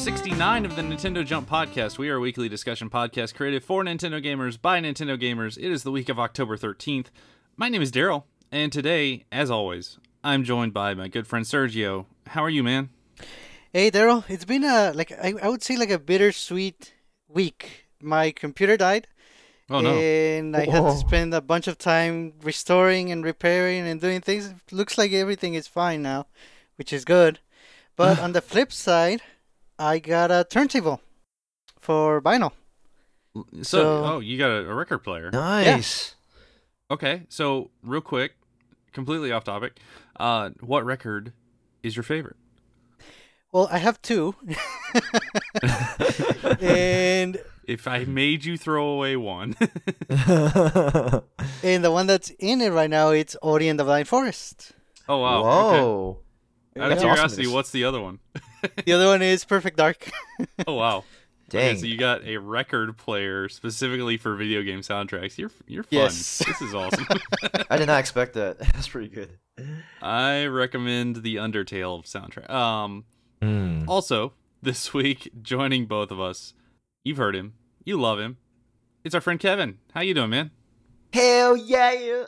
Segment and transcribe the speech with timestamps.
[0.00, 1.98] 69 of the Nintendo Jump Podcast.
[1.98, 5.58] We are a weekly discussion podcast created for Nintendo gamers by Nintendo gamers.
[5.58, 7.08] It is the week of October 13th.
[7.58, 12.06] My name is Daryl, and today, as always, I'm joined by my good friend Sergio.
[12.28, 12.88] How are you, man?
[13.74, 16.94] Hey Daryl, it's been a like I, I would say like a bittersweet
[17.28, 17.88] week.
[18.00, 19.06] My computer died,
[19.68, 19.98] Oh no.
[19.98, 20.92] and I had Whoa.
[20.92, 20.96] to oh.
[20.96, 24.46] spend a bunch of time restoring and repairing and doing things.
[24.46, 26.26] It looks like everything is fine now,
[26.76, 27.40] which is good.
[27.96, 29.20] But on the flip side,
[29.80, 31.00] I got a turntable
[31.80, 32.52] for vinyl.
[33.34, 35.30] So, so- oh, you got a, a record player.
[35.32, 36.14] Nice.
[36.90, 38.32] Okay, so real quick,
[38.92, 39.78] completely off topic.
[40.18, 41.32] Uh, what record
[41.82, 42.36] is your favorite?
[43.52, 44.34] Well, I have two,
[46.60, 49.56] and If I made you throw away one,
[50.08, 54.72] and the one that's in it right now, it's Ori and the Blind Forest.
[55.08, 55.38] oh wow.
[55.40, 55.80] Okay.
[55.80, 56.18] Whoa.
[56.78, 57.52] Out of That's curiosity, awesomeness.
[57.54, 58.20] what's the other one?
[58.84, 60.10] The other one is Perfect Dark.
[60.66, 61.04] Oh wow.
[61.48, 61.78] Okay, Dang.
[61.78, 65.36] so you got a record player specifically for video game soundtracks.
[65.36, 65.88] You're you're fun.
[65.98, 66.42] Yes.
[66.46, 67.06] This is awesome.
[67.68, 68.58] I did not expect that.
[68.58, 69.36] That's pretty good.
[70.00, 72.48] I recommend the Undertale soundtrack.
[72.50, 73.04] Um
[73.42, 73.84] Hmm.
[73.88, 76.52] also, this week joining both of us,
[77.04, 77.54] you've heard him.
[77.84, 78.36] You love him.
[79.02, 79.78] It's our friend Kevin.
[79.94, 80.50] How you doing, man?
[81.12, 82.24] Hell yeah!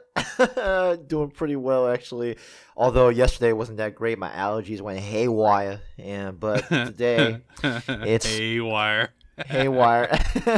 [1.07, 2.37] Doing pretty well actually.
[2.77, 5.81] Although yesterday wasn't that great, my allergies went haywire.
[5.99, 9.11] And but today, it's- haywire.
[9.47, 10.09] haywire.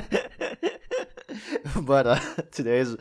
[1.83, 2.97] but uh, today's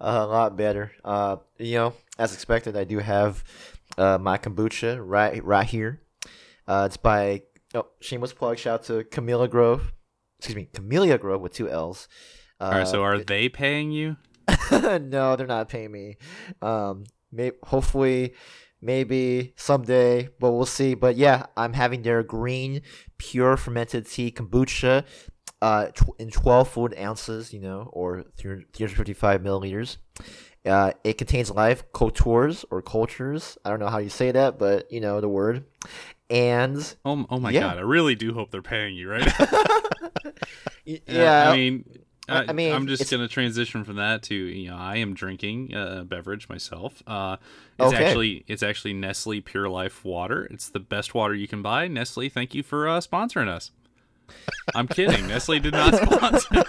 [0.00, 0.92] a lot better.
[1.04, 3.42] Uh, you know, as expected, I do have
[3.98, 6.00] uh, my kombucha right right here.
[6.66, 7.42] Uh, it's by
[7.74, 8.58] oh shameless plug.
[8.58, 9.92] Shout out to Camilla Grove.
[10.38, 12.08] Excuse me, Camellia Grove with two L's.
[12.60, 14.16] Uh, All right, so are they paying you?
[15.02, 16.16] no, they're not paying me.
[16.62, 18.34] Um, may- hopefully,
[18.80, 20.94] maybe someday, but we'll see.
[20.94, 22.82] But yeah, I'm having their green,
[23.18, 25.04] pure fermented tea kombucha,
[25.62, 29.96] uh, tw- in 12 fluid ounces, you know, or 355 milliliters.
[30.66, 33.56] Uh, it contains live cultures or cultures.
[33.64, 35.64] I don't know how you say that, but you know the word.
[36.28, 37.60] And Oh, oh my Yeah.
[37.60, 39.26] god, I really do hope they're paying you, right?
[40.84, 41.84] yeah, I mean,
[42.30, 45.74] I- I, mean, I'm just gonna transition from that to you know I am drinking
[45.74, 47.02] a beverage myself.
[47.06, 47.36] Uh,
[47.78, 48.04] it's Okay.
[48.04, 50.46] actually it's actually Nestle Pure Life water.
[50.50, 51.88] It's the best water you can buy.
[51.88, 53.72] Nestle, thank you for uh, sponsoring us.
[54.74, 55.26] I'm kidding.
[55.26, 56.64] Nestle did not sponsor.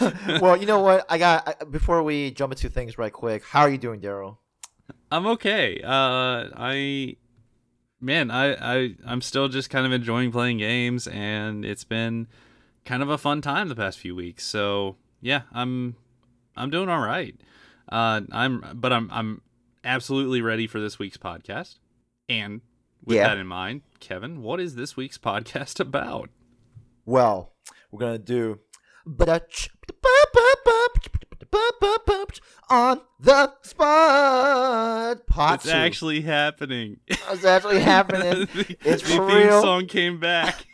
[0.40, 1.04] well, you know what?
[1.08, 3.42] I got I, before we jump into things right quick.
[3.44, 4.36] How are you doing, Daryl?
[5.10, 5.80] I'm okay.
[5.82, 7.16] Uh, I,
[8.00, 12.28] man, I, I, I'm still just kind of enjoying playing games, and it's been
[12.84, 14.44] kind of a fun time the past few weeks.
[14.44, 15.96] So yeah, I'm,
[16.56, 17.34] I'm doing all right.
[17.90, 19.42] Uh, I'm, but I'm, I'm
[19.84, 21.78] absolutely ready for this week's podcast.
[22.28, 22.60] And
[23.04, 23.28] with Yeah.
[23.28, 26.30] that in mind, Kevin, what is this week's podcast about?
[27.04, 27.52] Well,
[27.90, 28.60] we're gonna do
[32.68, 35.26] on the spot.
[35.26, 36.98] Part It's actually happening.
[37.06, 39.60] It's actually happening the, It's the real.
[39.62, 40.66] song came back.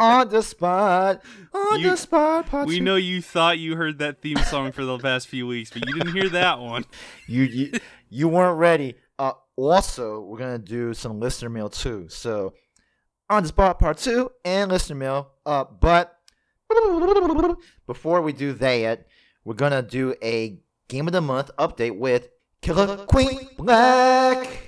[0.00, 1.22] On the spot.
[1.52, 2.46] On You- the spot.
[2.46, 5.70] Part We know you thought you heard that theme song for the past few weeks,
[5.70, 6.84] but you didn't hear that one.
[7.26, 7.72] you you,
[8.08, 8.94] you weren't ready.
[9.18, 12.06] Uh, also, we're gonna do some listener mail too.
[12.08, 12.54] So,
[13.28, 15.30] on the spot part two and listener mail.
[15.44, 16.14] Uh, but
[17.86, 19.06] before we do that,
[19.44, 20.58] we're gonna do a
[20.88, 22.28] game of the month update with
[22.62, 24.64] Killer Queen Black.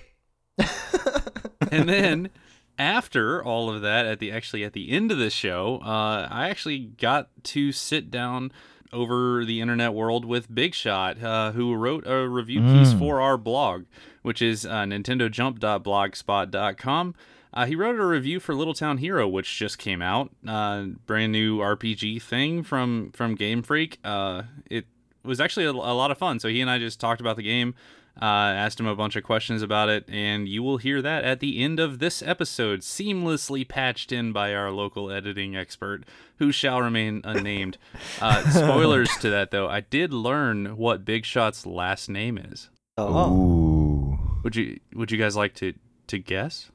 [1.71, 2.31] And then
[2.80, 6.48] after all of that, at the actually at the end of the show, uh, I
[6.48, 8.50] actually got to sit down
[8.93, 12.99] over the internet world with Big Shot, uh, who wrote a review piece Mm.
[12.99, 13.84] for our blog,
[14.22, 17.14] which is uh, nintendojump.blogspot.com.
[17.52, 20.31] Uh, he wrote a review for Little Town Hero, which just came out.
[20.46, 23.99] Uh, brand new RPG thing from from Game Freak.
[24.05, 24.87] Uh, it
[25.25, 26.38] was actually a, a lot of fun.
[26.38, 27.75] So he and I just talked about the game,
[28.20, 31.40] uh, asked him a bunch of questions about it, and you will hear that at
[31.40, 36.04] the end of this episode, seamlessly patched in by our local editing expert,
[36.38, 37.76] who shall remain unnamed.
[38.20, 39.68] Uh, spoilers to that, though.
[39.68, 42.68] I did learn what Big Shot's last name is.
[42.98, 44.18] Oh, Ooh.
[44.42, 45.72] Would you Would you guys like to
[46.08, 46.70] to guess?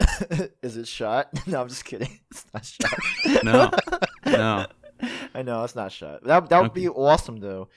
[0.62, 1.28] Is it shot?
[1.46, 2.18] No, I'm just kidding.
[2.30, 3.44] It's not shot.
[3.44, 3.70] No,
[4.24, 4.66] no.
[5.34, 6.24] I know it's not shot.
[6.24, 7.68] That that would be awesome though.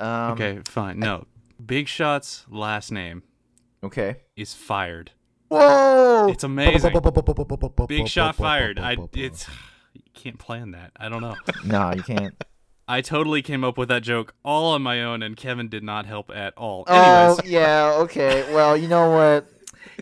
[0.00, 0.98] Um, Okay, fine.
[0.98, 1.26] No,
[1.64, 3.22] Big Shot's last name
[3.82, 4.16] Okay.
[4.36, 5.12] is fired.
[5.48, 6.28] Whoa!
[6.30, 6.92] It's amazing.
[7.86, 8.78] Big shot fired.
[8.78, 9.46] I it's
[9.92, 10.92] you can't plan that.
[10.96, 11.36] I don't know.
[11.64, 12.34] no, you can't.
[12.88, 16.06] I totally came up with that joke all on my own, and Kevin did not
[16.06, 16.84] help at all.
[16.88, 18.52] Oh yeah, okay.
[18.52, 19.46] Well, you know what?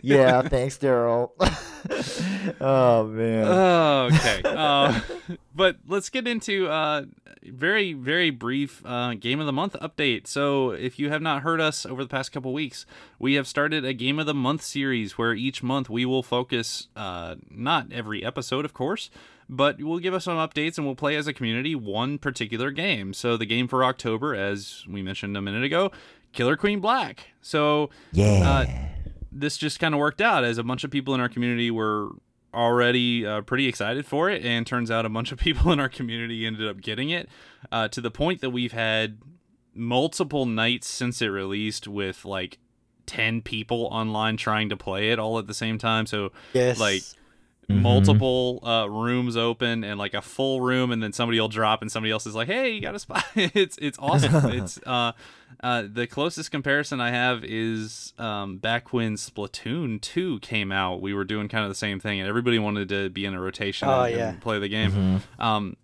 [0.01, 1.31] Yeah, thanks, Daryl.
[2.61, 3.45] oh man.
[3.47, 4.41] Oh, okay.
[4.45, 4.99] Uh,
[5.55, 7.03] but let's get into uh,
[7.43, 10.27] very very brief uh, game of the month update.
[10.27, 12.85] So if you have not heard us over the past couple weeks,
[13.19, 16.87] we have started a game of the month series where each month we will focus
[16.95, 19.09] uh, not every episode, of course.
[19.49, 23.13] But we'll give us some updates and we'll play as a community one particular game.
[23.13, 25.91] So, the game for October, as we mentioned a minute ago,
[26.31, 27.27] Killer Queen Black.
[27.41, 28.87] So, yeah.
[29.33, 32.09] This just kind of worked out as a bunch of people in our community were
[32.53, 35.89] already uh, pretty excited for it and turns out a bunch of people in our
[35.89, 37.27] community ended up getting it
[37.71, 39.17] uh, to the point that we've had
[39.73, 42.59] multiple nights since it released with like
[43.07, 46.79] 10 people online trying to play it all at the same time so Yes.
[46.79, 47.01] like
[47.69, 47.81] Mhm.
[47.81, 51.89] multiple uh, rooms open and like a full room and then somebody will drop and
[51.89, 55.13] somebody else is like hey you got a spot it's it's awesome it's uh
[55.61, 61.13] uh the closest comparison i have is um back when splatoon 2 came out we
[61.13, 63.87] were doing kind of the same thing and everybody wanted to be in a rotation
[63.87, 64.29] Oh, and, yeah.
[64.31, 65.21] and play the game Mhm.
[65.41, 65.77] um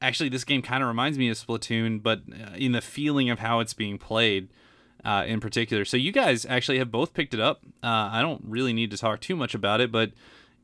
[0.00, 3.40] actually this game kind of reminds me of splatoon but uh, in the feeling of
[3.40, 4.50] how it's being played
[5.04, 8.42] uh, in particular so you guys actually have both picked it up uh, i don't
[8.46, 10.12] really need to talk too much about it but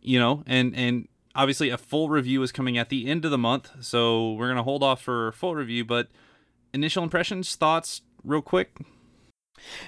[0.03, 3.39] you know and and obviously a full review is coming at the end of the
[3.39, 6.09] month so we're gonna hold off for full review but
[6.73, 8.77] initial impressions thoughts real quick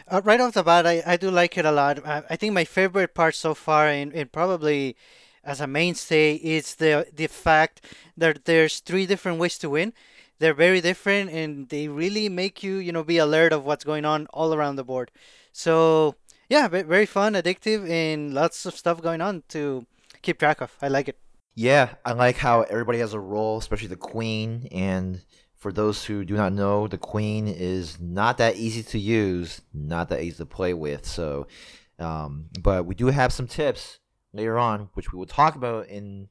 [0.08, 2.06] Uh, right off the bat, I, I do like it a lot.
[2.06, 4.96] I, I think my favorite part so far, and, probably
[5.44, 7.80] as a mainstay, is the the fact
[8.16, 9.92] that there's three different ways to win.
[10.38, 14.04] They're very different, and they really make you you know be alert of what's going
[14.04, 15.10] on all around the board.
[15.52, 16.16] So
[16.48, 19.86] yeah, very fun, addictive, and lots of stuff going on to
[20.22, 20.74] keep track of.
[20.80, 21.18] I like it.
[21.54, 24.68] Yeah, I like how everybody has a role, especially the queen.
[24.72, 25.20] And
[25.56, 30.08] for those who do not know, the queen is not that easy to use, not
[30.08, 31.04] that easy to play with.
[31.04, 31.46] So,
[31.98, 33.98] um, but we do have some tips
[34.32, 36.28] later on, which we will talk about in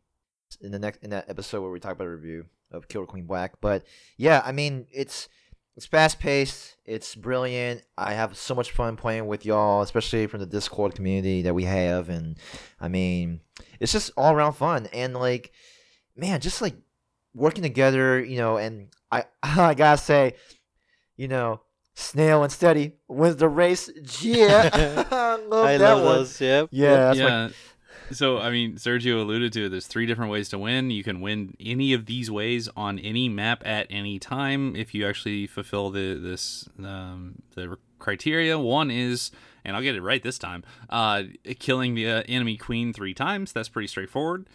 [0.59, 3.25] in the next in that episode where we talk about a review of Killer Queen
[3.25, 3.61] Black.
[3.61, 3.85] But
[4.17, 5.29] yeah, I mean it's
[5.77, 7.83] it's fast paced, it's brilliant.
[7.97, 11.63] I have so much fun playing with y'all, especially from the Discord community that we
[11.63, 12.37] have, and
[12.79, 13.41] I mean
[13.79, 15.51] it's just all around fun and like
[16.15, 16.75] man, just like
[17.33, 18.57] working together, you know.
[18.57, 20.35] And I I gotta say,
[21.15, 21.61] you know.
[21.93, 23.89] Snail and Steady wins the race.
[24.21, 24.69] Yeah,
[25.47, 26.15] love I that love one.
[26.19, 26.39] those.
[26.39, 26.69] Yep.
[26.71, 27.49] Yeah, that's my yeah
[28.11, 29.69] so i mean sergio alluded to it.
[29.69, 30.91] there's three different ways to win.
[30.91, 35.07] You can win any of these ways on any map at any time if you
[35.07, 38.57] actually fulfill the this um, the criteria.
[38.57, 39.31] One is
[39.63, 41.23] and i'll get it right this time uh,
[41.59, 43.51] killing the uh, enemy queen three times.
[43.53, 44.47] That's pretty straightforward.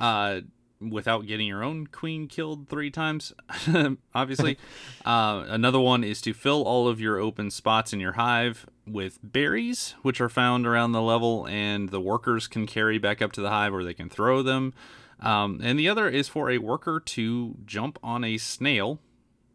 [0.00, 0.40] Uh,
[0.80, 3.32] without getting your own queen killed three times
[4.14, 4.58] obviously.
[5.04, 9.18] Uh, another one is to fill all of your open spots in your hive with
[9.22, 13.40] berries, which are found around the level, and the workers can carry back up to
[13.40, 14.74] the hive or they can throw them.
[15.20, 19.00] Um, and the other is for a worker to jump on a snail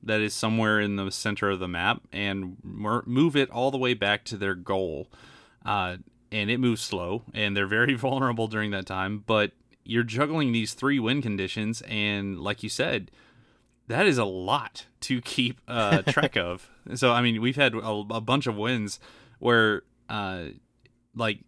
[0.02, 3.78] that is somewhere in the center of the map and mer- move it all the
[3.78, 5.08] way back to their goal.
[5.66, 5.98] Uh,
[6.32, 9.24] and it moves slow, and they're very vulnerable during that time.
[9.26, 9.52] But
[9.84, 13.12] you're juggling these three win conditions, and like you said,
[13.88, 16.70] that is a lot to keep uh, track of.
[16.96, 19.00] So I mean, we've had a, a bunch of wins
[19.40, 20.46] where, uh,
[21.16, 21.40] like,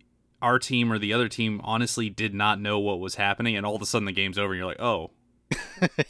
[0.42, 3.76] our team or the other team honestly did not know what was happening, and all
[3.76, 5.12] of a sudden the game's over, and you're like, oh,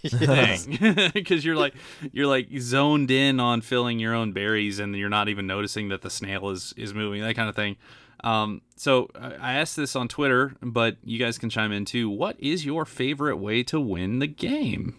[0.19, 1.73] dang, because you're like
[2.11, 6.01] you're like zoned in on filling your own berries, and you're not even noticing that
[6.01, 7.77] the snail is is moving, that kind of thing.
[8.23, 12.09] Um, so I I asked this on Twitter, but you guys can chime in too.
[12.09, 14.97] What is your favorite way to win the game?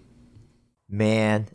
[0.89, 1.49] Man,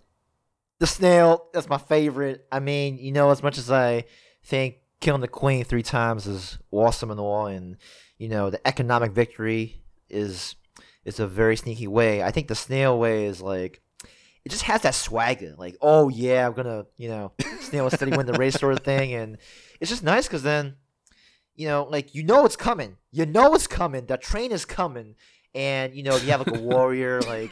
[0.80, 2.46] the snail, that's my favorite.
[2.52, 4.06] I mean, you know, as much as I
[4.44, 7.78] think killing the queen three times is awesome and all, and,
[8.18, 10.56] you know, the economic victory is
[11.06, 12.22] is a very sneaky way.
[12.22, 13.82] I think the snail way is like,
[14.44, 15.56] it just has that swagger.
[15.58, 17.32] Like, oh, yeah, I'm to, you know,
[17.62, 19.14] snail steady win the race sort of thing.
[19.14, 19.38] And
[19.80, 20.76] it's just nice because then,
[21.56, 22.98] you know, like, you know it's coming.
[23.12, 24.06] You know it's coming.
[24.06, 25.16] The train is coming.
[25.56, 27.52] And, you know, if you have like a warrior, like,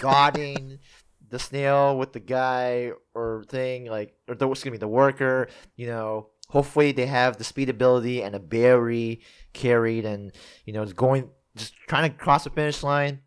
[0.00, 0.80] guarding
[1.30, 5.86] the snail with the guy or thing like or the, excuse me the worker you
[5.86, 9.20] know hopefully they have the speed ability and a berry
[9.52, 10.32] carried and
[10.64, 13.20] you know it's going just trying to cross the finish line.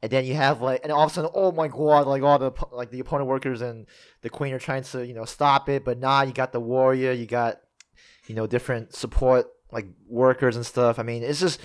[0.00, 2.38] And then you have like and all of a sudden oh my god like all
[2.38, 3.86] the like the opponent workers and
[4.22, 5.84] the queen are trying to you know stop it.
[5.84, 7.60] But nah you got the warrior you got
[8.28, 11.00] you know different support like workers and stuff.
[11.00, 11.60] I mean it's just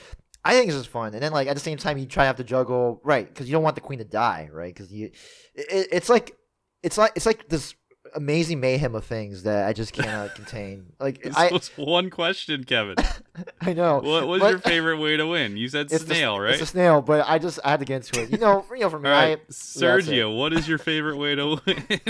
[0.45, 2.27] I think it's just fun, and then like at the same time you try to
[2.27, 4.73] have to juggle right because you don't want the queen to die, right?
[4.73, 5.11] Because you,
[5.55, 6.35] it, it's like,
[6.81, 7.75] it's like it's like this
[8.15, 10.93] amazing mayhem of things that I just cannot contain.
[10.99, 12.95] Like This I, was one question, Kevin.
[13.61, 13.99] I know.
[13.99, 15.55] What was your favorite way to win?
[15.57, 16.53] You said it's the- snail, right?
[16.53, 18.29] It's a snail, but I just I had to get into it.
[18.31, 21.61] You know, you know, for me, right, I, Sergio, what is your favorite way to
[21.65, 22.01] win?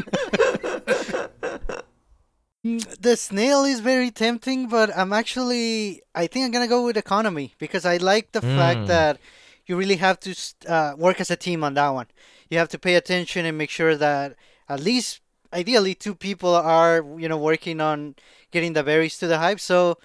[2.63, 7.53] The snail is very tempting, but I'm actually I think I'm gonna go with economy
[7.57, 8.87] because I like the fact Mm.
[8.87, 9.19] that
[9.65, 10.33] you really have to
[10.67, 12.07] uh, work as a team on that one.
[12.49, 14.35] You have to pay attention and make sure that
[14.69, 15.19] at least
[15.51, 18.15] ideally two people are you know working on
[18.51, 19.59] getting the berries to the hive.
[19.59, 19.97] So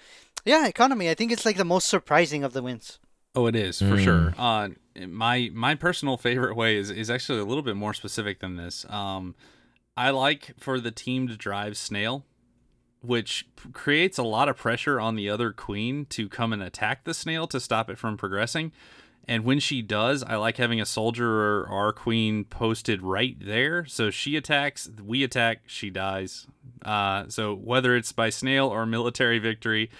[0.43, 1.09] yeah, economy.
[1.09, 2.99] I think it's like the most surprising of the wins.
[3.35, 4.03] Oh, it is for Mm.
[4.03, 4.33] sure.
[4.37, 4.69] Uh,
[5.07, 8.85] my my personal favorite way is is actually a little bit more specific than this.
[8.89, 9.35] Um,
[9.95, 12.25] I like for the team to drive snail,
[13.01, 17.13] which creates a lot of pressure on the other queen to come and attack the
[17.13, 18.71] snail to stop it from progressing.
[19.27, 23.85] And when she does, I like having a soldier or our queen posted right there.
[23.85, 26.47] So she attacks, we attack, she dies.
[26.83, 29.91] Uh, so whether it's by snail or military victory,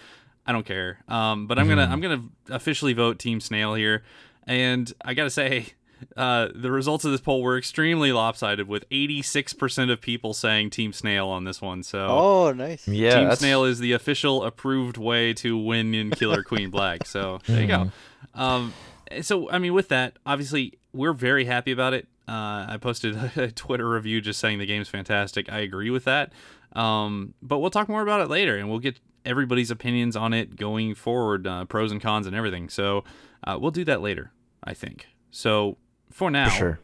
[0.47, 1.03] I don't care.
[1.07, 4.03] Um, but I'm gonna I'm gonna officially vote Team Snail here,
[4.47, 5.73] and I gotta say,
[6.17, 10.93] uh, the results of this poll were extremely lopsided, with 86% of people saying Team
[10.93, 11.83] Snail on this one.
[11.83, 12.87] So Oh, nice.
[12.87, 17.05] yeah, Team that's- Snail is the official approved way to win in Killer Queen Black.
[17.05, 17.91] So there you go.
[18.33, 18.73] Um,
[19.21, 22.07] so I mean, with that, obviously we're very happy about it.
[22.27, 25.51] Uh, I posted a Twitter review just saying the game's fantastic.
[25.51, 26.31] I agree with that.
[26.73, 30.55] Um, but we'll talk more about it later, and we'll get everybody's opinions on it
[30.55, 32.69] going forward, uh, pros and cons and everything.
[32.69, 33.03] So
[33.43, 34.31] uh, we'll do that later,
[34.63, 35.07] I think.
[35.31, 35.77] So
[36.11, 36.79] for now, for sure.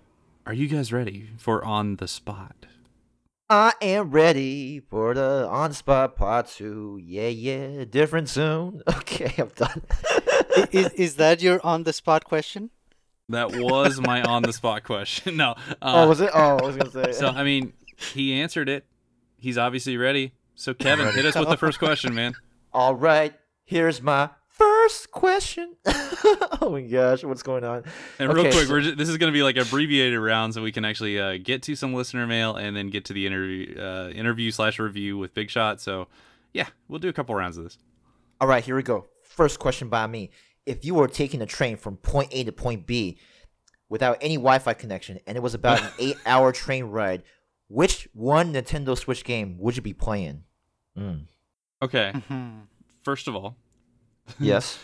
[0.45, 2.65] are you guys ready for on the spot?
[3.49, 6.99] I am ready for the on spot part two.
[7.03, 8.81] Yeah, yeah, different soon.
[8.89, 9.83] Okay, I'm done.
[10.71, 12.71] Is is that your on the spot question?
[13.29, 15.37] That was my on the spot question.
[15.37, 15.51] No.
[15.81, 16.31] Uh, oh, was it?
[16.33, 17.11] Oh, I was gonna say.
[17.11, 18.85] So I mean, he answered it.
[19.37, 20.33] He's obviously ready.
[20.55, 22.33] So Kevin, hit us with the first question, man.
[22.73, 25.75] All right, here's my first question.
[25.85, 27.83] oh my gosh, what's going on?
[28.19, 30.53] And real Okay, quick, so- we're just, this is going to be like abbreviated round,
[30.53, 33.25] so we can actually uh, get to some listener mail and then get to the
[33.27, 35.81] interview uh, interview slash review with Big Shot.
[35.81, 36.07] So
[36.53, 37.77] yeah, we'll do a couple rounds of this.
[38.41, 39.05] All right, here we go.
[39.23, 40.29] First question by me.
[40.65, 43.17] If you were taking a train from point A to point B
[43.89, 47.23] without any Wi Fi connection and it was about an eight hour train ride,
[47.67, 50.43] which one Nintendo Switch game would you be playing?
[50.97, 51.25] Mm.
[51.81, 52.61] Okay, Mhm.
[53.03, 53.57] first of all,
[54.39, 54.79] Yes.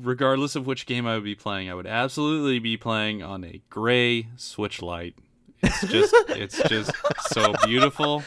[0.00, 3.62] regardless of which game I would be playing, I would absolutely be playing on a
[3.70, 5.14] gray Switch Lite.
[5.62, 6.92] It's just it's just
[7.30, 8.22] so beautiful,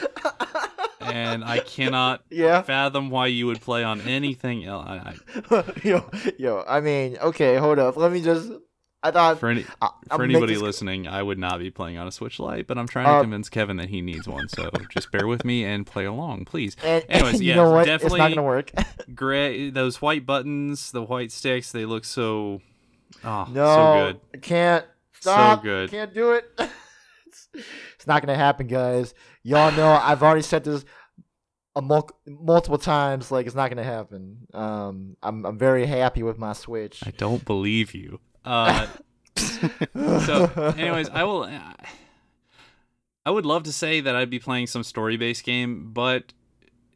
[1.00, 2.62] and I cannot Yeah.
[2.64, 4.88] fathom why you would play on anything else.
[4.88, 5.14] I,
[5.52, 7.98] I, yo, yo, I mean, okay, hold up.
[7.98, 8.52] Let me just.
[9.02, 9.40] I thought.
[9.40, 12.38] for any I, for anybody this- listening, I would not be playing on a Switch
[12.40, 14.50] Lite, but I'm trying to Uh, convince Kevin that he needs one.
[14.50, 16.76] So just bear with me and play along, please.
[16.84, 17.86] And, Anyways, you yeah, know what?
[17.86, 18.72] definitely- It's not gonna work.
[19.16, 22.62] Gray, those white buttons, the white sticks, they look so,
[23.24, 24.22] oh, no, so good.
[24.34, 24.86] I can't.
[25.22, 25.60] Stop.
[25.60, 25.92] So good.
[25.92, 26.46] Can't do it.
[27.26, 29.14] it's, it's not gonna happen, guys.
[29.44, 30.84] Y'all know I've already said this
[31.76, 33.32] multiple times.
[33.32, 34.48] Like it's not gonna happen.
[34.54, 37.02] Um, I'm I'm very happy with my Switch.
[37.06, 38.20] I don't believe you.
[38.50, 38.88] Uh,
[39.36, 41.48] so, anyways, I will.
[43.26, 46.34] I would love to say that I'd be playing some story-based game, but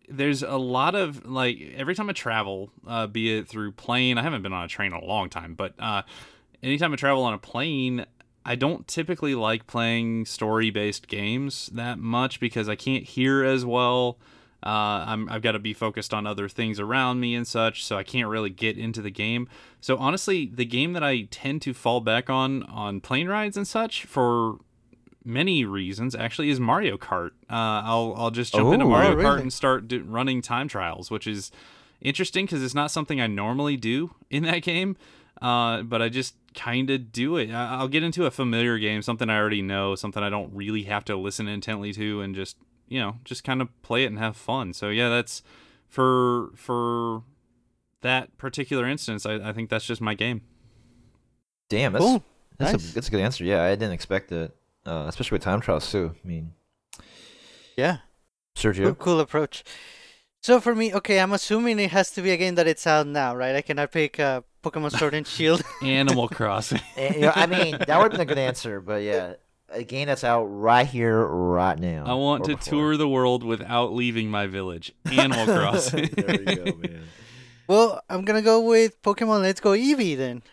[0.09, 4.17] there's a lot of like every time I travel, uh, be it through plane.
[4.17, 6.01] I haven't been on a train in a long time, but uh,
[6.63, 8.07] anytime I travel on a plane,
[8.43, 14.17] I don't typically like playing story-based games that much because I can't hear as well.
[14.65, 17.97] Uh, I'm, I've got to be focused on other things around me and such, so
[17.97, 19.49] I can't really get into the game.
[19.81, 23.67] So honestly, the game that I tend to fall back on on plane rides and
[23.67, 24.57] such for
[25.25, 27.31] many reasons actually is Mario Kart.
[27.49, 29.23] Uh, I'll I'll just jump into Oh, Mario really?
[29.25, 31.51] Kart and start do, running time trials, which is
[32.01, 34.95] interesting because it's not something I normally do in that game.
[35.41, 37.51] Uh, but I just kind of do it.
[37.51, 40.83] I- I'll get into a familiar game, something I already know, something I don't really
[40.83, 42.55] have to listen intently to, and just
[42.87, 44.73] you know, just kind of play it and have fun.
[44.73, 45.41] So yeah, that's
[45.87, 47.23] for for
[48.01, 49.25] that particular instance.
[49.25, 50.41] I, I think that's just my game.
[51.69, 52.23] Damn, that's Cool.
[52.57, 52.91] that's Nice.
[52.91, 53.43] a that's a good answer.
[53.43, 56.13] Yeah, I didn't expect it, uh, especially with time trials too.
[56.23, 56.53] I mean,
[57.77, 57.97] Yeah.
[58.55, 58.97] Cool, Sergio.
[58.99, 59.63] cool approach.
[60.41, 63.07] So for me, okay, I'm assuming it has to be a game that it's out
[63.07, 63.55] now, right?
[63.55, 65.63] I cannot pick uh, Pokemon Sword and Shield.
[65.81, 66.81] Animal Crossing.
[66.97, 69.35] You know, I mean, that would have been a good answer, but yeah,
[69.73, 72.03] a game that's out right here, right now.
[72.05, 72.71] I want to before.
[72.71, 74.93] tour the world without leaving my village.
[75.11, 76.09] Animal Crossing.
[76.15, 77.03] there we go, man.
[77.67, 80.43] well, I'm gonna go with Pokemon Let's Go Eevee then.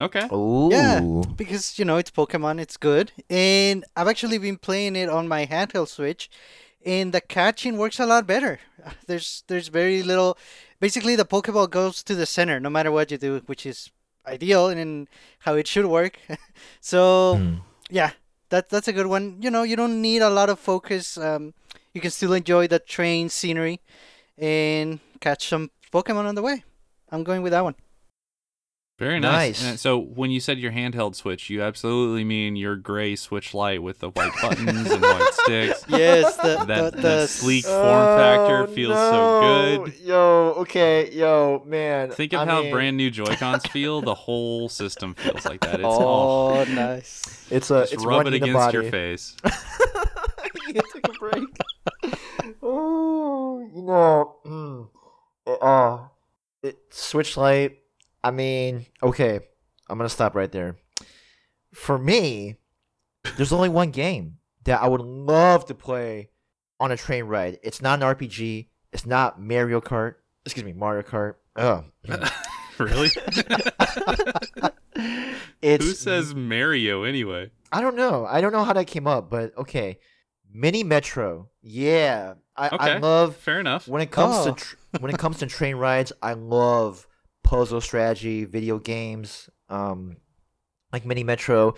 [0.00, 0.26] okay.
[0.32, 0.68] Ooh.
[0.70, 1.00] Yeah.
[1.36, 5.46] because you know it's Pokemon, it's good, and I've actually been playing it on my
[5.46, 6.30] handheld Switch,
[6.84, 8.60] and the catching works a lot better.
[9.06, 10.38] There's there's very little.
[10.80, 13.90] Basically, the Pokeball goes to the center no matter what you do, which is
[14.26, 15.06] ideal and
[15.40, 16.18] how it should work.
[16.80, 17.54] so Hmm.
[17.90, 18.12] yeah,
[18.50, 19.38] that that's a good one.
[19.40, 21.16] You know, you don't need a lot of focus.
[21.16, 21.54] Um,
[21.94, 23.80] you can still enjoy the train scenery
[24.38, 26.64] and catch some Pokemon on the way.
[27.10, 27.74] I'm going with that one.
[29.00, 29.62] Very nice.
[29.62, 29.80] Nice.
[29.80, 34.00] So when you said your handheld Switch, you absolutely mean your gray Switch Lite with
[34.00, 35.86] the white buttons and white sticks.
[35.88, 39.40] Yes, the That, the, the that sleek form factor Oh, feels so
[39.86, 39.94] good.
[40.00, 42.10] Yo, okay, yo, man.
[42.10, 44.02] Think of I how mean, brand new Joy Cons feel.
[44.02, 45.76] The whole system feels like that.
[45.76, 47.46] It's all oh, nice.
[47.50, 49.34] It's a just it's rub it against your face.
[50.66, 51.44] you can take a break.
[52.62, 54.88] oh, you know, mm,
[55.46, 56.00] it- uh,
[56.62, 57.79] it, Switch Lite.
[58.22, 59.40] I mean, okay,
[59.88, 60.76] I'm gonna stop right there.
[61.74, 62.56] For me,
[63.36, 66.30] there's only one game that I would love to play
[66.78, 67.58] on a train ride.
[67.62, 68.68] It's not an RPG.
[68.92, 70.14] It's not Mario Kart.
[70.44, 71.34] Excuse me, Mario Kart.
[71.56, 71.84] Oh,
[72.78, 73.10] really?
[75.62, 77.50] it's Who says Mario anyway?
[77.72, 78.26] I don't know.
[78.26, 79.98] I don't know how that came up, but okay.
[80.52, 81.48] Mini Metro.
[81.62, 82.34] Yeah.
[82.56, 83.86] I, I love Fair enough.
[83.86, 84.52] when it comes Oh.
[84.52, 87.06] to tr- when it comes to train rides, I love
[87.50, 89.50] puzzle strategy video games.
[89.68, 90.18] Um
[90.92, 91.74] like Mini Metro.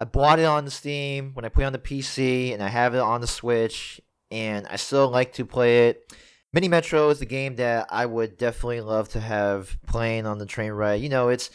[0.00, 2.98] I bought it on Steam when I play on the PC and I have it
[2.98, 4.00] on the Switch
[4.32, 6.12] and I still like to play it.
[6.52, 10.46] Mini Metro is the game that I would definitely love to have playing on the
[10.46, 11.02] train ride.
[11.02, 11.50] You know, it's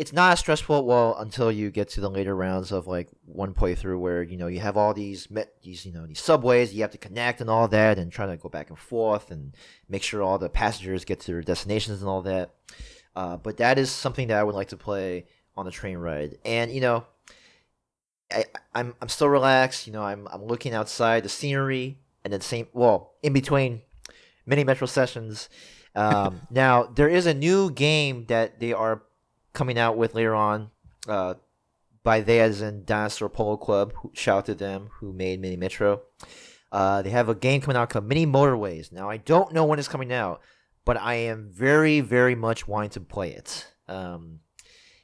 [0.00, 3.52] it's not as stressful well until you get to the later rounds of like one
[3.52, 6.80] playthrough where you know you have all these met these you know these subways you
[6.80, 9.54] have to connect and all that and try to go back and forth and
[9.90, 12.54] make sure all the passengers get to their destinations and all that.
[13.14, 16.38] Uh, but that is something that I would like to play on the train ride.
[16.46, 17.04] And you know,
[18.32, 19.86] I, I'm I'm still relaxed.
[19.86, 23.82] You know, I'm I'm looking outside the scenery and then same well in between
[24.46, 25.50] Mini Metro sessions.
[25.94, 29.02] Um, now there is a new game that they are
[29.52, 30.70] coming out with later on.
[31.08, 31.34] Uh,
[32.02, 33.92] by they as in Dinosaur Polo Club.
[34.12, 36.02] Shout out to them who made Mini Metro.
[36.72, 38.92] Uh, they have a game coming out called Mini Motorways.
[38.92, 40.40] Now I don't know when it's coming out,
[40.84, 43.66] but I am very very much wanting to play it.
[43.88, 44.40] Um,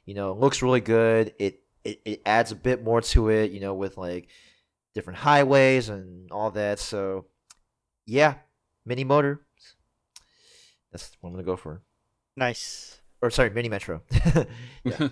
[0.05, 1.35] you know, it looks really good.
[1.39, 3.51] It, it it adds a bit more to it.
[3.51, 4.29] You know, with like
[4.95, 6.79] different highways and all that.
[6.79, 7.27] So
[8.07, 8.35] yeah,
[8.85, 9.41] Mini Motor.
[10.93, 11.83] That's what I'm gonna go for.
[12.37, 12.96] Nice.
[13.23, 14.03] Or sorry, Mini Metro.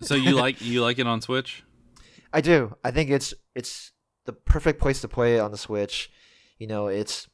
[0.00, 1.64] So you like you like it on Switch?
[2.32, 2.76] I do.
[2.84, 3.92] I think it's it's
[4.24, 6.10] the perfect place to play it on the Switch.
[6.58, 7.28] You know, it's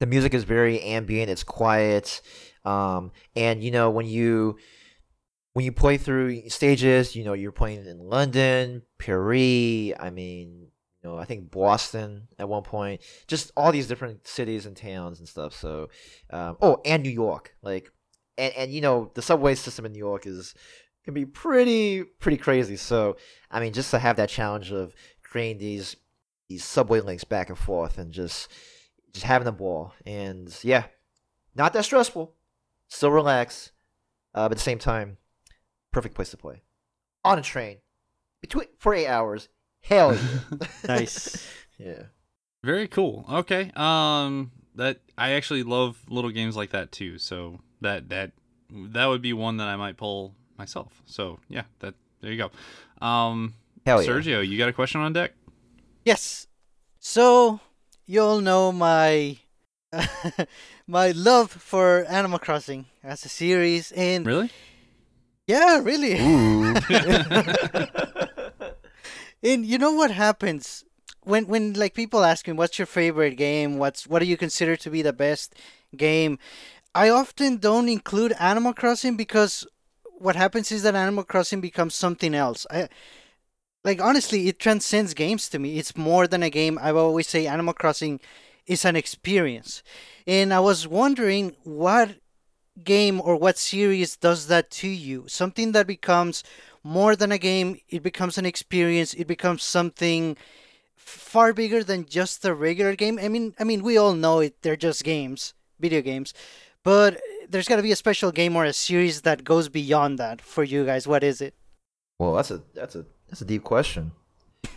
[0.00, 2.20] the music is very ambient, it's quiet.
[2.64, 4.56] Um and you know when you
[5.54, 10.68] when you play through stages, you know, you're playing in London, Paris, I mean,
[11.02, 15.20] you know, I think Boston at one point, just all these different cities and towns
[15.20, 15.54] and stuff.
[15.54, 15.90] So,
[16.30, 17.92] um, oh, and New York, like,
[18.38, 20.54] and and you know, the subway system in New York is
[21.04, 22.76] can be pretty pretty crazy.
[22.76, 23.16] So,
[23.50, 25.96] I mean, just to have that challenge of creating these
[26.48, 28.50] these subway links back and forth and just
[29.12, 30.84] just having a ball, and yeah,
[31.54, 32.34] not that stressful,
[32.88, 33.70] still relax,
[34.34, 35.18] uh, but at the same time,
[35.92, 36.62] perfect place to play
[37.24, 37.78] on a train
[38.40, 39.48] between for eight hours.
[39.80, 41.46] Hell yeah, Nice.
[41.78, 42.04] yeah.
[42.62, 43.26] Very cool.
[43.30, 43.70] Okay.
[43.76, 47.18] Um that I actually love little games like that too.
[47.18, 48.32] So that that
[48.70, 51.02] that would be one that I might pull myself.
[51.06, 52.50] So yeah, that there you go.
[53.06, 53.54] Um
[53.86, 54.08] Hell yeah.
[54.08, 55.32] Sergio, you got a question on deck?
[56.04, 56.46] Yes.
[56.98, 57.60] So
[58.06, 59.38] you all know my
[60.86, 64.50] my love for Animal Crossing as a series, and Really?
[65.46, 66.18] yeah, really.
[69.42, 70.84] And you know what happens
[71.22, 74.74] when when like people ask me what's your favorite game, what's what do you consider
[74.76, 75.54] to be the best
[75.94, 76.38] game?
[76.94, 79.66] I often don't include Animal Crossing because
[80.18, 82.66] what happens is that Animal Crossing becomes something else.
[82.70, 82.88] I
[83.82, 85.78] like honestly, it transcends games to me.
[85.78, 86.78] It's more than a game.
[86.80, 88.20] I always say Animal Crossing
[88.66, 89.82] is an experience.
[90.26, 92.16] And I was wondering what
[92.82, 95.24] game or what series does that to you?
[95.28, 96.42] Something that becomes
[96.82, 100.36] more than a game, it becomes an experience, it becomes something
[100.96, 103.18] far bigger than just a regular game.
[103.20, 106.34] I mean, I mean, we all know it, they're just games, video games.
[106.84, 110.40] But there's got to be a special game or a series that goes beyond that
[110.40, 111.08] for you guys.
[111.08, 111.54] What is it?
[112.18, 114.12] well, that's a that's a that's a deep question.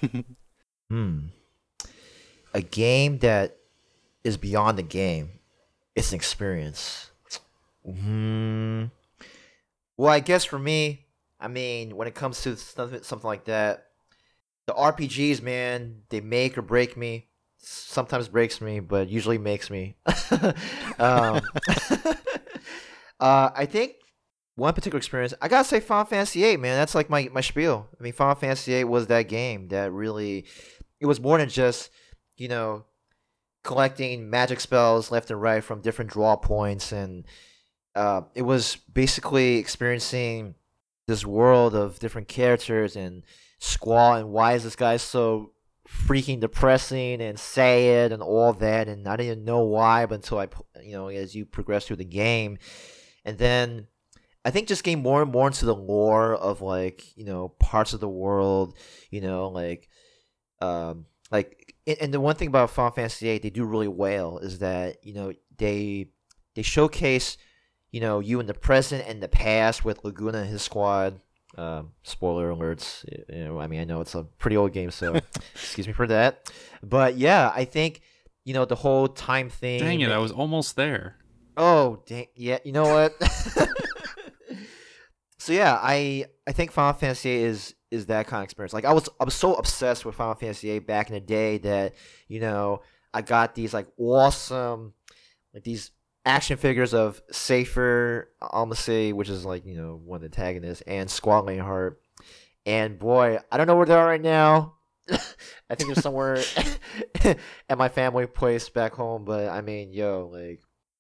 [0.90, 1.20] hmm.
[2.54, 3.58] A game that
[4.24, 5.32] is beyond the game.
[5.96, 7.12] It's an experience.
[7.86, 8.86] Hmm.
[9.96, 11.06] Well, I guess for me,
[11.40, 13.88] I mean, when it comes to something something like that,
[14.66, 17.28] the RPGs, man, they make or break me.
[17.68, 19.96] Sometimes breaks me, but usually makes me.
[21.00, 21.42] um,
[23.20, 23.96] uh, I think
[24.56, 26.78] one particular experience, I gotta say Final Fantasy VIII, man.
[26.78, 27.88] That's like my, my spiel.
[28.00, 30.46] I mean, Final Fantasy VIII was that game that really,
[31.00, 31.92] it was more than just,
[32.38, 32.86] you know,
[33.64, 36.92] collecting magic spells left and right from different draw points.
[36.92, 37.26] And
[37.96, 40.56] uh, it was basically experiencing
[41.08, 43.24] this world of different characters and
[43.60, 45.52] Squall and why is this guy so
[45.88, 50.48] freaking depressing and sad and all that and I didn't know why but until I
[50.82, 52.58] you know as you progress through the game.
[53.24, 53.88] And then
[54.44, 57.94] I think just getting more and more into the lore of like you know parts
[57.94, 58.78] of the world
[59.12, 59.90] you know like
[60.62, 64.60] um like and the one thing about Final Fantasy VIII they do really well is
[64.60, 66.10] that you know they
[66.56, 67.38] they showcase
[67.92, 71.22] you know you in the present and the past with Laguna and his squad
[71.58, 73.06] um, spoiler alerts.
[73.30, 75.16] You know, I mean, I know it's a pretty old game, so
[75.56, 76.52] excuse me for that.
[76.84, 78.02] But yeah, I think
[78.46, 79.80] you know the whole time thing.
[79.80, 80.12] Dang it!
[80.12, 81.18] I was almost there.
[81.56, 82.28] Oh, dang!
[82.36, 83.14] Yeah, you know what?
[85.40, 88.74] so yeah, I I think Final Fantasy is is that kind of experience.
[88.74, 91.58] Like I was I was so obsessed with Final Fantasy VIII back in the day
[91.60, 91.96] that
[92.28, 92.82] you know
[93.14, 94.94] I got these like awesome
[95.54, 95.92] like these
[96.28, 101.10] action figures of Seifer Almasy, which is like, you know, one of the antagonists, and
[101.10, 102.02] Squall Heart.
[102.66, 104.76] And boy, I don't know where they are right now.
[105.10, 106.44] I think they're somewhere
[107.70, 110.60] at my family place back home, but I mean, yo, like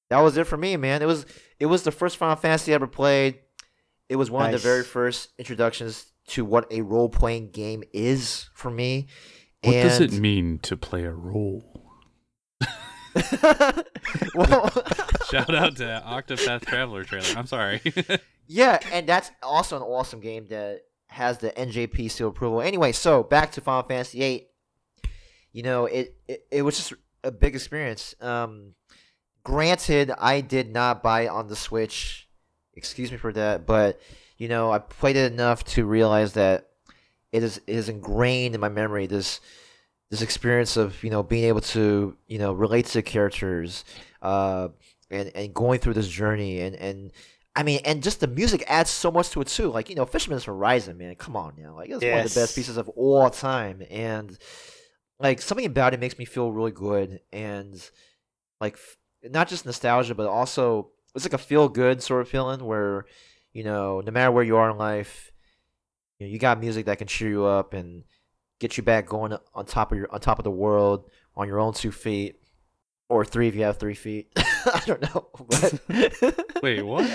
[0.09, 1.01] that was it for me, man.
[1.01, 1.25] It was
[1.59, 3.39] it was the first Final Fantasy I ever played.
[4.07, 4.55] It was one nice.
[4.55, 9.07] of the very first introductions to what a role playing game is for me.
[9.61, 11.76] What and does it mean to play a role?
[14.35, 14.69] well,
[15.29, 17.27] shout out to Octopath Traveler trailer.
[17.35, 17.81] I'm sorry.
[18.47, 22.61] yeah, and that's also an awesome game that has the NJP seal approval.
[22.61, 24.47] Anyway, so back to Final Fantasy VIII.
[25.53, 26.93] You know, it, it, it was just
[27.23, 28.15] a big experience.
[28.21, 28.73] Um,
[29.43, 32.27] granted, I did not buy it on the Switch.
[32.75, 33.99] Excuse me for that, but
[34.37, 36.67] you know, I played it enough to realize that
[37.31, 39.07] it is it is ingrained in my memory.
[39.07, 39.39] This
[40.09, 43.83] this experience of you know being able to you know relate to characters
[44.21, 44.69] uh,
[45.09, 47.11] and and going through this journey and and
[47.55, 49.69] I mean and just the music adds so much to it too.
[49.69, 51.75] Like you know Fisherman's Horizon man come on now.
[51.75, 52.15] Like it's yes.
[52.15, 53.83] one of the best pieces of all time.
[53.89, 54.37] And
[55.19, 57.19] like something about it makes me feel really good.
[57.33, 57.81] And
[58.61, 58.77] like
[59.23, 63.05] not just nostalgia but also it's like a feel good sort of feeling where
[63.51, 65.31] you know no matter where you are in life
[66.19, 68.03] you, know, you got music that can cheer you up and
[68.59, 71.59] get you back going on top of your on top of the world on your
[71.59, 72.39] own two feet
[73.09, 74.31] or three if you have three feet.
[74.37, 75.27] I don't know.
[75.49, 77.05] But wait, what?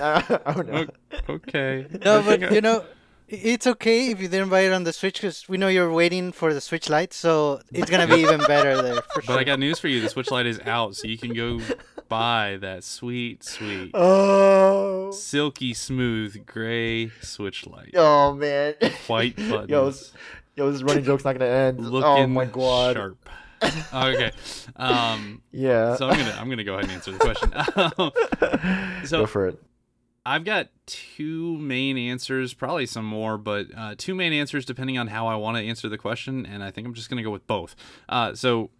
[0.00, 0.86] I, I don't know.
[1.28, 1.86] Okay.
[2.04, 2.84] No, but you know,
[3.28, 6.32] it's okay if you didn't buy it on the Switch because we know you're waiting
[6.32, 9.02] for the Switch Lite, so it's gonna be even better there.
[9.02, 9.34] For sure.
[9.34, 11.60] But I got news for you: the Switch Lite is out, so you can go
[12.08, 17.94] buy that sweet, sweet, oh, silky smooth gray Switch Lite.
[17.94, 18.74] Oh man,
[19.06, 19.70] white buttons.
[19.70, 19.92] Yo,
[20.58, 21.78] Yo, this running joke's not gonna end.
[21.78, 22.96] Oh Looking oh my god.
[22.96, 23.28] Sharp.
[23.94, 24.32] okay.
[24.74, 25.94] Um, yeah.
[25.94, 27.52] So I'm gonna I'm gonna go ahead and answer the question.
[29.06, 29.62] so go for it.
[30.26, 35.06] I've got two main answers, probably some more, but uh, two main answers depending on
[35.06, 37.46] how I want to answer the question, and I think I'm just gonna go with
[37.46, 37.76] both.
[38.08, 38.70] Uh, so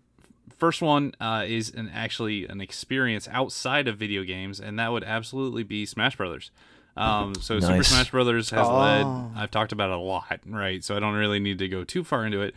[0.57, 5.05] first one uh, is an actually an experience outside of video games, and that would
[5.05, 6.51] absolutely be Smash Brothers.
[6.99, 7.67] Um, so nice.
[7.67, 8.79] Super Smash Brothers has oh.
[8.79, 9.07] led.
[9.37, 10.83] I've talked about it a lot, right?
[10.83, 12.55] So I don't really need to go too far into it,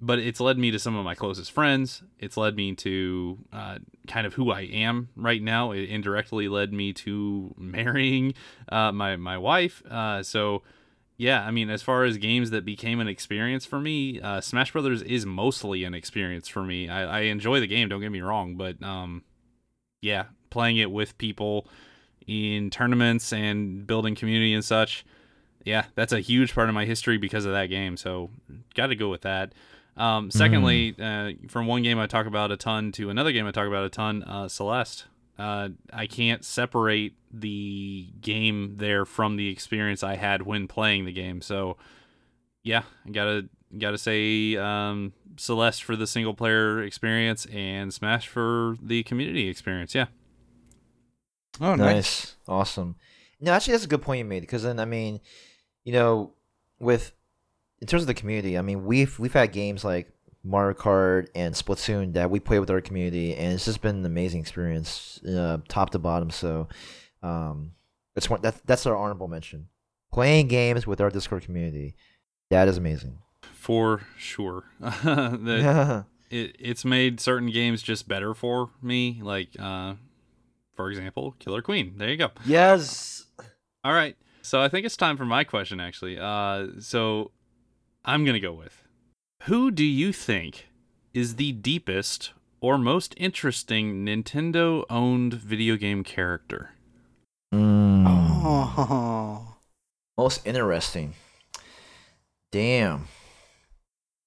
[0.00, 2.02] but it's led me to some of my closest friends.
[2.18, 5.72] It's led me to uh, kind of who I am right now.
[5.72, 8.34] It indirectly led me to marrying
[8.70, 9.82] uh, my my wife.
[9.90, 10.62] Uh, so
[11.16, 14.72] yeah, I mean, as far as games that became an experience for me, uh, Smash
[14.72, 16.88] Brothers is mostly an experience for me.
[16.88, 17.88] I, I enjoy the game.
[17.88, 19.22] Don't get me wrong, but um,
[20.00, 21.68] yeah, playing it with people
[22.26, 25.04] in tournaments and building community and such.
[25.64, 27.96] Yeah, that's a huge part of my history because of that game.
[27.96, 28.30] So,
[28.74, 29.52] got to go with that.
[29.96, 31.44] Um, secondly, mm.
[31.44, 33.84] uh, from one game I talk about a ton to another game I talk about
[33.84, 35.06] a ton, uh, Celeste.
[35.38, 41.12] Uh, I can't separate the game there from the experience I had when playing the
[41.12, 41.40] game.
[41.40, 41.76] So,
[42.62, 48.76] yeah, I gotta gotta say um, Celeste for the single player experience and Smash for
[48.82, 49.94] the community experience.
[49.94, 50.06] Yeah.
[51.60, 51.94] Oh, nice.
[51.94, 52.36] nice.
[52.48, 52.96] Awesome.
[53.40, 55.20] No, actually, that's a good point you made because then, I mean,
[55.84, 56.32] you know,
[56.78, 57.12] with
[57.80, 60.10] in terms of the community, I mean, we've we've had games like
[60.42, 64.06] Mario Kart and Splatoon that we play with our community, and it's just been an
[64.06, 66.30] amazing experience, uh, top to bottom.
[66.30, 66.68] So,
[67.22, 67.72] um,
[68.14, 69.68] that's one that that's our honorable mention.
[70.12, 71.96] Playing games with our Discord community,
[72.50, 73.18] that is amazing.
[73.52, 74.64] For sure.
[74.80, 79.20] the, it it's made certain games just better for me.
[79.22, 79.94] Like, uh,
[80.74, 81.94] for example, Killer Queen.
[81.96, 82.30] There you go.
[82.46, 83.24] Yes.
[83.82, 84.16] All right.
[84.42, 86.18] So I think it's time for my question, actually.
[86.18, 87.30] Uh, so
[88.04, 88.82] I'm gonna go with
[89.44, 90.68] who do you think
[91.12, 96.70] is the deepest or most interesting Nintendo-owned video game character?
[97.54, 99.56] Mm, Oh.
[100.18, 101.14] Most interesting.
[102.52, 103.08] Damn.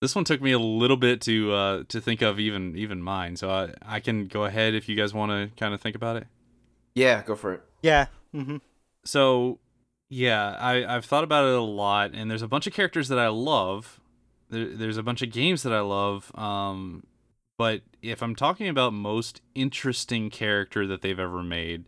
[0.01, 3.35] This one took me a little bit to uh, to think of even even mine.
[3.35, 6.17] So I I can go ahead if you guys want to kind of think about
[6.17, 6.27] it.
[6.97, 7.61] Yeah, go for it.
[7.83, 8.07] Yeah.
[8.31, 8.57] hmm
[9.05, 9.59] So
[10.09, 13.19] yeah, I I've thought about it a lot, and there's a bunch of characters that
[13.19, 13.99] I love.
[14.49, 16.31] There, there's a bunch of games that I love.
[16.35, 17.05] Um,
[17.57, 21.85] but if I'm talking about most interesting character that they've ever made,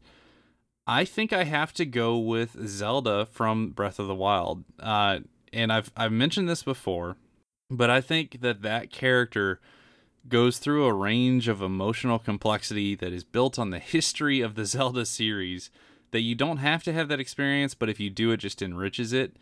[0.85, 4.63] I think I have to go with Zelda from Breath of the Wild.
[4.79, 5.19] Uh,
[5.51, 7.15] and I've I've mentioned this before,
[7.71, 9.59] but I think that that character
[10.27, 14.65] goes through a range of emotional complexity that is built on the history of the
[14.65, 15.69] Zelda series
[16.11, 19.13] that you don't have to have that experience, but if you do, it just enriches
[19.13, 19.35] it.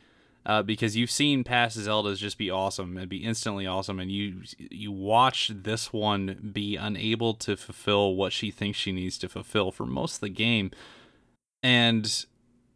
[0.46, 4.44] Uh, because you've seen past Zeldas just be awesome and be instantly awesome, and you
[4.58, 9.74] you watch this one be unable to fulfill what she thinks she needs to fulfill
[9.74, 10.72] for most of the game,
[11.62, 12.26] and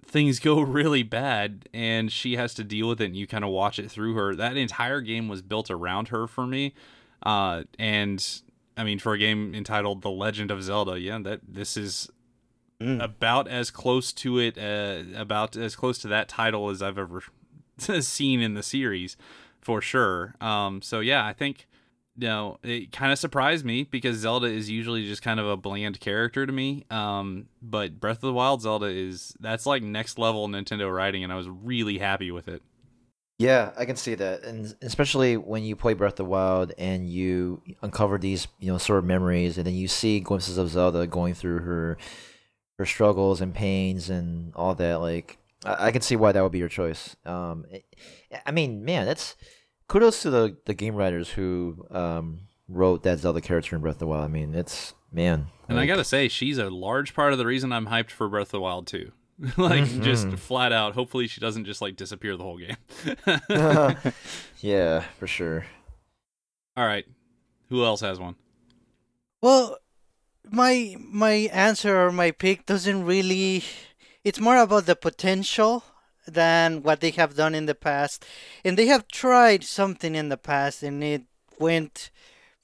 [0.06, 3.52] things go really bad, and she has to deal with it, and you kind of
[3.52, 4.36] watch it through her.
[4.36, 6.74] That entire game was built around her for me,
[7.24, 8.42] uh, and
[8.78, 12.10] I mean, for a game entitled The Legend of Zelda, yeah, that this is
[12.80, 13.00] Mm.
[13.00, 17.22] about as close to it, uh, about as close to that title as I've ever
[18.02, 19.18] seen in the series,
[19.62, 20.34] for sure.
[20.42, 21.68] Um, so yeah, I think
[22.18, 25.56] you know it kind of surprised me because Zelda is usually just kind of a
[25.58, 26.86] bland character to me.
[26.90, 31.32] Um, but Breath of the Wild Zelda is that's like next level Nintendo writing, and
[31.32, 32.64] I was really happy with it.
[33.42, 37.10] Yeah, I can see that, and especially when you play Breath of the Wild and
[37.10, 41.08] you uncover these, you know, sort of memories, and then you see glimpses of Zelda
[41.08, 41.98] going through her,
[42.78, 44.96] her struggles and pains and all that.
[45.02, 47.16] Like, I, I can see why that would be your choice.
[47.26, 47.86] Um, it-
[48.46, 49.36] I mean, man, that's
[49.88, 54.00] kudos to the the game writers who um wrote that Zelda character in Breath of
[54.00, 54.24] the Wild.
[54.24, 57.74] I mean, it's man, And I gotta say, she's a large part of the reason
[57.74, 59.12] I'm hyped for Breath of the Wild too.
[59.58, 60.40] like just Mhm.
[60.40, 60.94] flat out.
[60.94, 62.78] Hopefully, she doesn't just like disappear the whole game.
[64.60, 65.66] yeah, for sure.
[66.78, 67.06] All right,
[67.70, 68.36] who else has one?
[69.42, 69.78] Well,
[70.50, 73.64] my my answer or my pick doesn't really.
[74.24, 75.84] It's more about the potential
[76.28, 78.24] than what they have done in the past,
[78.64, 81.24] and they have tried something in the past, and it
[81.60, 82.12] went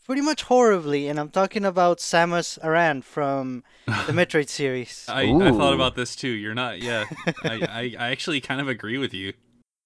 [0.08, 1.08] pretty much horribly.
[1.08, 5.06] And I'm talking about Samus Aran from the Metroid series.
[5.08, 6.30] I, I thought about this too.
[6.30, 6.82] You're not.
[6.82, 7.06] Yeah,
[7.44, 9.34] I, I I actually kind of agree with you.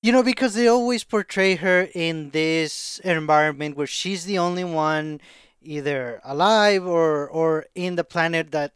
[0.03, 5.19] You know, because they always portray her in this environment where she's the only one
[5.61, 8.73] either alive or or in the planet that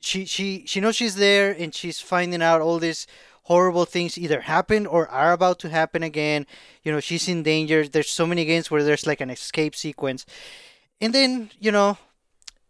[0.00, 3.06] she she she knows she's there and she's finding out all these
[3.44, 6.46] horrible things either happened or are about to happen again.
[6.82, 7.86] You know, she's in danger.
[7.86, 10.26] There's so many games where there's like an escape sequence.
[11.00, 11.98] And then, you know,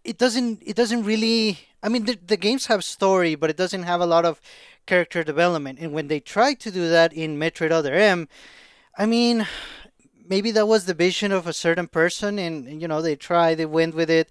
[0.04, 3.84] it doesn't it doesn't really I mean the, the games have story, but it doesn't
[3.84, 4.40] have a lot of
[4.86, 5.78] character development.
[5.78, 8.28] And when they tried to do that in Metroid Other M,
[8.96, 9.46] I mean,
[10.26, 13.66] maybe that was the vision of a certain person, and you know they tried, they
[13.66, 14.30] went with it.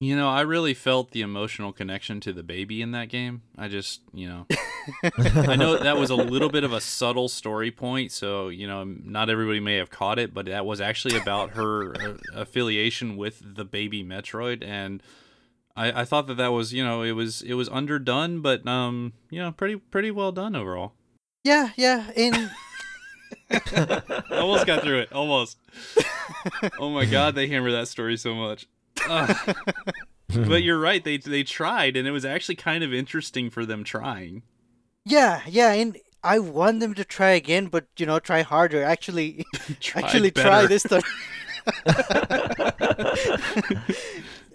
[0.00, 3.42] You know, I really felt the emotional connection to the baby in that game.
[3.56, 4.46] I just, you know,
[5.24, 8.84] I know that was a little bit of a subtle story point, so you know,
[8.84, 13.42] not everybody may have caught it, but that was actually about her uh, affiliation with
[13.56, 15.02] the baby Metroid, and
[15.74, 19.14] I, I thought that that was, you know, it was it was underdone, but um,
[19.30, 20.92] you know, pretty pretty well done overall.
[21.42, 22.50] Yeah, yeah, and
[24.30, 25.58] Almost got through it, almost.
[26.78, 28.68] oh my god, they hammer that story so much.
[30.28, 33.82] But you're right, they they tried, and it was actually kind of interesting for them
[33.84, 34.42] trying.
[35.04, 38.82] yeah, yeah, and I want them to try again, but you know, try harder.
[38.82, 39.46] Actually,
[39.80, 41.02] Try actually try this time.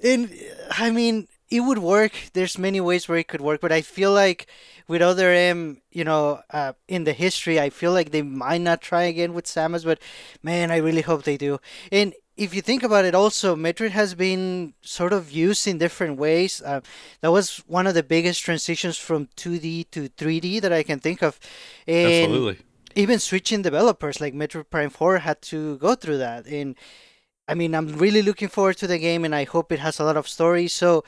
[0.04, 0.32] and
[0.72, 2.12] I mean, it would work.
[2.34, 4.48] There's many ways where it could work, but I feel like
[4.88, 8.82] with other M, you know, uh, in the history, I feel like they might not
[8.82, 9.86] try again with Samus.
[9.86, 10.00] But
[10.42, 11.60] man, I really hope they do.
[11.92, 16.18] And if you think about it, also Metroid has been sort of used in different
[16.18, 16.62] ways.
[16.62, 16.82] Uh,
[17.22, 21.22] that was one of the biggest transitions from 2D to 3D that I can think
[21.22, 21.40] of.
[21.88, 22.58] And Absolutely.
[22.96, 26.48] even switching developers like Metroid Prime 4 had to go through that.
[26.48, 26.76] And
[27.48, 30.04] I mean, I'm really looking forward to the game and I hope it has a
[30.04, 30.68] lot of story.
[30.68, 31.04] So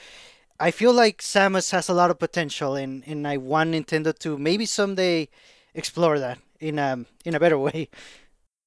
[0.60, 4.38] I feel like Samus has a lot of potential and, and I want Nintendo to
[4.38, 5.30] maybe someday
[5.74, 7.90] explore that in a, in a better way.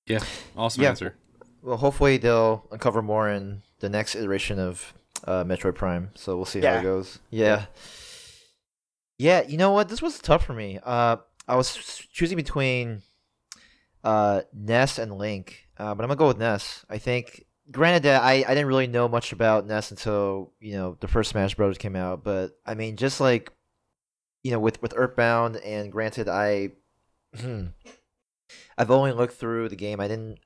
[0.06, 0.24] Yeah,
[0.56, 0.90] awesome Yeah.
[0.90, 1.14] answer.
[1.62, 4.94] Well, hopefully they'll uncover more in the next iteration of
[5.24, 6.10] uh, Metroid Prime.
[6.14, 7.18] So we'll see how it goes.
[7.30, 7.66] Yeah.
[9.18, 9.88] Yeah, you know what?
[9.88, 10.78] This was tough for me.
[10.82, 11.16] Uh,
[11.48, 13.02] I was choosing between
[14.04, 16.84] uh, Ness and Link, uh, but I'm gonna go with Ness.
[16.88, 20.96] I think, granted that I, I didn't really know much about Ness until you know
[21.00, 23.50] the first Smash Brothers came out, but I mean, just like
[24.42, 26.70] you know, with with Earthbound, and granted, I
[28.78, 30.00] I've only looked through the game.
[30.00, 30.38] I didn't.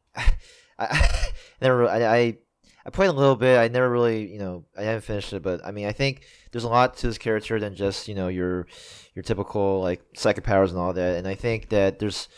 [0.79, 1.29] I,
[1.61, 1.89] never.
[1.89, 2.37] I, I
[2.85, 3.59] I played a little bit.
[3.59, 6.65] I never really, you know, I haven't finished it, but I mean, I think there's
[6.65, 8.67] a lot to this character than just you know your
[9.15, 11.17] your typical like psychic powers and all that.
[11.17, 12.29] And I think that there's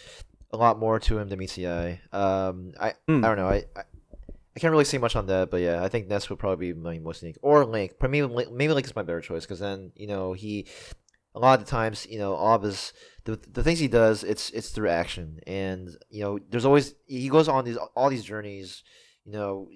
[0.53, 2.01] a lot more to him than meets the eye.
[2.13, 3.25] Um, I Hmm.
[3.25, 3.49] I don't know.
[3.49, 3.83] I, I
[4.57, 6.79] I can't really say much on that, but yeah, I think Ness would probably be
[6.79, 7.95] my most unique or Link.
[8.01, 10.67] Maybe Link- maybe Link is my better choice because then you know he
[11.35, 12.93] a lot of the times you know all of his
[13.25, 15.41] the, the things he does it's it's through action.
[15.47, 18.83] And you know there's always he goes on these all these journeys
[19.25, 19.69] you know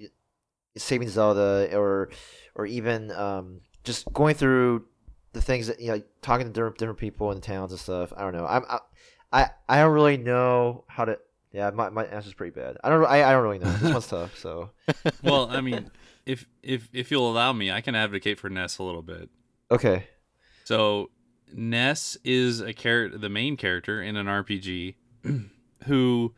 [0.77, 2.11] saving Zelda or
[2.55, 4.85] or even um, just going through
[5.33, 8.13] the things that you know talking to different, different people in the towns and stuff.
[8.17, 8.47] I don't know.
[8.47, 8.79] I'm I
[9.33, 11.19] I, I don't really know how to
[11.53, 12.77] yeah my, my answer's pretty bad.
[12.83, 13.73] I don't I, I don't really know.
[13.73, 14.71] This one's tough so.
[15.23, 15.91] Well, I mean,
[16.27, 19.29] if if if you'll allow me, I can advocate for Ness a little bit.
[19.71, 20.07] okay.
[20.65, 21.11] So
[21.53, 24.95] Ness is a character, the main character in an RPG,
[25.85, 26.35] who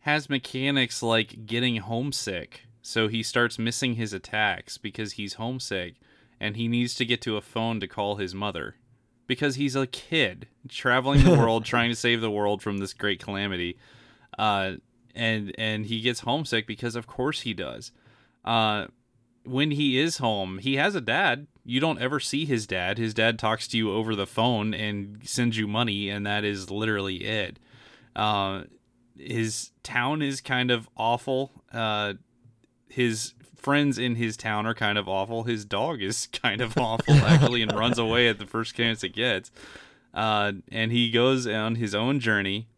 [0.00, 2.62] has mechanics like getting homesick.
[2.82, 5.94] So he starts missing his attacks because he's homesick,
[6.38, 8.76] and he needs to get to a phone to call his mother,
[9.26, 13.22] because he's a kid traveling the world trying to save the world from this great
[13.22, 13.78] calamity.
[14.38, 14.74] Uh,
[15.14, 17.92] and and he gets homesick because of course he does.
[18.44, 18.86] Uh,
[19.44, 21.46] when he is home, he has a dad.
[21.64, 22.98] You don't ever see his dad.
[22.98, 26.70] His dad talks to you over the phone and sends you money, and that is
[26.70, 27.58] literally it.
[28.14, 28.64] Uh,
[29.18, 31.50] his town is kind of awful.
[31.72, 32.14] Uh,
[32.88, 35.44] his friends in his town are kind of awful.
[35.44, 39.14] His dog is kind of awful, actually, and runs away at the first chance it
[39.14, 39.50] gets.
[40.12, 42.68] Uh, and he goes on his own journey,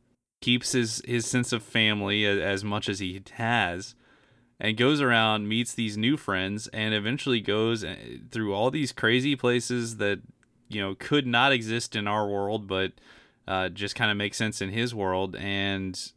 [0.40, 3.94] keeps his, his sense of family as, as much as he has
[4.58, 7.96] and goes around meets these new friends and eventually goes uh,
[8.30, 10.20] through all these crazy places that
[10.68, 12.92] you know could not exist in our world but
[13.48, 15.36] uh, just kind of make sense in his world.
[15.36, 16.12] And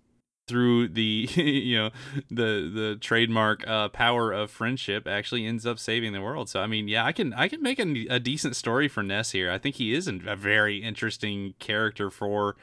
[0.48, 1.90] through the you know
[2.32, 6.50] the the trademark uh, power of friendship actually ends up saving the world.
[6.50, 9.32] So i mean yeah i can i can make a, a decent story for ness
[9.32, 9.52] here.
[9.52, 12.56] I think he is a very interesting character for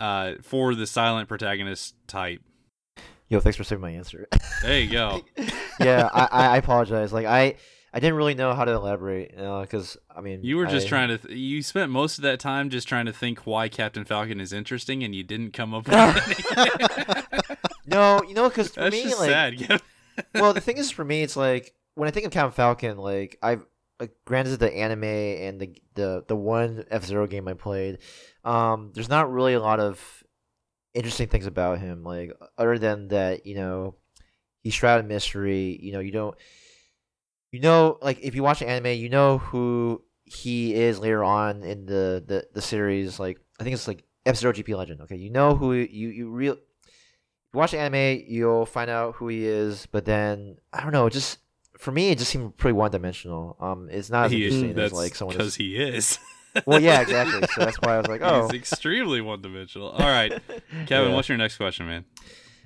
[0.00, 2.42] uh for the silent protagonist type
[3.30, 4.28] yo thanks for saving my answer
[4.62, 5.22] there you go
[5.80, 7.54] yeah I, I apologize like I
[7.92, 11.08] I didn't really know how to elaborate because I mean You were just I- trying
[11.08, 11.18] to.
[11.18, 14.52] Th- you spent most of that time just trying to think why Captain Falcon is
[14.52, 15.94] interesting, and you didn't come up with
[16.56, 17.56] anything.
[17.86, 19.82] no you know because for That's me just like sad.
[20.36, 23.38] Well, the thing is, for me, it's like when I think of Captain Falcon, like
[23.42, 23.62] I've
[23.98, 27.98] like granted the anime and the the the one F Zero game I played,
[28.44, 30.19] um, there's not really a lot of
[30.94, 33.94] interesting things about him, like other than that, you know,
[34.62, 35.78] he's shrouded in mystery.
[35.80, 36.36] You know, you don't,
[37.52, 41.62] you know, like if you watch the anime, you know who he is later on
[41.62, 43.18] in the the the series.
[43.18, 45.00] Like I think it's like Zero GP Legend.
[45.02, 46.56] Okay, you know who you you real
[47.52, 51.08] you watch the anime, you'll find out who he is, but then I don't know,
[51.08, 51.38] just
[51.78, 53.56] for me it just seemed pretty one dimensional.
[53.60, 56.18] Um it's not as He is, interesting as that's like someone because he is.
[56.66, 57.46] Well yeah, exactly.
[57.54, 59.90] So that's why I was like, Oh He's extremely one dimensional.
[59.90, 60.30] All right,
[60.86, 61.14] Kevin, Yeah.
[61.14, 62.04] what's your next question, man?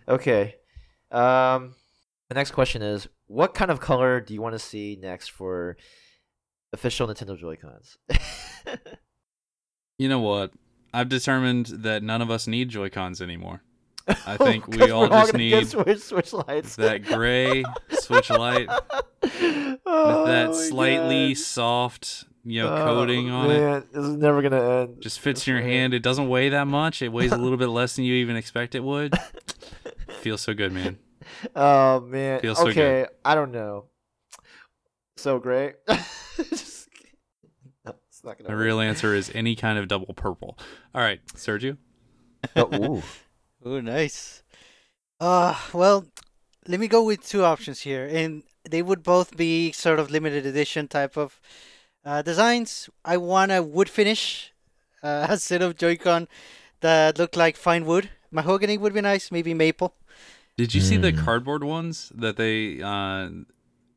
[0.09, 0.55] Okay.
[1.11, 1.75] Um
[2.29, 5.77] the next question is what kind of color do you want to see next for
[6.73, 7.99] official Nintendo Joy-Cons?
[9.99, 10.53] You know what?
[10.92, 13.62] I've determined that none of us need Joy Cons anymore.
[14.26, 16.76] I think we all just need switch, switch Lites.
[16.76, 21.39] that gray Switch Lite, oh, with that slightly God.
[21.39, 23.59] soft, you know, Oh, coating on it.
[23.59, 25.01] man, This is never gonna end.
[25.03, 25.70] Just fits This in your man.
[25.70, 25.95] hand.
[25.95, 27.03] It doesn't weigh that much.
[27.03, 29.14] It weighs a little bit less than you even expect it would.
[30.20, 30.99] Feels so good, man.
[31.57, 32.40] Oh man.
[32.40, 33.86] Feels so okay, I don't know.
[35.16, 35.74] So great.
[35.88, 36.88] Just-
[37.84, 38.64] no, it's not gonna The work.
[38.64, 40.59] real answer is any kind of double purple.
[40.95, 41.76] All right, Sergio.
[42.57, 43.03] Oh, ooh.
[43.66, 44.42] Oh, nice.
[45.18, 46.05] Uh, well,
[46.68, 50.45] let me go with two options here, and they would both be sort of limited
[50.45, 51.40] edition type of
[52.05, 52.88] uh, designs.
[53.05, 54.52] I want a wood finish,
[55.02, 56.28] uh, a set of Joy-Con
[56.80, 58.11] that look like fine wood.
[58.30, 59.94] Mahogany would be nice, maybe maple.
[60.57, 61.24] Did you see the Mm.
[61.24, 62.80] cardboard ones that they?
[62.82, 63.28] Uh,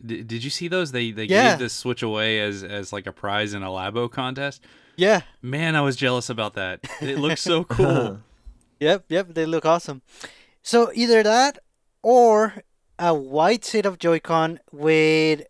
[0.03, 0.91] did, did you see those?
[0.91, 1.49] They they Yeah.
[1.51, 4.63] gave this Switch away as as like a prize in a Labo contest.
[4.95, 6.79] Yeah, Man, I was jealous about that.
[7.01, 8.19] It looks so cool.
[8.79, 10.03] Yep, yep, they look awesome.
[10.61, 11.57] So either that
[12.03, 12.61] or
[12.99, 15.41] a white set of Joy-Con with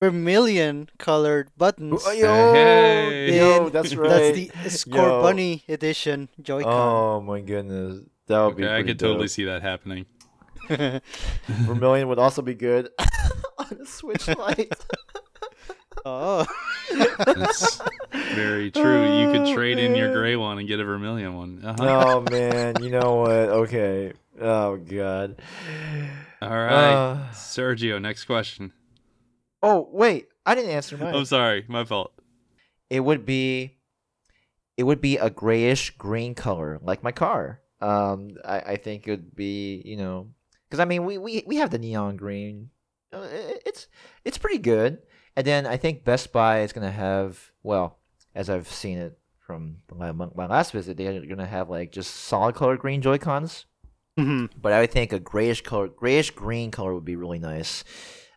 [0.00, 2.02] vermilion colored buttons.
[2.04, 3.36] Oh, yo, Hey.
[3.36, 4.08] yo, that's right.
[4.08, 5.22] That's the Score Yo.
[5.22, 6.72] Bunny edition Joy-Con.
[6.72, 8.64] Oh my goodness, that would be.
[8.64, 10.06] Okay, I pretty could totally see that happening.
[11.48, 12.90] Vermilion would also be good
[13.58, 14.72] on a Switch Lite.
[16.04, 16.46] oh.
[17.18, 17.80] That's
[18.34, 19.04] very true.
[19.04, 21.64] You could Oh, trade in your gray one and get a vermilion one.
[21.64, 21.76] Uh-huh.
[22.26, 23.30] oh man, you know what?
[23.66, 24.12] Okay.
[24.40, 25.40] Oh god.
[26.40, 28.00] All right, Uh, Sergio.
[28.00, 28.72] Next question.
[29.62, 31.14] Oh wait, I didn't answer mine.
[31.14, 32.12] I'm sorry, my fault.
[32.88, 33.76] it would be
[34.76, 39.10] it would be a grayish green color like my car um i, I think it
[39.10, 40.28] would be you know
[40.68, 42.70] because i mean we, we we have the neon green
[43.12, 43.26] Uh,
[43.66, 43.88] it's
[44.24, 44.98] it's pretty good
[45.36, 47.98] and then i think best buy is gonna have well
[48.34, 52.54] as i've seen it from my, my last visit they're gonna have like just solid
[52.54, 53.66] color green joy cons
[54.18, 54.50] Mhm.
[54.60, 57.84] but i would think a grayish color grayish green color would be really nice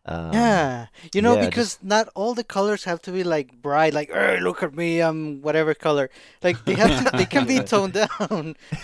[0.05, 3.93] um, yeah, you know, yeah, because not all the colors have to be like bright,
[3.93, 6.09] like "Er, look at me, I'm whatever color.
[6.43, 8.55] Like they have to, they can be toned down.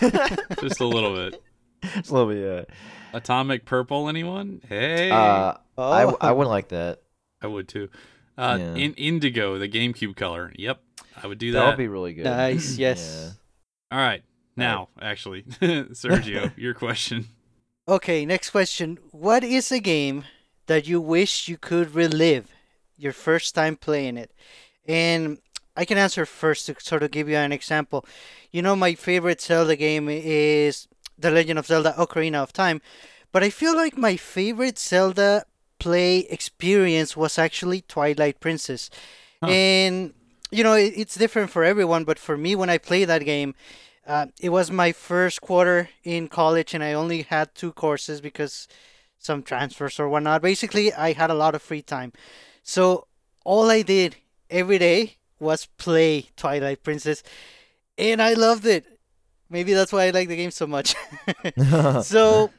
[0.60, 1.42] Just a little bit.
[1.82, 2.74] it's a little bit yeah
[3.12, 4.60] Atomic purple, anyone?
[4.68, 6.16] Hey, uh, I, Oh.
[6.20, 7.00] I wouldn't like that
[7.42, 7.88] I would too.
[8.38, 8.74] Uh, Yeah.
[8.76, 10.52] in indigo, the GameCube color.
[10.56, 10.80] Yep,
[11.22, 11.66] I would do That that.
[11.68, 12.24] would be really good.
[12.24, 13.36] Nice, yes.
[13.90, 14.22] All right,
[14.56, 17.26] now actually, Sergio, your question.
[17.88, 18.98] Okay, next question.
[19.10, 20.24] What is a game
[20.70, 22.46] that you wish you could relive
[22.96, 24.30] your first time playing it?
[24.86, 25.38] And
[25.76, 28.06] I can answer first to sort of give you an example.
[28.52, 30.86] You know, my favorite Zelda game is
[31.18, 32.80] The Legend of Zelda Ocarina of Time,
[33.32, 35.44] but I feel like my favorite Zelda
[35.80, 38.90] play experience was actually Twilight Princess.
[39.42, 39.48] Huh.
[39.48, 40.14] And,
[40.52, 43.56] you know, it, it's different for everyone, but for me, when I played that game,
[44.06, 48.68] uh, it was my first quarter in college, and I only had two courses because
[49.20, 50.42] some transfers or whatnot.
[50.42, 52.12] Basically, I had a lot of free time.
[52.64, 53.06] So
[53.44, 54.16] all I did
[54.48, 57.22] every day was play Twilight Princess,
[57.96, 58.98] and I loved it.
[59.48, 60.94] Maybe that's why I like the game so much.
[62.02, 62.50] so,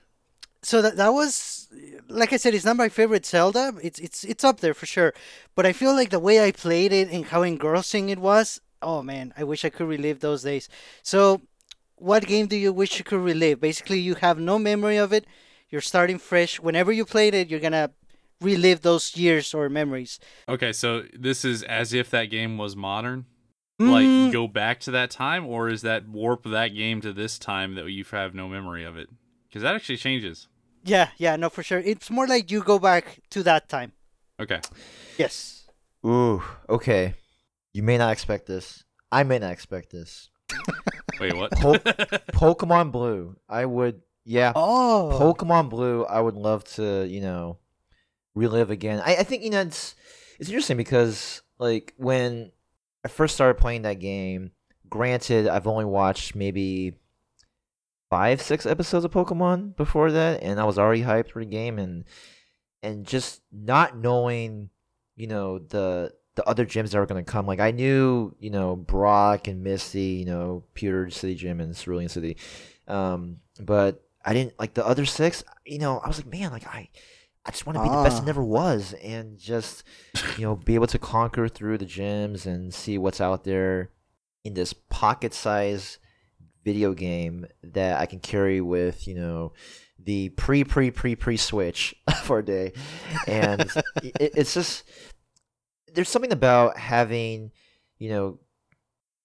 [0.62, 1.68] so that that was,
[2.08, 3.74] like I said, it's not my favorite Zelda.
[3.82, 5.14] It's it's it's up there for sure.
[5.56, 8.62] But I feel like the way I played it and how engrossing it was.
[8.84, 10.70] Oh man, I wish I could relive those days.
[11.02, 11.42] So,
[11.96, 13.62] what game do you wish you could relive?
[13.62, 15.26] Basically, you have no memory of it.
[15.72, 16.60] You're starting fresh.
[16.60, 17.92] Whenever you played it, you're gonna
[18.42, 20.20] relive those years or memories.
[20.50, 23.26] Okay, so this is as if that game was modern.
[23.82, 23.92] Mm,
[24.26, 27.76] Like go back to that time, or is that warp that game to this time
[27.76, 29.10] that you have no memory of it?
[29.48, 30.48] Because that actually changes.
[30.84, 31.80] yeah, yeah, no, for sure.
[31.80, 33.94] It's more like you go back to that time.
[34.40, 34.60] Okay.
[35.18, 35.66] Yes.
[36.06, 37.14] Ooh, okay.
[37.74, 38.84] You may not expect this.
[39.12, 40.30] I may not expect this.
[41.20, 41.52] Wait, what?
[41.52, 41.74] Po-
[42.34, 43.36] Pokemon Blue.
[43.48, 44.54] I would, yeah.
[44.56, 45.18] Oh.
[45.20, 46.06] Pokemon Blue.
[46.06, 47.58] I would love to, you know,
[48.36, 49.02] relive again.
[49.06, 49.96] I, I think you know it's
[50.40, 52.52] it's interesting because like when
[53.04, 54.52] I first started playing that game.
[54.90, 56.94] Granted, I've only watched maybe
[58.10, 61.80] five, six episodes of Pokemon before that, and I was already hyped for the game,
[61.80, 62.04] and
[62.84, 64.70] and just not knowing,
[65.16, 67.46] you know, the the other gyms that were gonna come.
[67.46, 72.10] Like I knew, you know, Brock and Misty, you know, Pewter City Gym and Cerulean
[72.10, 72.38] City,
[72.88, 75.44] um, but I didn't like the other six.
[75.66, 76.90] You know, I was like, man, like I.
[77.44, 78.22] I just want to be the best Ah.
[78.22, 79.84] it never was, and just
[80.38, 83.90] you know be able to conquer through the gyms and see what's out there
[84.44, 85.98] in this pocket-sized
[86.64, 89.54] video game that I can carry with you know
[89.98, 92.74] the pre pre pre pre switch for a day,
[93.26, 93.62] and
[94.04, 94.84] it, it's just
[95.92, 97.52] there's something about having
[97.98, 98.40] you know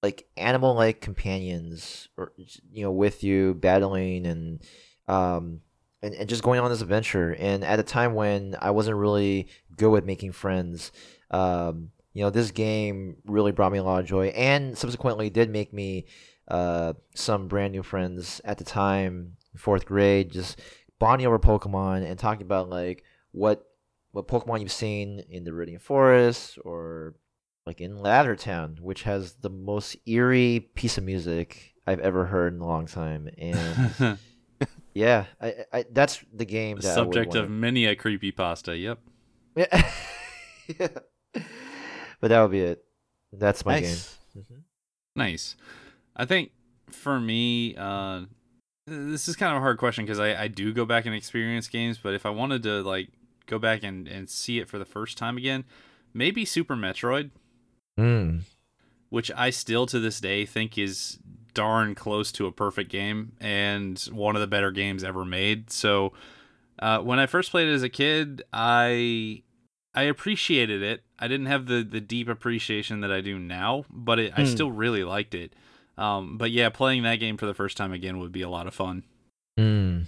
[0.03, 2.33] like animal like companions or
[2.71, 4.63] you know with you battling and
[5.09, 5.61] um
[6.03, 9.49] and, and just going on this adventure and at a time when i wasn't really
[9.77, 10.93] good with making friends
[11.31, 15.51] um you know this game really brought me a lot of joy and subsequently did
[15.51, 16.07] make me
[16.49, 20.61] uh some brand new friends at the time fourth grade just
[20.99, 23.67] bonding over pokemon and talking about like what
[24.17, 27.15] what pokemon you've seen in the Viridian Forest or
[27.67, 32.55] like in Lavender Town, which has the most eerie piece of music I've ever heard
[32.55, 33.29] in a long time.
[33.37, 34.19] And
[34.95, 38.77] yeah, I, I that's the game the that subject of many a creepy pasta.
[38.77, 38.99] Yep.
[39.57, 39.67] wanna...
[40.79, 40.89] yeah.
[42.21, 42.85] But that would be it.
[43.33, 44.19] That's my nice.
[44.35, 44.45] game.
[44.45, 44.61] Mhm.
[45.15, 45.57] Nice.
[46.15, 46.53] I think
[46.91, 48.23] for me, uh,
[48.87, 51.69] this is kind of a hard question because I, I do go back and experience
[51.69, 53.09] games, but if I wanted to like
[53.47, 55.65] go back and, and see it for the first time again,
[56.15, 57.31] maybe Super Metroid,
[57.99, 58.43] Mm.
[59.09, 61.19] which I still to this day think is
[61.57, 65.71] darn close to a perfect game and one of the better games ever made.
[65.71, 66.13] So
[66.79, 69.43] Uh, when I first played it as a kid, I
[69.95, 71.03] I appreciated it.
[71.19, 74.47] I didn't have the the deep appreciation that I do now, but it, I Hmm.
[74.47, 75.55] still really liked it.
[75.97, 78.67] Um, but yeah, playing that game for the first time again would be a lot
[78.67, 79.05] of fun.
[79.57, 80.01] Hmm.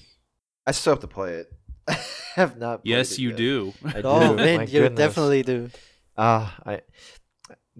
[0.66, 1.52] I still have to play it.
[1.88, 1.96] I
[2.34, 2.84] have not.
[2.84, 3.38] played Yes, it you yet.
[3.38, 3.72] do.
[3.86, 4.98] I Oh, man, My you goodness.
[4.98, 5.70] definitely do.
[6.18, 6.82] Ah, I.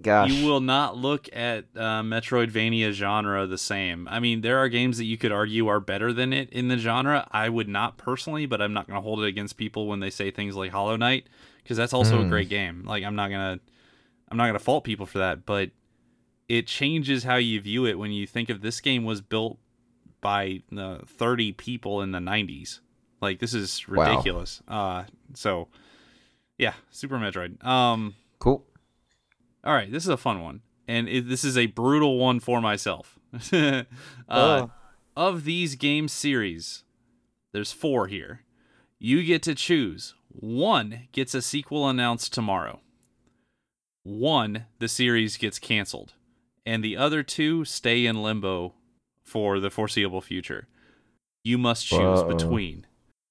[0.01, 0.31] Gosh.
[0.31, 4.07] You will not look at uh, Metroidvania genre the same.
[4.09, 6.77] I mean, there are games that you could argue are better than it in the
[6.77, 7.27] genre.
[7.31, 10.09] I would not personally, but I'm not going to hold it against people when they
[10.09, 11.27] say things like Hollow Knight
[11.63, 12.29] because that's also a Mm.
[12.29, 12.83] great game.
[12.85, 13.59] Like I'm not gonna,
[14.29, 15.71] I'm not gonna fault people for that, but
[16.47, 19.57] it changes how you view it when you think of this game was built
[20.21, 22.79] by uh, 30 people in the 90s.
[23.21, 24.05] Like this is Wow.
[24.09, 24.61] ridiculous.
[24.67, 25.67] Uh, so
[26.57, 27.63] yeah, Super Metroid.
[27.65, 28.15] Um.
[28.39, 28.65] Cool.
[29.69, 32.59] All right, this is a fun one, and it, this is a brutal one for
[32.59, 33.19] myself.
[33.53, 33.83] uh,
[34.27, 34.71] Oh.
[35.15, 36.83] Of these game series,
[37.53, 38.45] there's four here.
[38.97, 40.15] You get to choose.
[40.29, 42.79] One gets a sequel announced tomorrow.
[44.01, 46.13] One, the series gets canceled,
[46.65, 48.73] and the other two stay in limbo
[49.23, 50.67] for the foreseeable future.
[51.43, 52.35] You must choose Whoa.
[52.35, 52.87] between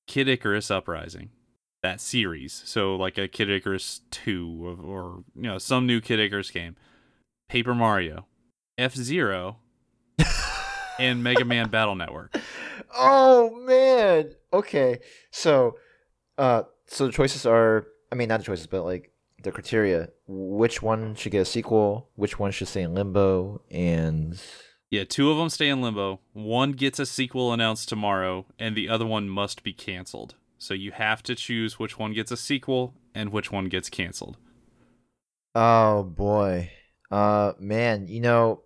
[0.07, 1.30] Kid Icarus Uprising,
[1.82, 6.20] that series, so like a Kid Icarus 2 or, or you know some new Kid
[6.20, 6.76] Icarus game,
[7.48, 8.26] Paper Mario,
[8.76, 9.58] F Zero,
[10.98, 12.38] and Mega Man Battle Network.
[12.96, 14.34] Oh man.
[14.52, 14.98] Okay.
[15.30, 15.76] So,
[16.36, 17.86] uh, so the choices are.
[18.10, 19.12] I mean, not the choices, but like
[19.42, 20.08] the criteria.
[20.26, 22.08] Which one should get a sequel?
[22.16, 23.62] Which one should stay in limbo?
[23.70, 24.40] And
[24.90, 26.20] Yeah, two of them stay in limbo.
[26.32, 30.34] One gets a sequel announced tomorrow, and the other one must be canceled.
[30.59, 34.36] So you have to choose which one gets a sequel and which one gets canceled.
[35.54, 36.70] oh boy.
[37.11, 38.09] Uh, man.
[38.09, 38.62] You know,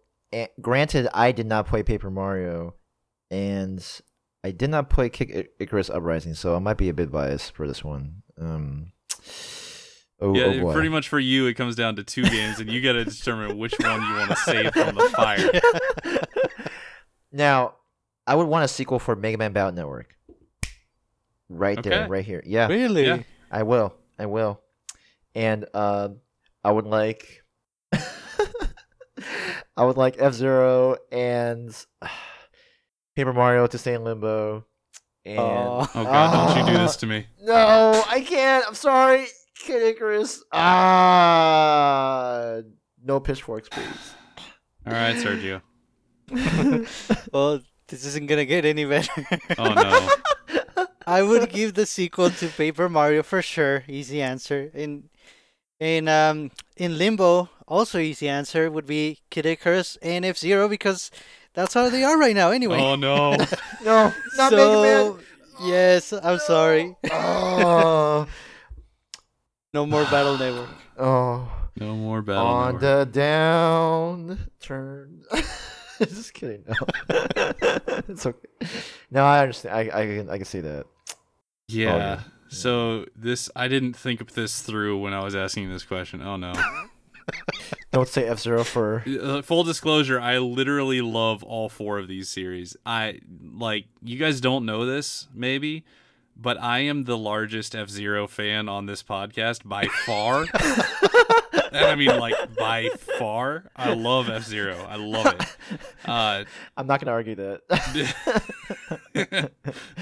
[0.61, 2.75] granted, I did not play Paper Mario,
[3.31, 3.85] and
[4.43, 7.69] I did not play Kid Icarus Uprising, so I might be a bit biased for
[7.69, 8.23] this one.
[8.41, 8.93] Um.
[10.21, 12.81] Oh, yeah, oh pretty much for you, it comes down to two games, and you
[12.81, 15.51] got to determine which one you want to save from the fire.
[17.33, 17.75] now,
[18.25, 20.15] I would want a sequel for Mega Man Battle Network.
[21.59, 22.43] Right there, right here.
[22.47, 23.07] Yeah, Really?
[23.07, 23.23] Yeah.
[23.51, 23.95] I will.
[24.19, 24.61] I will.
[25.35, 26.11] And uh,
[26.65, 27.43] I would like
[29.77, 31.75] I would like F Zero and
[33.17, 34.65] Paper Mario to stay in limbo.
[35.25, 35.87] And Oh.
[35.95, 37.27] Oh god, don't you do this to me.
[37.43, 38.65] No, I can't.
[38.67, 39.27] I'm sorry,
[39.59, 40.43] Kid Icarus.
[40.53, 42.59] Ah,
[43.05, 43.87] no pitchforks, please.
[44.87, 45.63] All right, Sergio.
[47.33, 49.11] well, this isn't gonna get any better.
[49.59, 50.09] Oh no.
[51.07, 53.85] I would give the sequel to Paper Mario for sure.
[53.89, 54.71] Easy answer.
[54.75, 55.09] In
[55.81, 61.11] in um in Limbo, also easy answer would be Kid Icarus and F Zero because
[61.55, 62.51] that's how they are right now.
[62.51, 62.79] Anyway.
[62.81, 63.37] Oh no.
[63.85, 64.83] No, not so, Mega
[65.15, 65.25] Man.
[65.65, 66.95] Yes, I'm sorry.
[67.11, 68.27] Oh,
[69.75, 70.69] No more Battle Network.
[70.99, 71.51] oh.
[71.75, 72.47] No more battle.
[72.47, 72.81] On Network.
[72.83, 75.23] the down turn.
[75.99, 76.65] Just kidding.
[76.69, 76.75] No.
[78.09, 78.49] it's okay.
[79.11, 79.75] No, I understand.
[79.75, 80.87] I, I can I can see that.
[81.73, 81.97] Yeah.
[81.97, 82.21] yeah.
[82.49, 86.23] So this I didn't think of this through when I was asking this question.
[86.23, 86.53] Oh no.
[87.93, 89.05] Don't say F Zero for.
[89.07, 92.77] Uh, full disclosure, I literally love all four of these series.
[92.85, 93.21] I
[93.55, 95.85] like you guys don't know this maybe,
[96.37, 100.47] but I am the largest F-Zero fan on this podcast by far.
[101.75, 103.71] and I mean like by far.
[103.77, 104.77] I love F-Zero.
[104.89, 105.79] I love it.
[106.05, 106.45] Uh,
[106.77, 107.63] I'm not gonna argue that.
[109.15, 109.49] uh,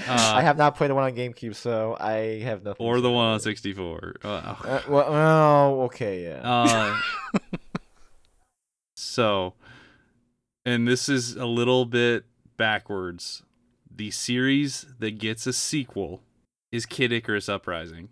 [0.07, 2.85] I have not played the one on GameCube, so I have nothing.
[2.85, 4.15] or the one on 64.
[4.23, 6.41] Uh, Uh, well, well, okay, yeah.
[6.43, 6.97] Uh,
[8.95, 9.53] so,
[10.65, 12.25] and this is a little bit
[12.57, 13.43] backwards.
[13.93, 16.21] The series that gets a sequel
[16.71, 18.09] is Kid Icarus Uprising.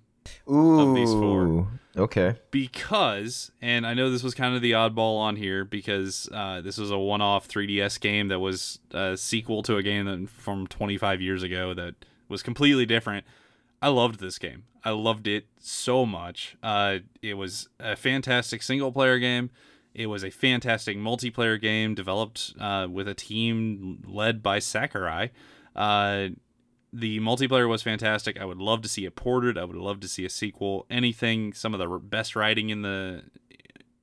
[0.49, 0.80] Ooh.
[0.80, 1.67] of these four.
[1.97, 2.36] Okay.
[2.51, 6.78] Because, and I know this was kind of the oddball on here because uh, this
[6.78, 10.67] was a one off 3DS game that was a sequel to a game that, from
[10.67, 11.95] 25 years ago that
[12.30, 13.26] was completely different.
[13.82, 14.63] I loved this game.
[14.84, 16.57] I loved it so much.
[16.63, 19.49] Uh, it was a fantastic single player game.
[19.93, 25.32] It was a fantastic multiplayer game developed uh, with a team led by Sakurai.
[26.91, 28.39] The multiplayer was fantastic.
[28.39, 29.57] I would love to see it ported.
[29.57, 30.85] I would love to see a sequel.
[30.89, 33.23] Anything, some of the r- best writing in the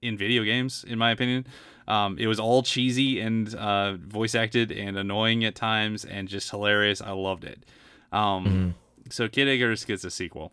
[0.03, 1.47] in video games, in my opinion.
[1.89, 6.51] Um, it was all cheesy and uh, voice acted and annoying at times, and just
[6.51, 7.01] hilarious.
[7.01, 7.65] I loved it.
[8.13, 9.13] Um, Mhm.
[9.13, 10.53] So Kid Icarus gets a sequel.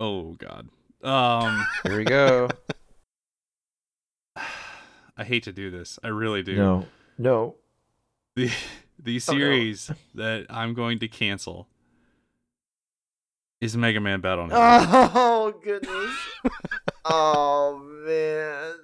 [0.00, 0.68] Oh God.
[1.02, 2.48] Um, Here we go.
[4.36, 5.98] I hate to do this.
[6.02, 6.56] I really do.
[6.56, 6.86] no.
[7.18, 7.56] No.
[8.36, 8.50] The
[8.98, 9.38] the Oh, no.
[9.38, 11.68] series that I'm going to cancel
[13.60, 15.10] is Mega Man Battle Network.
[15.14, 16.16] Oh goodness.
[17.04, 18.74] oh man.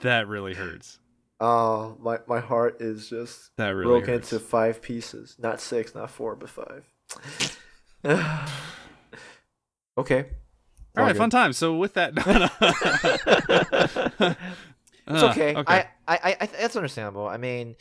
[0.00, 0.98] that really hurts.
[1.40, 4.32] Oh my my heart is just That really broken hurts.
[4.32, 5.36] into five pieces.
[5.38, 6.84] Not six, not four, but five.
[9.98, 10.26] okay.
[10.96, 11.52] All right, fun time.
[11.54, 12.12] So with that,
[15.04, 15.56] It's Uh, okay.
[15.56, 15.72] okay.
[15.72, 17.26] I, I, I, I, that's understandable.
[17.26, 17.74] I mean,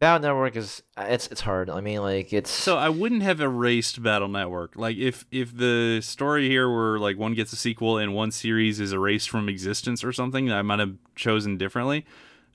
[0.00, 1.68] Battle Network is it's it's hard.
[1.68, 4.74] I mean, like it's So I wouldn't have erased Battle Network.
[4.74, 8.80] Like if if the story here were like one gets a sequel and one series
[8.80, 12.06] is erased from existence or something, I might have chosen differently.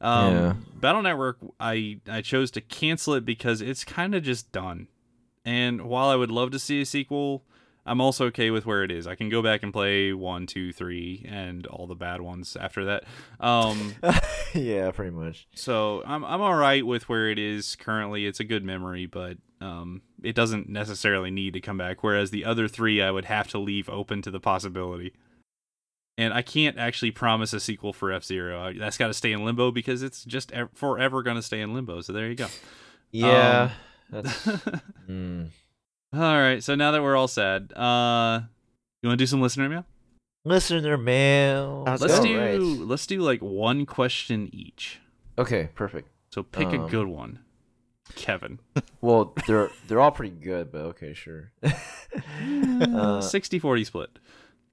[0.02, 0.54] Um, Yeah.
[0.74, 4.88] Battle Network, I I chose to cancel it because it's kind of just done.
[5.46, 7.44] And while I would love to see a sequel,
[7.86, 9.06] I'm also okay with where it is.
[9.06, 12.86] I can go back and play one, two, three, and all the bad ones after
[12.86, 13.04] that.
[13.40, 13.94] Um,
[14.56, 15.48] yeah, pretty much.
[15.54, 18.26] so I'm I'm all right with where it is currently.
[18.26, 22.04] It's a good memory, but um, it doesn't necessarily need to come back.
[22.04, 25.14] Whereas the other three, I would have to leave open to the possibility.
[26.18, 28.72] And I can't actually promise a sequel for F Zero.
[28.74, 31.74] That's got to stay in limbo because it's just ev- forever going to stay in
[31.74, 32.00] limbo.
[32.02, 32.48] So there you go.
[33.12, 33.72] Yeah,
[34.14, 34.46] Um, that's.
[35.10, 35.50] mm.
[36.16, 36.64] All right.
[36.64, 38.42] So now that we're all sad, uh,
[39.02, 39.86] you want to do some listener mail?
[40.44, 41.84] Listener mail.
[41.88, 42.24] Sounds Let's go.
[42.26, 42.60] do Alright.
[42.88, 45.00] let's do like one question each.
[45.38, 46.08] Okay, perfect.
[46.30, 47.40] So pick a Um, good one,
[48.16, 48.60] Kevin.
[49.02, 51.52] Well, they're they're all pretty good, but okay, sure.
[51.64, 51.70] uh,
[53.22, 54.10] 60-40 split.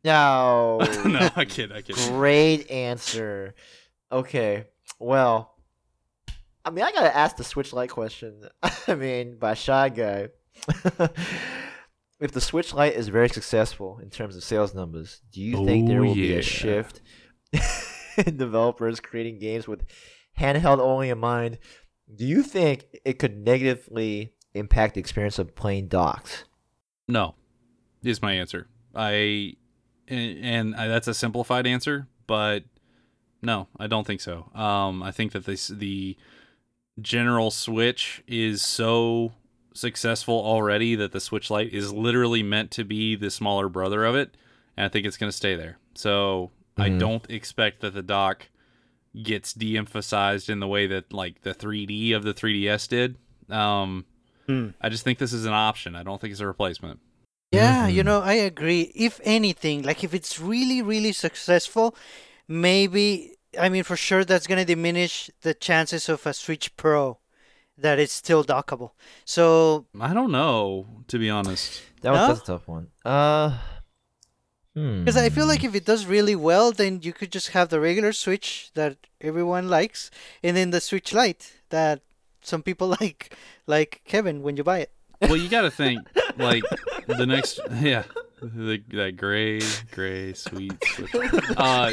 [0.05, 0.79] no.
[1.05, 1.97] no, I kid, I kid.
[2.09, 3.55] Great answer.
[4.11, 4.65] Okay.
[4.99, 5.55] Well,
[6.65, 8.49] I mean, I gotta ask the Switch Lite question.
[8.89, 10.29] I mean, by Shy Guy.
[12.21, 15.89] if the Switch Lite is very successful in terms of sales numbers, do you think
[15.89, 17.01] there Oh, will be a shift
[18.27, 19.85] in developers creating games with
[20.39, 21.59] handheld only in mind?
[22.15, 26.45] Do you think it could negatively impact the experience of playing docs?
[27.09, 27.35] No,
[28.03, 28.69] is my answer.
[28.95, 29.55] I
[30.09, 32.65] and, that's a simplified answer, but
[33.41, 34.51] no, I don't think so.
[34.55, 36.17] Um, I think that this the
[37.01, 39.33] general Switch is so
[39.75, 44.15] successful already that the Switch Lite is literally meant to be the smaller brother of
[44.15, 44.37] it,
[44.77, 45.79] and I think it's going to stay there.
[45.95, 46.99] So I Mhm.
[46.99, 48.49] don't expect that the dock
[49.23, 53.17] gets de-emphasized in the way that like the 3D of the 3DS did.
[53.51, 54.07] Um,
[54.47, 54.69] Hmm.
[54.81, 55.95] I just think this is an option.
[55.95, 57.01] I don't think it's a replacement.
[57.53, 58.07] Yeah, you Mhm.
[58.07, 58.91] know, I agree.
[58.95, 61.95] If anything, like if it's really, really successful,
[62.49, 67.19] maybe, I mean, for sure that's going to diminish the chances of a Switch Pro
[67.79, 68.91] that it's still dockable.
[69.25, 71.83] So, I don't know, to be honest.
[72.03, 72.27] That was No?
[72.29, 72.89] that's a tough one.
[73.05, 73.59] Uh,
[74.75, 75.01] hmm.
[75.01, 77.81] because I feel like if it does really well, then you could just have the
[77.81, 80.11] regular Switch that everyone likes,
[80.43, 82.01] and then the Switch Lite that
[82.43, 84.91] some people like, like Kevin when you buy it.
[85.23, 86.01] Well, you got to think
[86.37, 86.65] like
[87.07, 88.03] the next, yeah,
[88.43, 89.61] the, that gray,
[89.93, 90.73] gray, sweet.
[90.85, 91.15] Switch.
[91.57, 91.93] Uh,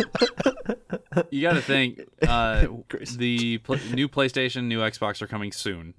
[1.30, 2.68] you got to think uh,
[3.18, 5.94] the pl- new PlayStation, new Xbox are coming soon.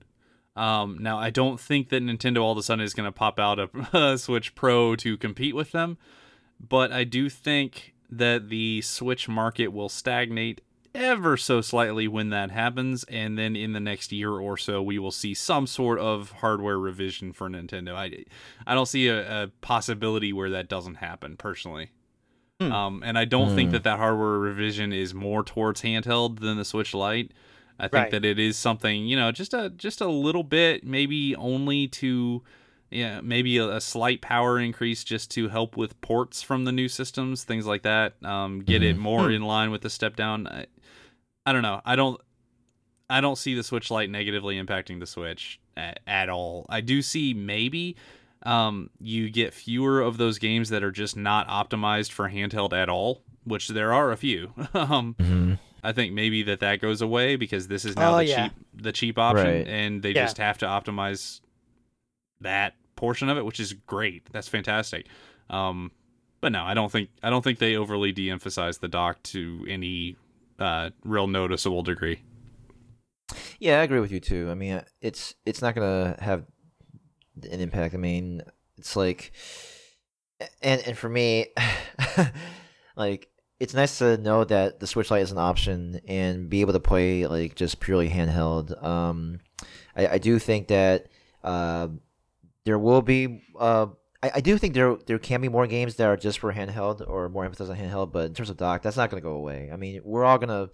[0.56, 3.38] Um, now, I don't think that Nintendo all of a sudden is going to pop
[3.38, 5.98] out a, a Switch Pro to compete with them,
[6.60, 10.60] but I do think that the Switch market will stagnate
[10.94, 14.98] ever so slightly when that happens, and then in the next year or so, we
[14.98, 17.94] will see some sort of hardware revision for Nintendo.
[17.94, 18.24] I,
[18.66, 21.90] I don't see a, a possibility where that doesn't happen personally.
[22.60, 22.72] Hmm.
[22.72, 23.72] Um, and I don't think Hmm.
[23.74, 27.32] that that hardware revision is more towards handheld than the Switch Lite.
[27.78, 28.10] I think Right.
[28.10, 32.42] that it is something, you know, just a just a little bit, maybe only to,
[32.90, 36.88] yeah, maybe a, a slight power increase just to help with ports from the new
[36.88, 38.14] systems, things like that.
[38.24, 39.30] Um, get it more Hmm.
[39.32, 40.46] in line with the step down.
[40.46, 40.66] I,
[41.46, 41.80] I don't know.
[41.84, 42.20] I don't.
[43.08, 46.64] I don't see the Switch Lite negatively impacting the Switch at, at all.
[46.68, 47.96] I do see maybe
[48.44, 52.88] um, you get fewer of those games that are just not optimized for handheld at
[52.88, 54.52] all, which there are a few.
[54.74, 55.58] um, Mhm.
[55.82, 58.48] I think maybe that that goes away because this is now Oh, the yeah.
[58.48, 59.66] cheap the cheap option, Right.
[59.66, 60.24] and they Yeah.
[60.24, 61.40] just have to optimize
[62.40, 64.30] that portion of it, which is great.
[64.32, 65.06] That's fantastic.
[65.48, 65.90] Um,
[66.40, 70.16] but no, I don't think I don't think they overly de-emphasize the dock to any
[70.58, 72.22] uh, real noticeable degree.
[73.58, 74.48] Yeah, I agree with you too.
[74.50, 76.44] I mean, it's it's not gonna have
[77.42, 77.94] an impact.
[77.94, 78.42] I mean,
[78.78, 79.32] it's like,
[80.62, 81.48] and and for me,
[82.96, 83.28] like
[83.58, 86.80] it's nice to know that the Switch Lite is an option and be able to
[86.80, 88.82] play like just purely handheld.
[88.82, 89.40] Um,
[89.94, 91.08] I, I do think that
[91.44, 91.88] uh,
[92.64, 93.42] there will be.
[93.58, 93.86] Uh,
[94.22, 97.06] I, I do think there there can be more games that are just for handheld
[97.08, 99.70] or more emphasis on handheld, but in terms of dock, that's not gonna go away.
[99.72, 100.70] I mean, we're all gonna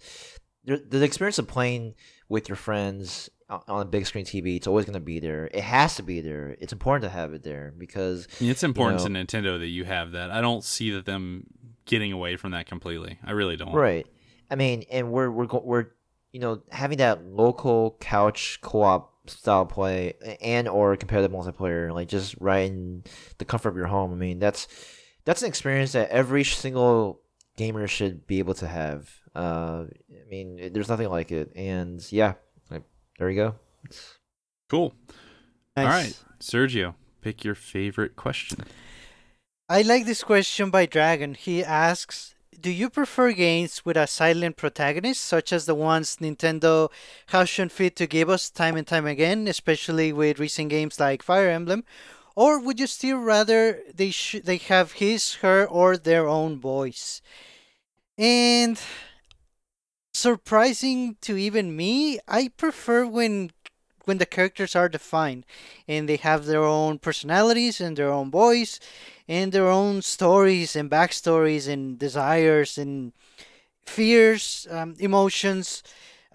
[0.65, 1.95] the, the experience of playing
[2.29, 5.49] with your friends on a big screen TV, it's always going to be there.
[5.53, 6.57] It has to be there.
[6.59, 10.11] It's important to have it there because It's important know- to Nintendo that you have
[10.11, 10.31] that.
[10.31, 11.47] I don't see that them
[11.85, 13.19] getting away from that completely.
[13.23, 13.73] I really don't.
[13.73, 14.05] right.
[14.49, 15.85] I mean, and we're we're we're
[16.31, 22.35] you know having that local couch co-op style play and or competitive multiplayer, like just
[22.39, 23.03] right in
[23.37, 24.11] the comfort of your home.
[24.11, 24.67] I mean, that's
[25.25, 27.21] that's an experience that every single
[27.57, 29.09] gamer should be able to have.
[29.35, 32.33] Uh, I mean, it- there's nothing like it, and yeah,
[32.71, 32.83] like,
[33.19, 33.55] there you go.
[33.85, 34.15] It's-
[34.69, 34.93] Cool.
[35.77, 35.87] All Nice.
[35.87, 38.65] right, Sergio, pick your favorite question.
[39.69, 41.33] I like this question by Dragon.
[41.33, 46.89] He asks, "Do you prefer games with a silent protagonist, such as the ones Nintendo
[47.27, 51.21] has shown fit to give us time and time again, especially with recent games like
[51.21, 51.83] Fire Emblem,
[52.35, 57.21] or would you still rather they sh- they have his, her, or their own voice?"
[58.17, 58.79] And
[60.13, 63.51] surprising to even me, I prefer when
[64.07, 65.45] when the characters are defined
[65.87, 68.79] and they have their own personalities and their own voice
[69.27, 73.11] and their own stories and backstories and desires and
[73.85, 75.83] fears, um, emotions.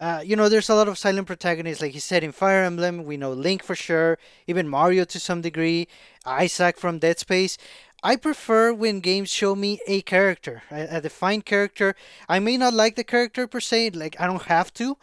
[0.01, 3.05] Uh, you know, there's a lot of silent protagonists, like he said in Fire Emblem.
[3.05, 5.87] We know Link for sure, even Mario to some degree,
[6.27, 7.57] Isaac from Dead Space.
[8.03, 11.95] I prefer when games show me a character, a, a defined character.
[12.29, 14.99] I may not like the character per se, like I don't have to,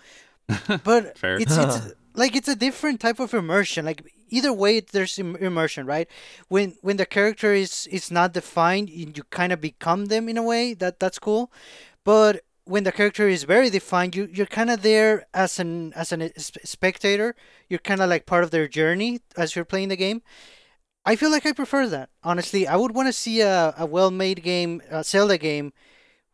[0.84, 3.86] but it's it's like it's a different type of immersion.
[3.86, 6.08] Like either way, there's Im- immersion, right?
[6.48, 10.38] When when the character is is not defined, you, you kind of become them in
[10.38, 10.74] a way.
[10.74, 11.52] That that's cool,
[12.04, 16.12] but when the character is very defined, you you're kind of there as an as
[16.12, 17.36] an eh, s- spectator.
[17.70, 20.22] You're kind of like part of their journey as you're playing the game.
[21.06, 22.10] I feel like I prefer that.
[22.24, 25.74] Honestly, I would want to see a, a well-made game, a Zelda game,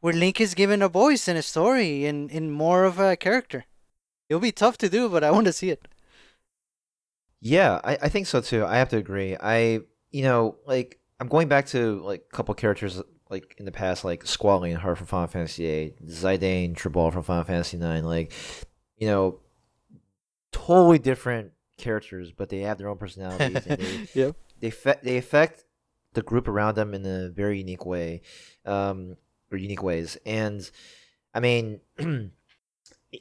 [0.01, 3.65] where Link is given a voice and a story and, in more of a character.
[4.30, 5.88] It'll be tough to do, but I want to see it.
[7.41, 8.65] Yeah, I, I think so too.
[8.65, 9.36] I have to agree.
[9.39, 13.71] I you know like I'm going back to like a couple characters like in the
[13.71, 18.05] past, like Squall Leonhart from Final Fantasy VIII, Zidane, Tribal from Final Fantasy IX.
[18.05, 18.32] Like
[18.97, 19.39] you know,
[20.51, 23.65] totally different characters, but they have their own personalities.
[23.67, 24.36] and they, Yep.
[24.59, 25.65] they fe- they affect
[26.13, 28.21] the group around them in a very unique way,
[28.65, 29.17] um,
[29.51, 30.17] or unique ways.
[30.26, 30.69] And
[31.34, 31.82] I mean,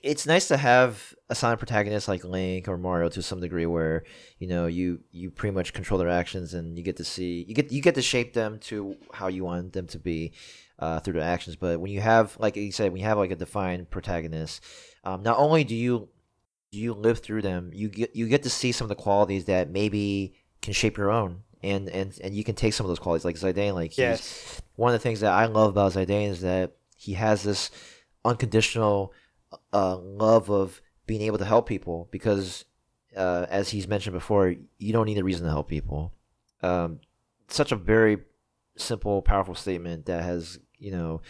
[0.03, 4.05] it's nice to have a silent protagonist like Link or Mario to some degree, where
[4.39, 7.55] you know you you pretty much control their actions and you get to see you
[7.55, 10.33] get you get to shape them to how you want them to be
[10.79, 11.57] uh, through their actions.
[11.57, 14.63] But when you have, like you said, when you have like a defined protagonist,
[15.05, 16.09] um, not only do you
[16.73, 19.45] do you live through them, you get you get to see some of the qualities
[19.45, 21.43] that maybe can shape your own.
[21.63, 24.61] And, and and you can take some of those qualities like Zidane, like Yes.
[24.77, 27.71] one of the things that I love about Zidane is that he has this
[28.23, 29.13] unconditional
[29.73, 32.65] uh, love of being able to help people because,
[33.17, 36.13] uh, as he's mentioned before, you don't need a reason to help people.
[36.63, 37.01] Um,
[37.49, 38.19] such a very
[38.77, 41.23] simple, powerful statement that has you know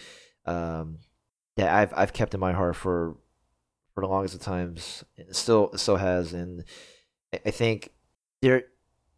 [0.47, 0.99] um,
[1.57, 3.17] that I've I've kept in my heart for
[3.95, 5.05] for the longest of times.
[5.17, 6.65] It still still has, and
[7.33, 7.91] I, I think
[8.41, 8.65] there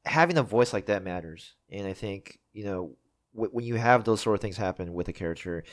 [0.05, 1.55] having a voice like that matters.
[1.71, 2.97] And I think you know
[3.33, 5.65] when you have those sort of things happen with a character,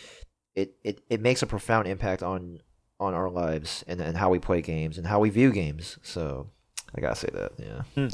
[0.54, 2.60] it, it, it makes a profound impact on
[3.04, 6.00] on our lives and, and how we play games and how we view games.
[6.02, 6.50] So
[6.96, 8.10] I gotta say that, yeah.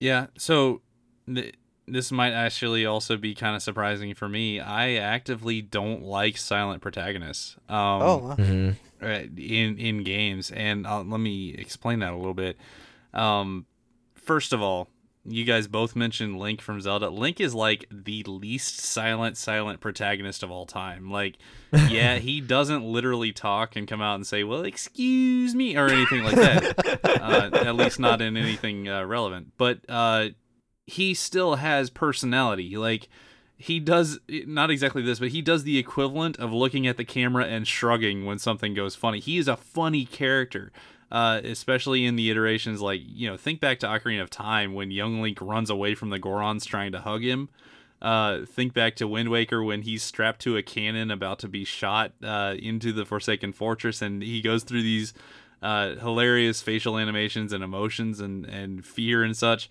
[0.00, 0.80] Yeah, so
[1.32, 1.54] th-
[1.86, 4.60] this might actually also be kind of surprising for me.
[4.60, 7.56] I actively don't like silent protagonists.
[7.68, 8.36] Um, oh, wow.
[8.36, 9.04] Mm-hmm.
[9.04, 12.56] uh, in in games, and uh, let me explain that a little bit.
[13.12, 13.66] Um,
[14.14, 14.88] first of all,
[15.24, 17.10] you guys both mentioned Link from Zelda.
[17.10, 21.10] Link is like the least silent silent protagonist of all time.
[21.10, 21.36] Like,
[21.88, 26.22] yeah, he doesn't literally talk and come out and say, "Well, excuse me" or anything
[26.24, 27.20] like that.
[27.20, 29.52] uh, at least not in anything uh, relevant.
[29.58, 30.28] But uh,
[30.86, 32.76] he still has personality.
[32.76, 33.08] Like
[33.56, 37.44] he does not exactly this, but he does the equivalent of looking at the camera
[37.44, 39.20] and shrugging when something goes funny.
[39.20, 40.72] He is a funny character.
[41.10, 44.92] Uh, especially in the iterations like you know think back to Ocarina of Time when
[44.92, 47.48] young Link runs away from the Gorons trying to hug him.
[48.00, 51.64] Uh, think back to Wind Waker when he's strapped to a cannon about to be
[51.64, 55.12] shot uh, into the Forsaken Fortress, and he goes through these
[55.62, 59.68] uh, hilarious facial animations and emotions and and fear and such.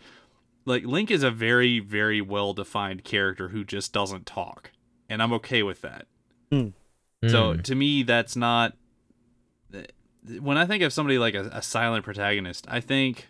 [0.66, 4.72] Like Link is a very very well defined character who just doesn't talk,
[5.10, 6.06] and I'm okay with that.
[7.28, 7.64] So Mm.
[7.64, 8.76] to me, that's not.
[10.40, 13.28] When I think of somebody like a, a silent protagonist, I think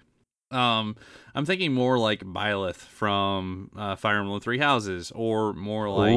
[0.51, 0.95] Um,
[1.35, 6.15] I'm thinking more like Byleth from uh, Fire Emblem Three Houses, or more like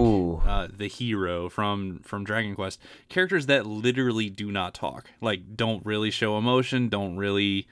[0.48, 2.80] uh, the hero from from Dragon Quest.
[3.10, 7.66] Characters that literally do not talk, like don't really show emotion, don't really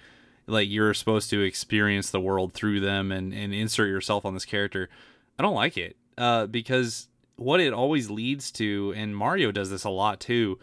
[0.47, 4.45] like you're supposed to experience the world through them and and insert yourself on this
[4.45, 4.91] character.
[5.39, 9.85] I don't like it uh, because what it always leads to, and Mario does this
[9.85, 10.59] a lot too,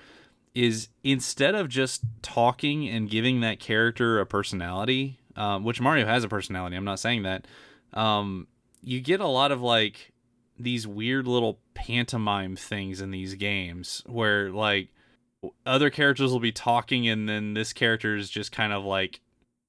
[0.57, 6.23] is instead of just talking and giving that character a personality, um, which Mario has
[6.23, 7.45] a personality, I'm not saying that,
[7.93, 8.47] um,
[8.81, 10.13] you get a lot of like
[10.57, 14.89] these weird little pantomime things in these games where like
[15.65, 19.21] other characters will be talking and then this character is just kind of like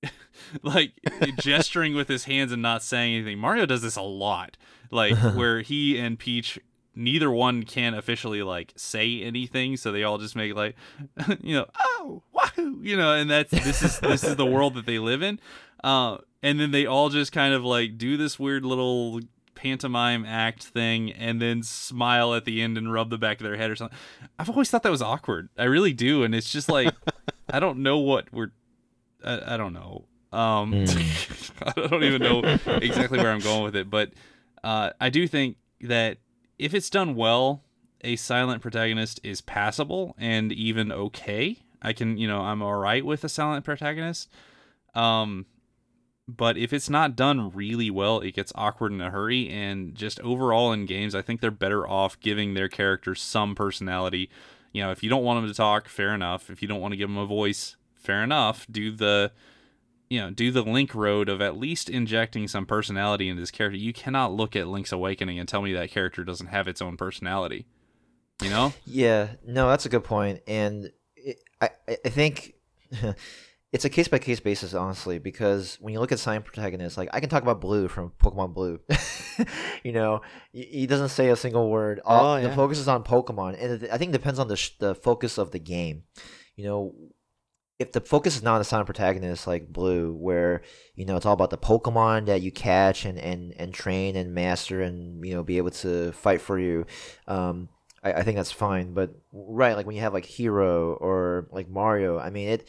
[0.62, 0.92] like
[1.38, 3.38] gesturing with his hands and not saying anything.
[3.38, 4.56] Mario does this a lot.
[4.90, 6.58] Like where he and Peach
[6.98, 10.74] neither one can officially like say anything, so they all just make like
[11.40, 14.86] you know, oh, wahoo, you know, and that's this is this is the world that
[14.86, 15.40] they live in.
[15.82, 19.20] Uh and then they all just kind of like do this weird little
[19.54, 23.56] pantomime act thing and then smile at the end and rub the back of their
[23.56, 23.98] head or something.
[24.38, 25.48] I've always thought that was awkward.
[25.58, 26.94] I really do, and it's just like
[27.50, 28.50] I don't know what we're
[29.24, 30.04] I, I don't know.
[30.32, 30.74] Um,
[31.62, 34.12] I don't even know exactly where I'm going with it, but
[34.62, 36.18] uh, I do think that
[36.58, 37.62] if it's done well,
[38.02, 41.58] a silent protagonist is passable and even okay.
[41.80, 44.28] I can, you know, I'm all right with a silent protagonist.
[44.94, 45.46] Um,
[46.26, 49.48] but if it's not done really well, it gets awkward in a hurry.
[49.48, 54.28] And just overall in games, I think they're better off giving their characters some personality.
[54.72, 56.50] You know, if you don't want them to talk, fair enough.
[56.50, 58.66] If you don't want to give them a voice, fair enough.
[58.70, 59.32] Do the
[60.10, 63.76] you know, do the Link road of at least injecting some personality into this character.
[63.76, 66.96] You cannot look at Link's Awakening and tell me that character doesn't have its own
[66.96, 67.66] personality.
[68.42, 68.72] You know?
[68.86, 71.70] Yeah, no, that's a good point, and it, I
[72.04, 72.54] I think
[73.72, 77.10] it's a case by case basis, honestly, because when you look at silent protagonists, like
[77.12, 78.80] I can talk about Blue from Pokemon Blue,
[79.84, 82.00] you know, he he doesn't say a single word.
[82.04, 84.56] All, Oh, The focus is on Pokemon, and it, I think it depends on the
[84.56, 86.04] sh- the focus of the game.
[86.56, 86.94] You know,
[87.78, 90.62] if the focus is not on a silent protagonist like Blue, where
[90.94, 94.34] you know it's all about the Pokemon that you catch and and and train and
[94.34, 96.86] master and you know be able to fight for you.
[97.26, 97.68] Um,
[98.02, 98.94] I, think that's fine.
[98.94, 102.68] But right, like when you have like Hero or like Mario, I mean it.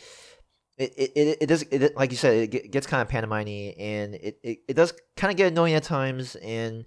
[0.77, 4.39] It, it, it, does it, like you said it gets kind of pantomime and it,
[4.41, 6.85] it, it does kind of get annoying at times and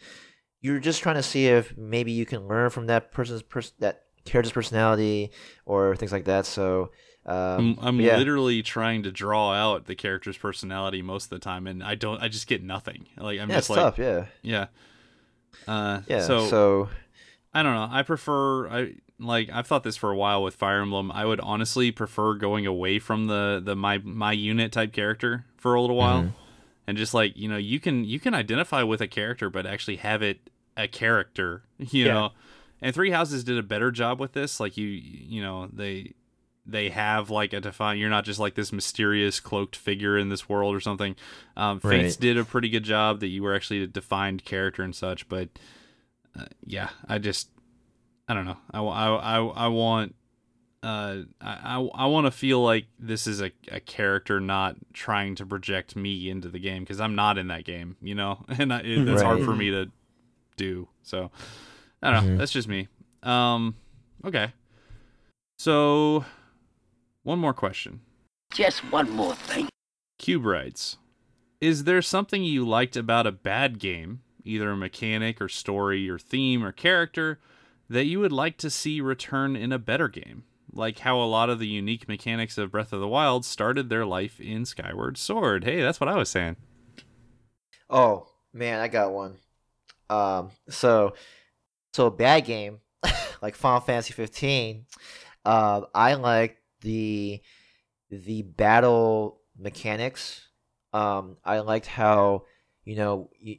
[0.63, 4.05] you're just trying to see if maybe you can learn from that person's pers- that
[4.25, 5.31] character's personality
[5.67, 6.91] or things like that so
[7.27, 8.17] um, I'm, I'm yeah.
[8.17, 12.21] literally trying to draw out the character's personality most of the time, and I don't.
[12.23, 13.07] I just get nothing.
[13.17, 14.67] Like I'm yeah, just like, tough yeah yeah,
[15.69, 16.89] uh, yeah So, so
[17.55, 17.89] I don't know.
[17.91, 18.69] I prefer.
[18.69, 19.51] I like.
[19.53, 21.13] I've thought this for a while with Fire Emblem.
[21.13, 25.75] I would honestly prefer going away from the the my my unit type character for
[25.75, 26.33] a little while, Mhm.
[26.87, 29.97] and just like you know, you can you can identify with a character, but actually
[29.97, 31.63] have it a character.
[31.79, 32.13] You Yeah.
[32.15, 32.31] know,
[32.81, 34.59] and Three Houses did a better job with this.
[34.59, 36.15] Like you, you know, they
[36.65, 37.99] they have like a defined.
[38.01, 41.17] You're not just like this mysterious cloaked figure in this world or something.
[41.57, 44.95] Um, Fates did a pretty good job that you were actually a defined character and
[44.95, 45.29] such.
[45.29, 45.49] But
[46.39, 47.49] uh, yeah, I just
[48.29, 48.59] I don't know.
[48.73, 50.15] I I I, I want.
[50.85, 55.37] Uh, I I, I want to feel like this is a, a character not trying
[55.37, 58.73] to project me into the game because I'm not in that game, you know, and
[58.73, 59.91] I, it, that's hard for me to
[60.57, 60.89] do.
[61.05, 61.31] So
[62.03, 62.33] I don't know.
[62.35, 62.39] Mhm.
[62.39, 62.89] That's just me.
[63.23, 63.77] Um,
[64.25, 64.53] okay.
[65.59, 66.25] So,
[67.23, 68.01] one more question.
[68.53, 69.69] Just one more thing.
[70.19, 70.99] Cube writes
[71.61, 76.19] Is there something you liked about a bad game, either a mechanic or story or
[76.19, 77.41] theme or character,
[77.89, 80.45] that you would like to see return in a better game?
[80.75, 84.07] Like how a lot of the unique mechanics of Breath of the Wild started their
[84.07, 85.65] life in Skyward Sword.
[85.65, 86.57] Hey, that's what I was saying.
[87.91, 89.37] oh man i got one
[90.11, 91.15] um so
[91.95, 92.81] so a bad game
[93.43, 94.85] like final fantasy 15
[95.45, 97.41] uh, i like the
[98.11, 100.49] the battle mechanics
[100.93, 102.43] um i liked how
[102.85, 103.57] you know you,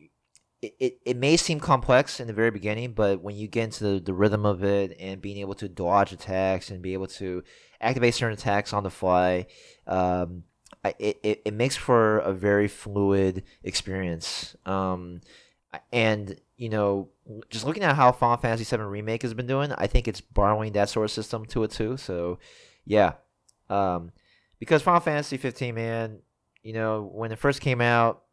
[0.61, 3.84] it, it, it may seem complex in the very beginning but when you get into
[3.84, 7.43] the, the rhythm of it and being able to dodge attacks and be able to
[7.82, 9.45] activate certain attacks on the fly
[9.88, 10.43] um
[10.86, 14.55] I, it, it, makes for a very fluid experience.
[14.65, 15.21] Um
[15.91, 17.09] and you know
[17.49, 20.74] just looking at how final fantasy 7 remake has been doing i think it's borrowing
[20.74, 21.97] that sort of system to it too.
[21.97, 22.38] So
[22.86, 23.14] yeah
[23.70, 24.12] um
[24.60, 26.20] because final fantasy 15 man
[26.64, 28.24] you know when it first came out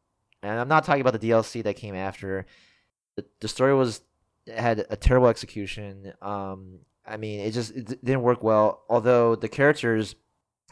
[0.42, 2.46] and i'm not talking about the dlc that came after
[3.16, 4.00] the, the story was
[4.54, 9.48] had a terrible execution um i mean it just it didn't work well although the
[9.48, 10.14] characters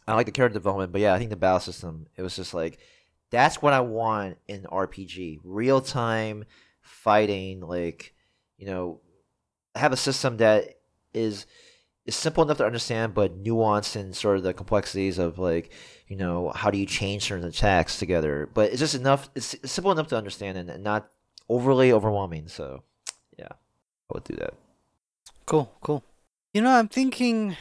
[0.09, 2.55] I like the character development, but yeah, I think the battle system it was just
[2.55, 2.79] like
[3.31, 5.41] That's what I want in RPG.
[5.45, 6.47] Real time
[6.81, 8.15] fighting, like,
[8.57, 9.01] you know,
[9.75, 10.79] have a system that
[11.13, 11.45] is
[12.09, 15.71] is simple enough to understand but nuanced and sort of the complexities of like,
[16.09, 18.49] you know, how do you change certain attacks together.
[18.53, 21.11] But it's just enough it's, it's simple enough to understand and, and not
[21.49, 22.49] overly overwhelming.
[22.49, 22.83] So
[23.39, 23.53] yeah.
[23.53, 24.55] I would do that.
[25.47, 26.03] Cool, cool.
[26.55, 27.57] You know, I'm thinking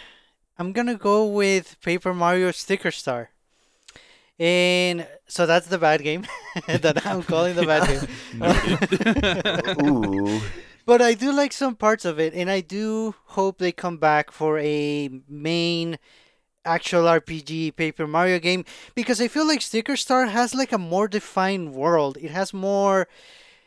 [0.58, 3.30] I'm gonna go with Paper Mario Sticker Star.
[4.40, 6.26] And so that's the bad game
[6.68, 7.88] that I'm calling the bad
[9.78, 9.88] game.
[9.88, 10.42] Ooh.
[10.88, 14.32] But I do like some parts of it, and I do hope they come back
[14.32, 16.00] for a main
[16.64, 18.64] actual RPG Paper Mario game
[18.96, 22.18] because I feel like Sticker Star has like a more defined world.
[22.22, 23.10] It has more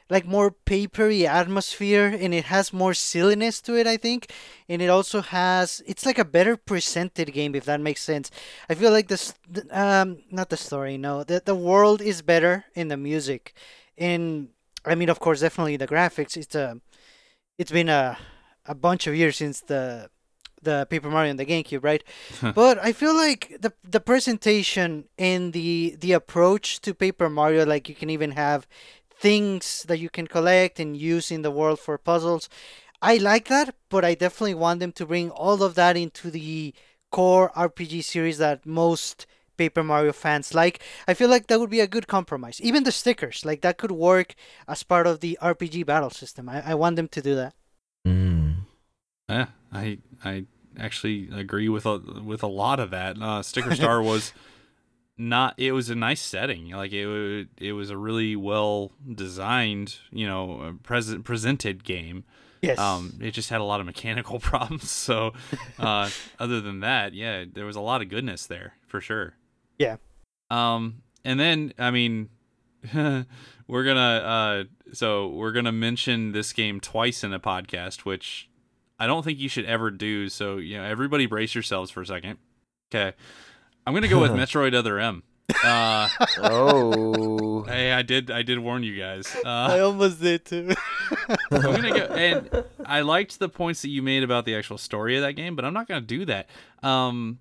[0.09, 4.33] like more papery atmosphere and it has more silliness to it i think.
[4.68, 8.31] And it also has it's like a better presented game if that makes sense.
[8.68, 9.35] I feel like this
[9.71, 13.55] um not the story no the, the world is better in the music.
[13.99, 14.49] And
[14.87, 16.81] i mean of course definitely the graphics it's a
[17.61, 18.17] it's been a
[18.65, 20.09] a bunch of years since the
[20.63, 22.03] the Paper Mario and the GameCube, right?
[22.55, 27.89] but I feel like the the presentation and the the approach to Paper Mario, like
[27.89, 28.67] you can even have
[29.13, 32.49] things that you can collect and use in the world for puzzles.
[33.03, 36.75] I like that, but I definitely want them to bring all of that into the
[37.11, 39.27] core RPG series that most
[39.61, 40.81] Paper Mario fans like.
[41.07, 42.59] I feel like that would be a good compromise.
[42.63, 44.35] Even the stickers, like that could work
[44.67, 46.49] as part of the RPG battle system.
[46.49, 47.53] I, I want them to do that.
[48.07, 48.55] Mm.
[49.29, 50.47] Yeah, I I
[50.79, 53.21] actually agree with a with a lot of that.
[53.21, 54.33] Uh, Sticker Star was
[55.19, 55.53] not.
[55.59, 56.71] It was a nice setting.
[56.71, 62.25] Like it it was a really well designed, you know, present presented game.
[62.63, 62.79] Yes.
[62.79, 64.91] Um, it just had a lot of mechanical problems.
[64.91, 65.33] So,
[65.79, 66.09] uh,
[66.39, 69.35] other than that, yeah, there was a lot of goodness there for sure.
[69.81, 69.97] Yeah.
[70.51, 72.28] Um, and then I mean,
[72.95, 73.24] we're
[73.85, 78.49] gonna uh, so we're gonna mention this game twice in a podcast, which
[78.99, 80.28] I don't think you should ever do.
[80.28, 82.39] So you know, everybody brace yourselves for a second.
[82.95, 83.16] Okay,
[83.87, 85.22] I'm gonna go with Metroid Other M.
[85.64, 86.09] Uh,
[86.39, 87.62] Oh.
[87.68, 89.35] hey, I did I did warn you guys.
[89.35, 90.74] Uh, I almost did too.
[91.51, 95.16] I'm gonna go, and I liked the points that you made about the actual story
[95.16, 96.49] of that game, but I'm not gonna do that.
[96.83, 97.39] Um,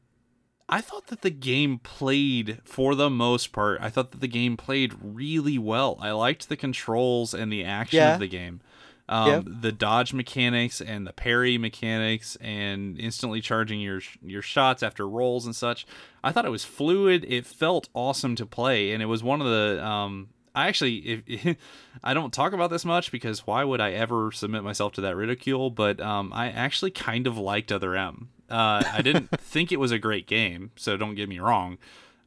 [0.70, 4.56] I thought that the game played, for the most part, I thought that the game
[4.58, 5.98] played really well.
[6.00, 8.14] I liked the controls and the action Yeah.
[8.14, 8.62] of the game.
[9.08, 9.44] Um, Yep.
[9.62, 15.48] The dodge mechanics and the parry mechanics and instantly charging your your shots after rolls
[15.48, 15.88] and such.
[16.24, 17.26] I thought it was fluid.
[17.28, 19.84] It felt awesome to play, and it was one of the.
[19.84, 21.58] Um, I actually, if,
[22.04, 25.16] I don't talk about this much because why would I ever submit myself to that
[25.16, 25.72] ridicule?
[25.72, 28.30] But um, I actually kind of liked Other M.
[28.50, 31.78] Uh, I didn't think it was a great game, so don't get me wrong.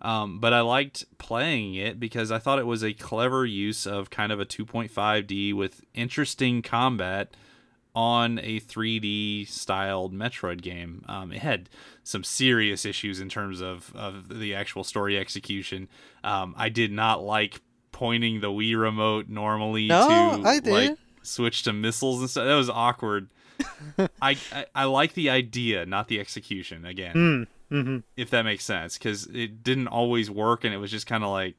[0.01, 4.11] Um, but I liked playing it because I thought it was a clever use of
[4.11, 7.29] kind of a 2.5D with interesting combat
[7.95, 11.05] on a 3D styled Metroid game.
[11.09, 11.69] Um, it had
[12.03, 15.89] some serious issues in terms of, of the actual story execution.
[16.25, 17.61] Um, I did not like
[17.93, 20.73] pointing the Wii remote normally No, to I did.
[20.73, 22.47] like switch to missiles and stuff.
[22.47, 23.29] That was awkward.
[24.23, 26.85] I, I I like the idea, not the execution.
[26.85, 27.97] Again, Mm, mm-hmm.
[28.17, 31.31] if that makes sense, because it didn't always work, and it was just kind of
[31.31, 31.55] like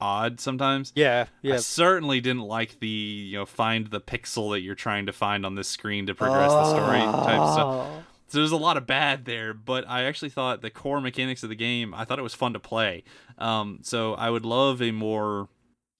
[0.00, 0.92] odd sometimes.
[0.96, 1.56] Yeah, I yeah.
[1.58, 5.54] certainly didn't like the you know find the pixel that you're trying to find on
[5.54, 7.58] this screen to progress the story type stuff.
[7.58, 8.02] Oh.
[8.28, 11.50] So there's a lot of bad there, but I actually thought the core mechanics of
[11.50, 13.04] the game, I thought it was fun to play.
[13.36, 15.50] Um, so I would love a more,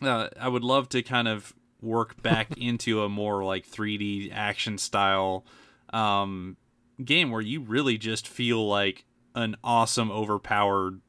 [0.01, 1.53] uh, I would love to kind of
[1.83, 5.45] work back into a more like 3D action style
[5.93, 6.57] um,
[7.05, 9.05] game where you really just feel like
[9.35, 11.01] an awesome, overpowered,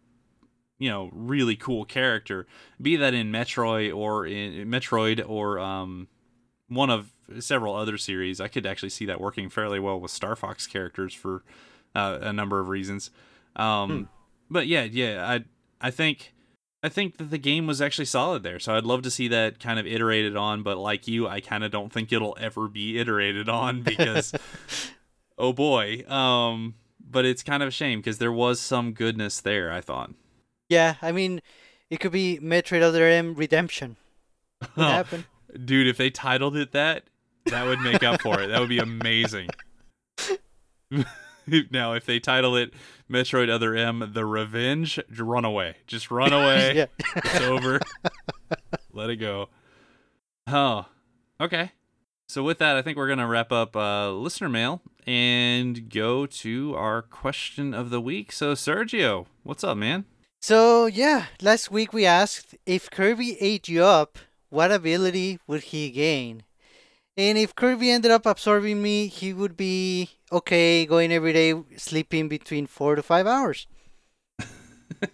[0.80, 2.48] you know, really cool character.
[2.82, 6.08] Be that in Metroid or in Metroid or um,
[6.68, 8.42] one of several other series.
[8.42, 11.44] I could actually see that working fairly well with Star Fox characters for
[11.96, 13.12] uh, a number of reasons.
[13.56, 14.10] Um,
[14.50, 15.44] But yeah, yeah, I
[15.88, 16.33] I think
[16.84, 18.60] I think that the game was actually solid there.
[18.60, 20.64] So I'd love to see that kind of iterated on.
[20.64, 24.34] But like you, I kind of don't think it'll ever be iterated on because
[25.38, 26.04] oh boy.
[26.08, 29.72] Um, but it's kind of a shame because there was some goodness there.
[29.72, 30.12] I thought.
[30.68, 31.42] Yeah, I mean,
[31.90, 33.96] it could be Metroid Other M Redemption.
[34.76, 35.26] What happened?
[35.66, 37.04] Dude, if they titled it that,
[37.46, 38.48] that would make up for it.
[38.48, 39.50] That would be amazing.
[41.72, 42.74] now, if they title it
[43.10, 45.78] Metroid Other M: The Revenge, run away.
[45.88, 46.88] Just run away.
[47.16, 47.80] It's over.
[48.92, 49.50] Let it go.
[50.48, 50.86] Oh,
[51.40, 51.72] okay.
[52.28, 56.76] So with that, I think we're gonna wrap up uh, listener mail and go to
[56.76, 58.32] our question of the week.
[58.32, 60.06] So Sergio, what's up, man?
[60.42, 64.18] So yeah, last week we asked if Kirby ate you up,
[64.50, 66.44] what ability would he gain?
[67.16, 72.28] And if Kirby ended up absorbing me, he would be okay going every day sleeping
[72.28, 73.68] between four to five hours.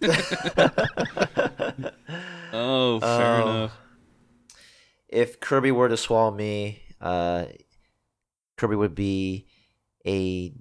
[2.52, 3.42] Oh, fair Oh.
[3.42, 3.72] enough.
[5.08, 7.46] if Kirby were to swallow me, uh,
[8.56, 9.46] Kirby would be
[10.06, 10.52] a,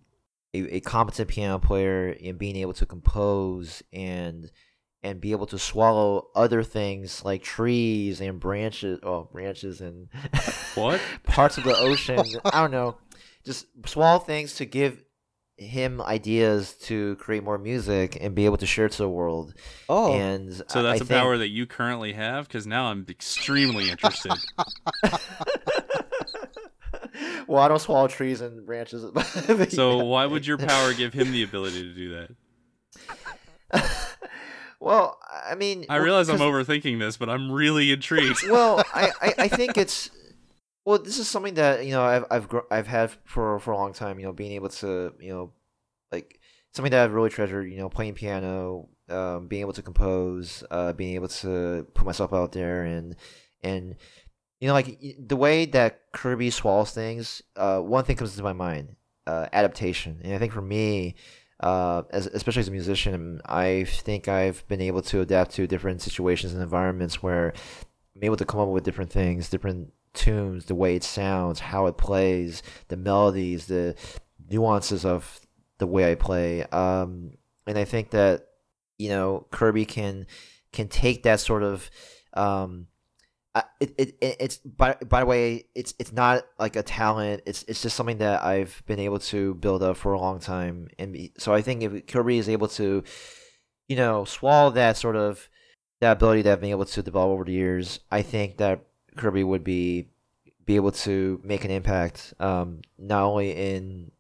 [0.54, 4.52] a a competent piano player in being able to compose and
[5.02, 10.10] and be able to swallow other things like trees and branches, oh branches and
[10.76, 11.02] What?
[11.24, 12.20] parts of the ocean.
[12.46, 12.98] I don't know,
[13.46, 15.04] just swallow things to give
[15.58, 19.54] him ideas to create more music and be able to share to the world.
[19.90, 22.48] Oh, And So that's I a think- power that you currently have?
[22.48, 24.32] Because now I'm extremely interested.
[27.48, 29.02] well, I don't swallow trees and branches.
[29.74, 30.04] so yeah.
[30.04, 32.28] why would your power give him the ability to do
[33.72, 33.86] that?
[34.80, 38.48] well, I mean, I well, realize I'm overthinking this, but I'm really intrigued.
[38.50, 40.10] Well, I, I, I think it's
[40.90, 41.00] well.
[41.00, 43.94] This is something that you know I've I've gr- I've had for for a long
[43.94, 44.20] time.
[44.20, 45.52] You know, being able to you know
[46.12, 46.40] like
[46.74, 47.72] something that I've really treasured.
[47.72, 52.34] You know, playing piano, um, being able to compose, uh, being able to put myself
[52.34, 53.16] out there, and
[53.62, 53.96] and
[54.60, 57.44] you know, like the way that Kirby swallows things.
[57.56, 58.96] Uh, one thing comes to my mind:
[59.28, 60.20] uh, adaptation.
[60.24, 61.16] And I think for me,
[61.60, 66.02] uh, as especially as a musician, I think I've been able to adapt to different
[66.02, 67.54] situations and environments where
[68.16, 71.88] I'm able to come up with different things, different tunes, the way it sounds, how
[71.88, 73.96] it plays, the melodies, the
[74.50, 75.40] nuances of
[75.78, 76.64] the way I play.
[76.64, 77.38] Um,
[77.68, 78.48] and I think that
[78.98, 80.28] you know Kirby can
[80.72, 81.90] can take that sort of
[82.34, 82.88] um,
[83.80, 87.64] it, it, it it's by by the way it's it's not like a talent it's
[87.68, 91.30] it's just something that I've been able to build up for a long time and
[91.38, 93.04] so I think if Kirby is able to
[93.88, 95.50] you know swallow that sort of
[96.02, 98.86] that ability that I've been able to develop over the years I think that
[99.20, 100.08] Kirby would be
[100.66, 104.12] be able to make an impact um not only in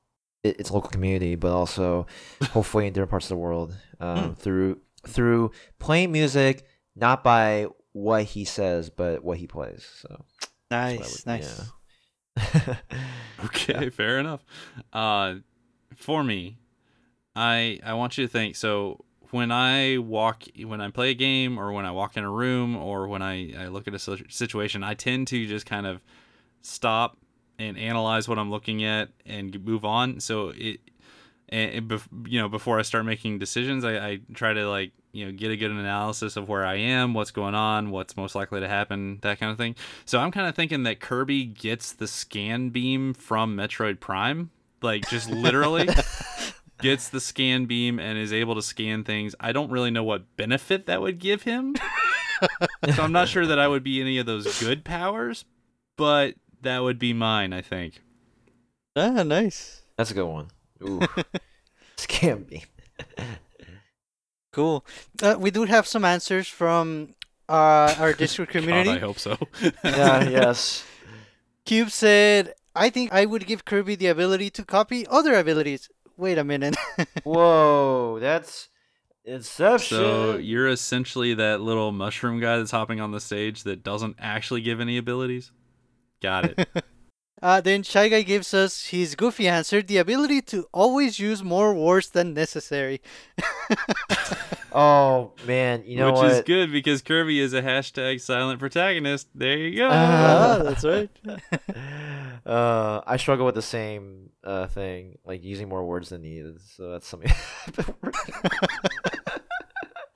[0.44, 2.06] its local community but also
[2.52, 8.24] hopefully in different parts of the world um, through through playing music not by what
[8.24, 10.26] he says but what he plays so
[10.72, 11.72] nice, would- nice.
[12.56, 12.76] yeah.
[13.46, 14.44] Okay, fair enough.
[14.94, 15.36] Uh,
[15.96, 16.58] for me,
[17.36, 18.56] I I want you to think.
[18.56, 22.32] So when I walk, when I play a game, or when I walk in a
[22.32, 26.02] room, or when I I look at a situation, I tend to just kind of
[26.62, 27.18] stop
[27.58, 30.20] and analyze what I'm looking at and move on.
[30.20, 30.80] So it.
[31.52, 35.26] And bef- you know, before I start making decisions, I, I try to like you
[35.26, 38.60] know get a good analysis of where I am, what's going on, what's most likely
[38.60, 39.76] to happen, that kind of thing.
[40.06, 44.52] So I'm kind of thinking that Kirby gets the scan beam from Metroid Prime,
[44.82, 45.88] like just literally
[46.80, 49.36] gets the scan beam and is able to scan things.
[49.40, 51.76] I don't really know what benefit that would give him.
[52.94, 55.46] so I'm not sure that I would be any of those good powers,
[55.98, 58.02] but that would be mine, I think.
[58.96, 59.82] Ah, nice.
[59.96, 60.48] that's a good one
[60.82, 61.00] Ooh.
[61.98, 62.64] scam beam
[64.52, 64.84] Cool.
[65.22, 67.14] Uh, we do have some answers from
[67.48, 68.90] uh, our Discord community.
[68.90, 69.38] God, I hope so.
[69.84, 70.84] yeah yes
[71.70, 75.88] Cube said, I think I would give Kirby the ability to copy other abilities.
[76.20, 76.76] Wait a minute.
[77.24, 78.68] whoa that's
[79.24, 84.18] inception So you're essentially that little mushroom guy that's hopping on the stage that doesn't
[84.20, 85.54] actually give any abilities.
[86.22, 86.68] Got it.
[87.42, 91.74] Uh, then Shy Guy gives us his goofy answer the ability to always use more
[91.74, 93.00] words than necessary.
[94.74, 99.30] oh man you know Which what is good because Kirby is a hashtag silent protagonist.
[99.34, 99.88] There you go.
[99.90, 100.58] Ah.
[100.60, 101.10] ah, that's right.
[102.46, 106.60] uh, I struggle with the same uh, thing, like using more words than needed.
[106.62, 107.32] So that's something.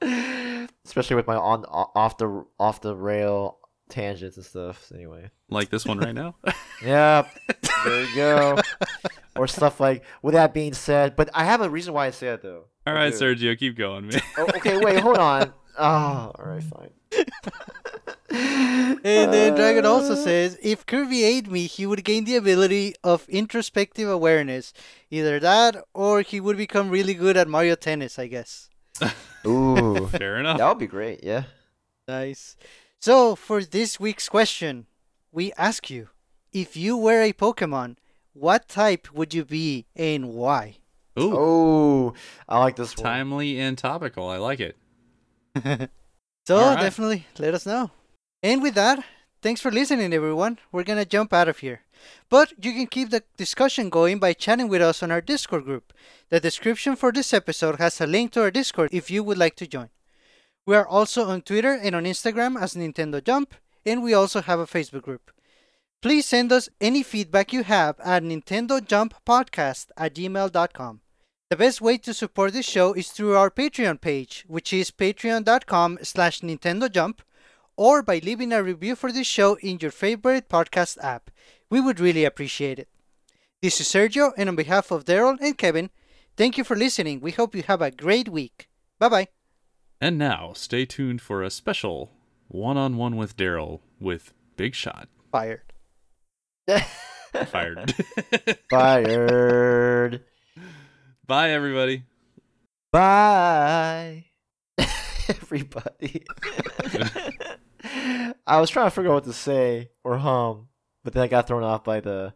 [0.86, 3.60] Especially with my on off the off the rail
[3.90, 4.92] tangents and stuff.
[4.94, 6.36] Anyway, like this one right now.
[6.84, 7.28] yeah,
[7.86, 8.60] there you go.
[9.36, 10.04] or stuff like.
[10.22, 12.66] With that being said, but I have a reason why I say it though.
[12.86, 13.14] All right.
[13.14, 14.22] Sergio, keep going, man.
[14.38, 15.54] Oh, okay, wait, hold on.
[15.78, 16.92] Oh, all right, fine.
[18.34, 20.16] And then Dragon also uh.
[20.16, 24.74] says, if Kirby ate me, he would gain the ability of introspective awareness.
[25.12, 28.70] Either that, or he would become really good at Mario Tennis, I guess.
[29.48, 30.58] Ooh, Fair enough.
[30.58, 31.24] that would be great.
[31.24, 31.44] Yeah.
[32.08, 32.56] Nice.
[33.00, 34.88] So, for this week's question,
[35.32, 36.10] we ask you,
[36.54, 37.98] if you were a Pokemon,
[38.34, 40.78] what type would you be and why?
[41.20, 42.14] Ooh, Oh,
[42.50, 43.04] I like this one.
[43.04, 44.28] timely and topical.
[44.30, 44.78] I like it.
[46.46, 46.82] So, All right.
[46.82, 47.90] definitely let us know.
[48.44, 49.04] And with that,
[49.42, 50.60] thanks for listening, everyone.
[50.72, 51.84] We're gonna jump out of here.
[52.30, 55.94] But you can keep the discussion going by chatting with us on our Discord group.
[56.30, 59.56] The description for this episode has a link to our Discord if you would like
[59.56, 59.90] to join.
[60.66, 63.56] We are also on Twitter and on Instagram as Nintendo Jump,
[63.86, 65.32] and we also have a Facebook group.
[66.02, 71.00] Please send us any feedback you have at Nintendo Jump Podcast at gmail.com.
[71.50, 76.00] The best way to support this show is through our Patreon page, which is patreon.com
[76.02, 77.22] slash Nintendo Jump,
[77.76, 81.30] or by leaving a review for this show in your favorite podcast app.
[81.70, 82.90] We would really appreciate it.
[83.62, 85.90] This is Sergio, and on behalf of Daryl and Kevin,
[86.36, 87.20] thank you for listening.
[87.22, 88.68] We hope you have a great week.
[89.00, 89.28] Bye bye.
[90.02, 92.12] And now, stay tuned for a special
[92.50, 95.08] one-on-one with Daryl with Big Shot.
[95.32, 95.74] Fired.
[97.48, 97.96] Fired.
[98.70, 100.24] Fired.
[101.26, 102.04] Bye, everybody.
[102.92, 104.26] Bye.
[105.30, 106.26] Everybody.
[108.46, 110.68] I was trying to figure out what to say or hum,
[111.04, 112.34] but then I got thrown off by the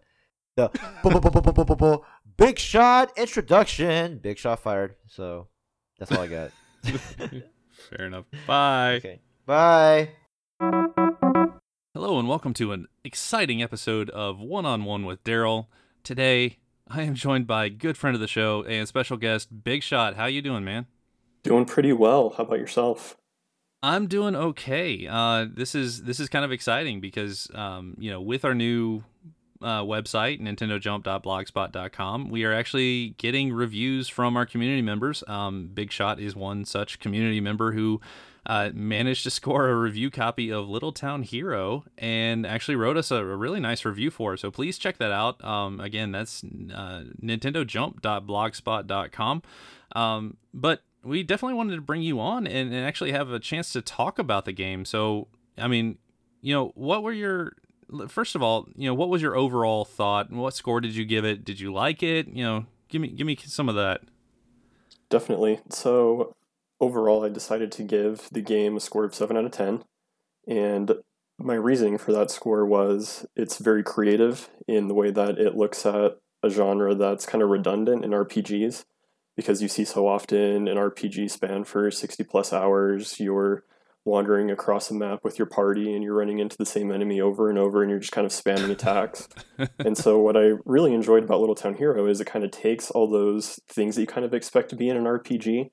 [0.55, 0.71] the
[2.37, 4.19] big shot introduction.
[4.19, 4.95] Big shot fired.
[5.07, 5.47] So
[5.97, 6.51] that's all I got.
[6.83, 8.25] Fair enough.
[8.45, 8.95] Bye.
[8.95, 9.21] Okay.
[9.45, 10.09] Bye.
[11.93, 15.67] Hello and welcome to an exciting episode of One on One with Daryl.
[16.03, 16.57] Today
[16.87, 20.15] I am joined by a good friend of the show and special guest Big Shot.
[20.15, 20.85] How you doing, man?
[21.43, 22.33] Doing pretty well.
[22.37, 23.17] How about yourself?
[23.87, 25.07] I'm doing okay.
[25.09, 29.05] Uh, this is this is kind of exciting because um, you know with our new
[29.61, 35.23] uh, website nintendojump.blogspot.com we are actually getting reviews from our community members.
[35.25, 38.01] Um, Big Shot is one such community member who
[38.45, 43.09] uh, managed to score a review copy of Little Town Hero and actually wrote us
[43.09, 44.41] a, a really nice review for it.
[44.41, 45.41] So please check that out.
[45.45, 49.43] Um, again, that's uh, nintendojump.blogspot.com.
[49.95, 53.71] Um, but we definitely wanted to bring you on and, and actually have a chance
[53.73, 54.85] to talk about the game.
[54.85, 55.27] So,
[55.57, 55.97] I mean,
[56.41, 57.53] you know, what were your
[58.09, 60.31] first of all, you know, what was your overall thought?
[60.31, 61.45] What score did you give it?
[61.45, 62.27] Did you like it?
[62.27, 64.01] You know, give me give me some of that.
[65.09, 65.61] Definitely.
[65.69, 66.35] So,
[66.81, 69.83] overall, I decided to give the game a score of 7 out of 10.
[70.49, 70.91] And
[71.39, 75.85] my reasoning for that score was it's very creative in the way that it looks
[75.85, 78.83] at a genre that's kind of redundant in RPGs
[79.37, 83.63] because you see so often an RPG span for 60 plus hours, you're
[84.03, 87.49] wandering across a map with your party and you're running into the same enemy over
[87.49, 89.29] and over and you're just kind of spamming attacks.
[89.79, 92.89] and so what I really enjoyed about Little Town Hero is it kind of takes
[92.89, 95.69] all those things that you kind of expect to be in an RPG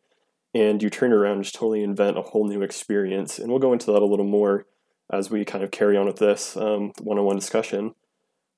[0.53, 3.39] and you turn around and just totally invent a whole new experience.
[3.39, 4.67] And we'll go into that a little more
[5.11, 7.95] as we kind of carry on with this um, one-on-one discussion.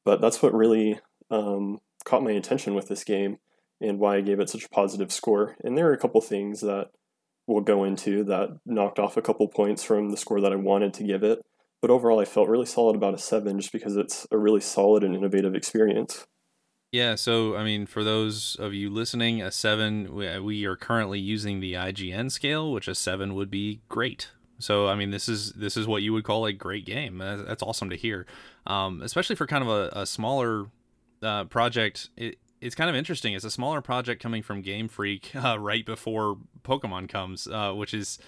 [0.04, 0.98] But that's what really
[1.30, 3.38] um, caught my attention with this game
[3.80, 5.56] and why I gave it such a positive score.
[5.62, 6.90] And there are a couple things that
[7.46, 10.94] we'll go into that knocked off a couple points from the score that I wanted
[10.94, 11.40] to give it.
[11.82, 15.04] But overall, I felt really solid about a seven just because it's a really solid
[15.04, 16.26] and innovative experience.
[16.92, 21.60] Yeah, so I mean, for those of you listening, a seven, we, are currently using
[21.60, 24.30] the IGN scale, which a seven would be great.
[24.58, 27.18] So I mean, this is this is what you would call a great game.
[27.18, 28.26] That's awesome to hear,
[28.66, 30.68] um, especially for kind of a, a smaller
[31.22, 32.08] uh, project.
[32.16, 33.34] It, it's kind of interesting.
[33.34, 37.94] It's a smaller project coming from Game Freak uh, right before Pokemon comes, uh, which
[37.94, 38.18] is,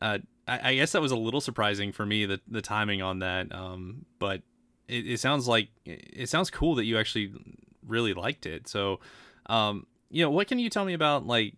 [0.00, 3.18] uh, I, I, guess that was a little surprising for me the the timing on
[3.18, 3.52] that.
[3.54, 4.42] Um, but
[4.86, 7.32] it, it, sounds like it sounds cool that you actually
[7.86, 8.68] really liked it.
[8.68, 9.00] So,
[9.46, 11.54] um, you know, what can you tell me about like?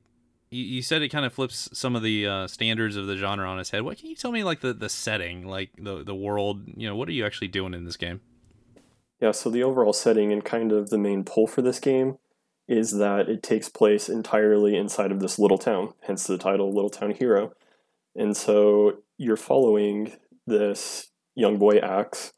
[0.51, 3.49] You, you said it kind of flips some of the uh, standards of the genre
[3.49, 3.82] on its head.
[3.82, 6.62] What can you tell me like the the setting, like the the world?
[6.77, 8.20] You know, what are you actually doing in this game?
[9.21, 12.17] Yeah, so the overall setting and kind of the main pull for this game
[12.67, 16.91] is that it takes place entirely inside of this little town, hence the title Little
[16.91, 17.53] Town Hero.
[18.15, 20.13] And so you're following
[20.47, 22.33] this young boy Axe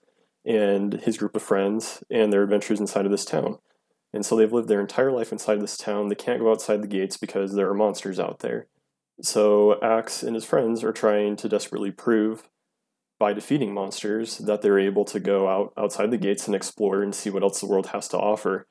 [0.44, 3.58] and his group of friends and their adventures inside of this town.
[4.12, 6.08] And so they've lived their entire life inside this town.
[6.08, 8.66] They can't go outside the gates because there are monsters out there.
[9.20, 12.48] So Axe and his friends are trying to desperately prove
[13.22, 17.14] by defeating monsters that they're able to go out outside the gates and explore and
[17.14, 18.66] see what else the world has to offer.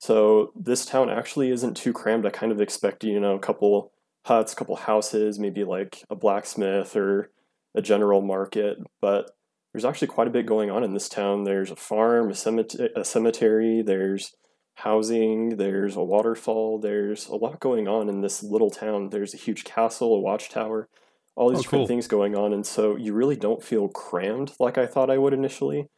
[0.00, 2.26] So this town actually isn't too crammed.
[2.26, 3.92] I kind of expect, you know, a couple
[4.26, 7.30] huts, a couple houses, maybe like a blacksmith or
[7.72, 9.30] a general market, but
[9.72, 11.44] there's actually quite a bit going on in this town.
[11.44, 14.34] There's a farm, a cemetery, a cemetery there's
[14.74, 19.10] housing, there's a waterfall, there's a lot going on in this little town.
[19.10, 20.88] There's a huge castle, a watchtower
[21.36, 21.86] all these Oh, different cool.
[21.86, 25.32] things going on and so you really don't feel crammed like i thought i would
[25.34, 25.88] initially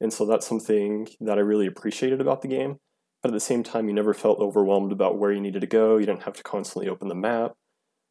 [0.00, 2.78] and so that's something that i really appreciated about the game
[3.22, 5.96] but at the same time you never felt overwhelmed about where you needed to go
[5.96, 7.52] you didn't have to constantly open the map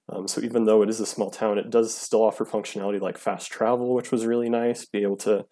[0.09, 3.17] um, so even though it is a small town it does still offer functionality like
[3.17, 5.45] fast travel which was really nice be able to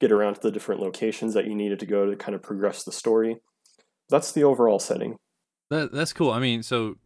[0.00, 2.84] get around to the different locations that you needed to go to kind of progress
[2.84, 3.36] the story
[4.08, 5.16] that's the overall setting
[5.70, 6.30] That that's cool.
[6.30, 6.96] I mean, so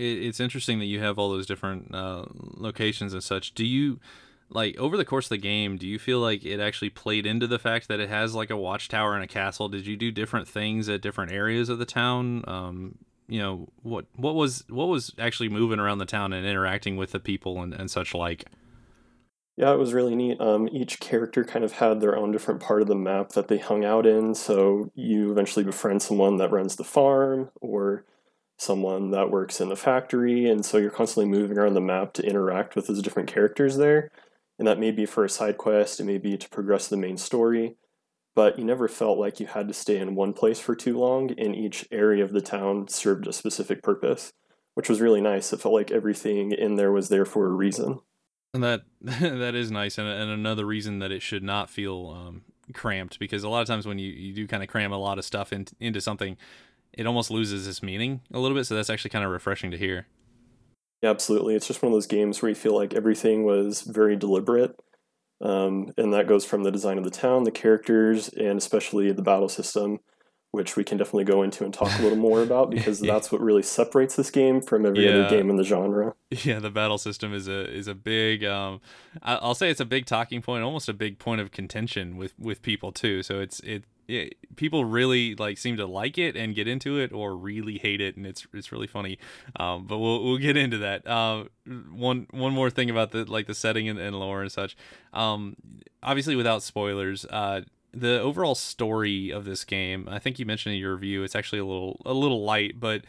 [0.00, 3.54] it's interesting that you have all those different uh, locations and such.
[3.54, 4.00] Do you
[4.48, 5.76] like over the course of the game?
[5.76, 8.56] Do you feel like it actually played into the fact that it has like a
[8.56, 9.68] watchtower and a castle?
[9.68, 12.44] Did you do different things at different areas of the town?
[12.46, 12.98] Um,
[13.30, 17.12] you know what what was what was actually moving around the town and interacting with
[17.12, 18.46] the people and, and such like
[19.56, 22.82] yeah it was really neat um, each character kind of had their own different part
[22.82, 26.74] of the map that they hung out in so you eventually befriend someone that runs
[26.74, 28.04] the farm or
[28.60, 32.22] someone that works in the factory and so you're constantly moving around the map to
[32.22, 34.10] interact with those different characters there
[34.58, 37.16] and that may be for a side quest it may be to progress the main
[37.16, 37.76] story
[38.34, 41.32] but you never felt like you had to stay in one place for too long,
[41.38, 44.32] and each area of the town served a specific purpose,
[44.74, 45.52] which was really nice.
[45.52, 48.00] It felt like everything in there was there for a reason.
[48.54, 52.42] And that that is nice, and, and another reason that it should not feel um,
[52.72, 55.18] cramped, because a lot of times when you, you do kind of cram a lot
[55.18, 56.36] of stuff in, into something,
[56.92, 58.64] it almost loses its meaning a little bit.
[58.64, 60.06] So that's actually kind of refreshing to hear.
[61.02, 61.54] Yeah, absolutely.
[61.54, 64.78] It's just one of those games where you feel like everything was very deliberate
[65.40, 69.22] um, and that goes from the design of the town, the characters, and especially the
[69.22, 70.00] battle system,
[70.50, 73.12] which we can definitely go into and talk a little more about because yeah.
[73.12, 75.12] that's what really separates this game from every yeah.
[75.12, 76.14] other game in the genre.
[76.30, 78.44] Yeah, the battle system is a is a big.
[78.44, 78.80] Um,
[79.22, 82.62] I'll say it's a big talking point, almost a big point of contention with with
[82.62, 83.22] people too.
[83.22, 87.12] So it's it it, people really like seem to like it and get into it
[87.12, 89.18] or really hate it and it's it's really funny.
[89.56, 91.06] Um, but we'll we'll get into that.
[91.06, 91.44] Uh,
[91.92, 94.76] one one more thing about the like the setting and, and lore and such.
[95.12, 95.56] Um,
[96.02, 97.62] obviously without spoilers uh,
[97.92, 101.58] the overall story of this game i think you mentioned in your review it's actually
[101.58, 103.02] a little a little light but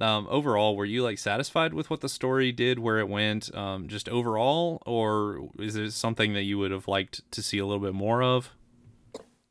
[0.00, 3.86] um, overall were you like satisfied with what the story did where it went um,
[3.86, 7.82] just overall or is it something that you would have liked to see a little
[7.82, 8.50] bit more of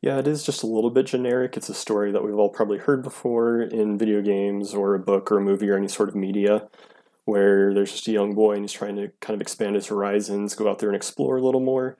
[0.04, 1.56] yeah, it is just a little bit generic.
[1.56, 5.32] It's a story that we've all probably heard before in video games or a book
[5.32, 6.68] or a movie or any sort of media
[7.24, 10.54] where there's just a young boy and he's trying to kind of expand his horizons,
[10.54, 11.96] go out there and explore a little more.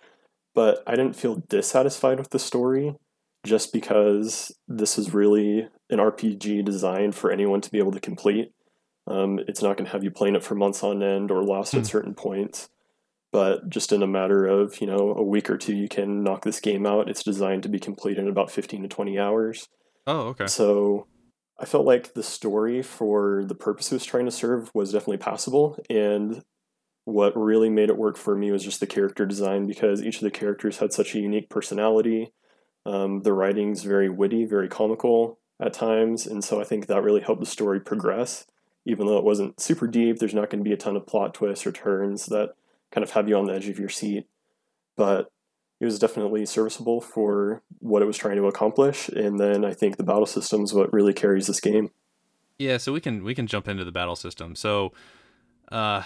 [0.54, 2.94] But I didn't feel dissatisfied with the story
[3.42, 8.52] just because this is really an RPG designed for anyone to be able to complete.
[9.06, 11.72] Um, it's not going to have you playing it for months on end or lost
[11.72, 11.86] at hmm.
[11.86, 12.68] certain points
[13.34, 16.44] but just in a matter of you know a week or two you can knock
[16.44, 17.10] this game out.
[17.10, 19.68] It's designed to be complete in about 15 to 20 hours.
[20.06, 20.46] Oh okay.
[20.46, 21.08] So
[21.58, 25.16] i felt like the story for the purpose it was trying to serve was definitely
[25.16, 25.76] passable.
[25.90, 26.44] And
[27.06, 30.22] what really made it work for me was just the character design because each of
[30.22, 32.32] the characters had such a unique personality.
[32.86, 36.24] Um, the writing's very witty very comical at times.
[36.24, 38.46] And so i think that really helped the story progress.
[38.86, 41.34] Even though it wasn't super deep there's not going to be a ton of plot
[41.34, 42.54] twists or turns that
[42.94, 44.26] kind of have you on the edge of your seat.
[44.96, 45.28] But
[45.80, 49.08] it was definitely serviceable for what it was trying to accomplish.
[49.08, 51.90] And then I think the battle system is what really carries this game.
[52.58, 54.54] Yeah, so we can we can jump into the battle system.
[54.54, 54.92] So,
[55.72, 56.04] uh,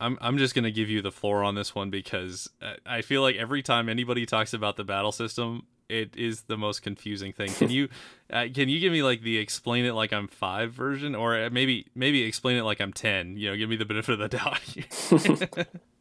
[0.00, 2.50] I'm I'm just gonna give you the floor on this one because
[2.84, 6.82] I feel like every time anybody talks about the battle system, it is the most
[6.82, 7.50] confusing thing.
[7.50, 7.88] Can you
[8.32, 11.86] uh, can you give me like the explain it like I'm five version, or maybe
[11.94, 13.36] maybe explain it like I'm ten?
[13.36, 15.68] You know, give me the benefit of the doubt.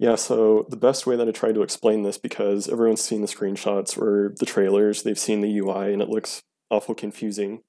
[0.00, 3.26] Yeah, so the best way that I tried to explain this, because everyone's seen the
[3.26, 6.40] screenshots or the trailers, they've seen the UI, and it looks
[6.70, 7.60] awful confusing.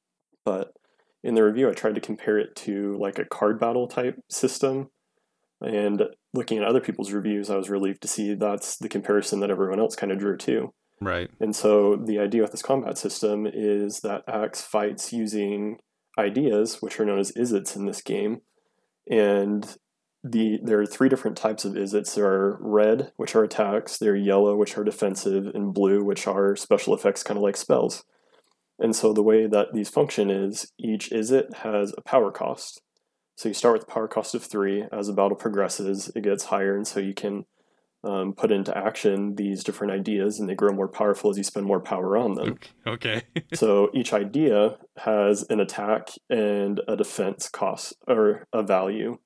[0.45, 0.71] But
[1.25, 4.89] in the review, I tried to compare it to like a card battle type system.
[5.59, 6.03] And
[6.33, 9.81] looking at other people's reviews, I was relieved to see that's the comparison that everyone
[9.81, 10.73] else kind of drew too.
[11.01, 11.29] Right.
[11.41, 15.79] And so the idea with this combat system is that Axe fights using
[16.17, 18.39] ideas, which are known as Izzits in this game.
[19.09, 19.75] And
[20.23, 22.15] the there are three different types of Izzits.
[22.15, 23.97] There are red, which are attacks.
[23.97, 27.57] There are yellow, which are defensive, and blue, which are special effects, kind of like
[27.57, 28.03] spells.
[28.79, 32.81] And so the way that these function is each Izzit has a power cost.
[33.35, 34.85] So you start with a power cost of three.
[34.91, 37.45] As the battle progresses, it gets higher, and so you can
[38.03, 41.65] um, put into action these different ideas, and they grow more powerful as you spend
[41.65, 42.59] more power on them.
[42.85, 43.23] Okay.
[43.53, 49.17] so each idea has an attack and a defense cost or a value.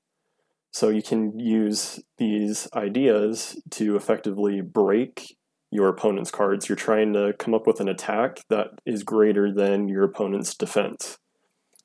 [0.75, 5.37] So you can use these ideas to effectively break
[5.71, 6.67] your opponent's cards.
[6.67, 11.17] You're trying to come up with an attack that is greater than your opponent's defense.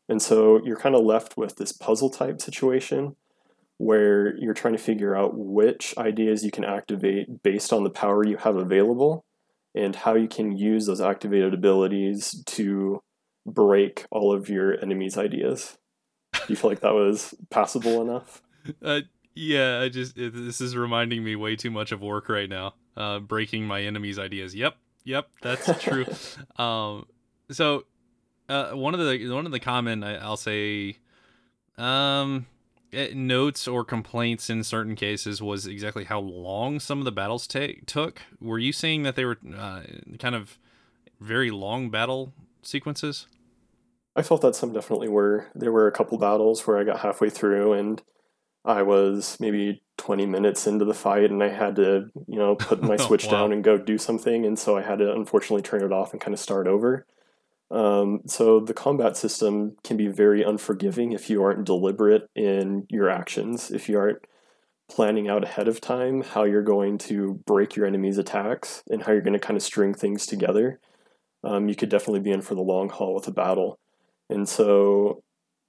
[0.08, 3.14] And so you're kind of left with this puzzle type situation
[3.78, 8.26] where you're trying to figure out which ideas you can activate based on the power
[8.26, 9.24] you have available
[9.72, 13.00] and how you can use those activated abilities to
[13.46, 15.78] break all of your enemy's ideas.
[16.32, 18.42] Do you feel like that was passable enough?
[18.82, 19.00] Uh,
[19.34, 22.74] yeah, I just it, this is reminding me way too much of work right now.
[22.96, 24.54] Uh, breaking my enemy's ideas.
[24.54, 26.06] Yep, yep, that's true.
[26.62, 27.06] um,
[27.50, 27.84] so
[28.48, 30.96] uh, one of the one of the common I, will say,
[31.78, 32.46] um,
[32.92, 37.46] uh, notes or complaints in certain cases was exactly how long some of the battles
[37.46, 38.20] take took.
[38.40, 39.82] Were you saying that they were uh,
[40.18, 40.58] kind of
[41.20, 42.32] very long battle
[42.62, 43.26] sequences?
[44.16, 45.46] I felt that some definitely were.
[45.54, 48.02] There were a couple battles where I got halfway through and
[48.64, 52.82] I was maybe 20 minutes into the fight and I had to, you know, put
[52.82, 53.30] my switch Wow.
[53.30, 54.44] down and go do something.
[54.44, 57.06] And so I had to unfortunately turn it off and kind of start over.
[57.70, 63.08] Um, so the combat system can be very unforgiving if you aren't deliberate in your
[63.08, 64.18] actions, if you aren't
[64.90, 69.12] planning out ahead of time how you're going to break your enemy's attacks and how
[69.12, 70.80] you're going to kind of string things together.
[71.44, 73.78] Um, you could definitely be in for the long haul with a battle.
[74.28, 75.22] And so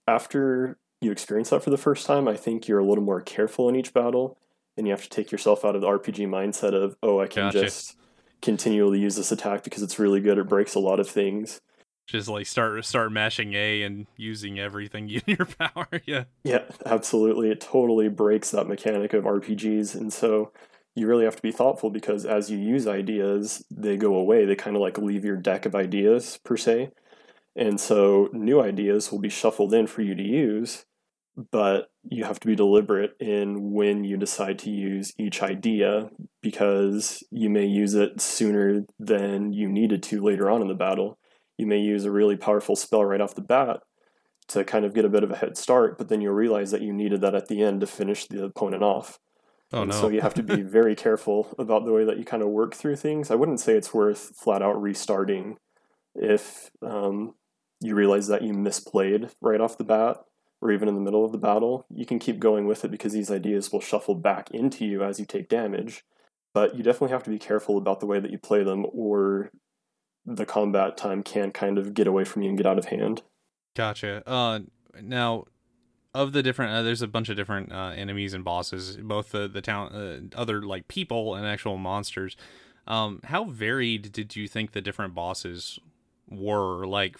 [0.07, 3.67] after you experience that for the first time, I think you're a little more careful
[3.67, 4.37] in each battle,
[4.77, 7.45] and you have to take yourself out of the RPG mindset of, oh, I can
[7.45, 7.61] Gotcha.
[7.61, 7.97] just
[8.41, 10.37] continually use this attack because it's really good.
[10.37, 11.59] It breaks a lot of things.
[12.07, 15.87] Just like start start mashing A and using everything in your power.
[16.05, 16.25] yeah.
[16.43, 17.51] Yeah, absolutely.
[17.51, 19.95] It totally breaks that mechanic of RPGs.
[19.95, 20.51] And so
[20.95, 24.45] you really have to be thoughtful because as you use ideas, they go away.
[24.45, 26.91] They kind of like leave your deck of ideas, per se.
[27.55, 30.85] And so new ideas will be shuffled in for you to use,
[31.35, 36.09] but you have to be deliberate in when you decide to use each idea
[36.41, 41.17] because you may use it sooner than you needed to later on in the battle.
[41.57, 43.81] You may use a really powerful spell right off the bat
[44.49, 46.81] to kind of get a bit of a head start, but then you'll realize that
[46.81, 49.19] you needed that at the end to finish the opponent off.
[49.71, 49.93] Oh no.
[49.93, 52.75] So you have to be very careful about the way that you kind of work
[52.75, 53.31] through things.
[53.31, 55.57] I wouldn't say it's worth flat out restarting
[56.13, 57.35] if um,
[57.79, 60.17] you realize that you misplayed right off the bat
[60.61, 61.85] or even in the middle of the battle.
[61.93, 65.19] You can keep going with it because these ideas will shuffle back into you as
[65.19, 66.03] you take damage.
[66.53, 69.51] But you definitely have to be careful about the way that you play them, or
[70.25, 73.23] the combat time can kind of get away from you and get out of hand.
[73.75, 74.21] Gotcha.
[74.27, 74.59] Uh,
[75.01, 75.45] now,
[76.13, 79.47] of the different, uh, there's a bunch of different uh, enemies and bosses, both the
[79.47, 82.35] the town, uh, other like people and actual monsters.
[82.85, 85.79] Um, how varied did you think the different bosses
[86.29, 86.85] were?
[86.85, 87.15] Like,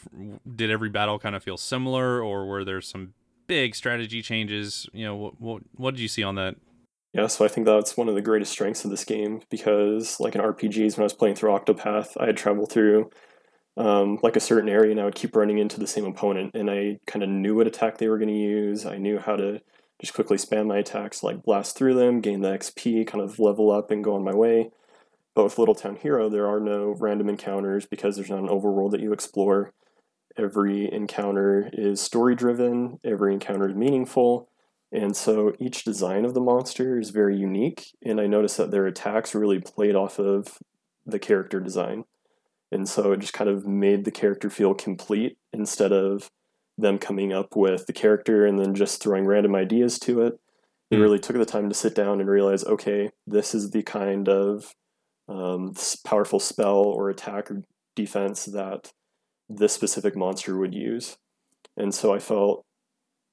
[0.56, 3.14] did every battle kind of feel similar, or were there some
[3.52, 4.88] big strategy changes?
[4.94, 6.56] You know, what what, what did you see on that?
[7.14, 10.36] Yeah, so I think that's one of the greatest strengths of this game because, like
[10.36, 13.10] in RPGs, when I was playing through Octopath, I had traveled through
[13.76, 16.72] um, like a certain area and I would keep running into the same opponent, and
[16.72, 18.86] I kind of knew what attack they were going to use.
[18.86, 19.62] I knew how to
[20.00, 23.70] just quickly spam my attacks, like blast through them, gain the XP, kind of level
[23.70, 24.72] up, and go on my way.
[25.36, 28.92] But with Little Town Hero, there are no random encounters because there's not an overworld
[28.92, 29.74] that you explore.
[30.42, 34.50] Every encounter is story driven, every encounter is meaningful,
[34.92, 37.92] and so each design of the monster is very unique.
[38.04, 40.58] And I noticed that their attacks really played off of
[41.06, 42.06] the character design.
[42.72, 46.32] And so it just kind of made the character feel complete instead of
[46.78, 50.40] them coming up with the character and then just throwing random ideas to it.
[50.90, 51.04] They Hmm.
[51.04, 54.74] really took the time to sit down and realize okay, this is the kind of
[55.28, 55.74] um,
[56.04, 57.64] powerful spell or attack or
[57.96, 58.92] defense that
[59.58, 61.18] this specific monster would use.
[61.78, 62.66] And so I felt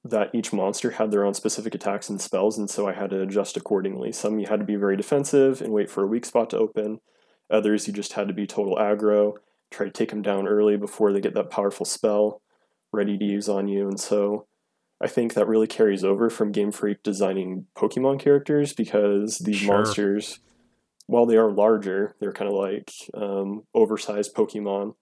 [0.03, 3.21] that each monster had their own specific attacks and spells, and so I had to
[3.21, 4.11] adjust accordingly.
[4.11, 6.99] Some you had to be very defensive and wait for a weak spot to open.
[7.49, 9.33] Others you just had to be total aggro,
[9.71, 12.41] try to take them down early before they get that powerful spell
[12.91, 13.87] ready to use on you.
[13.87, 14.47] And so
[15.01, 19.75] I think that really carries over from Game Freak designing Pokemon characters because these Sure.
[19.75, 20.39] monsters,
[21.07, 24.95] while they are larger, they're kind of like um, oversized Pokemon.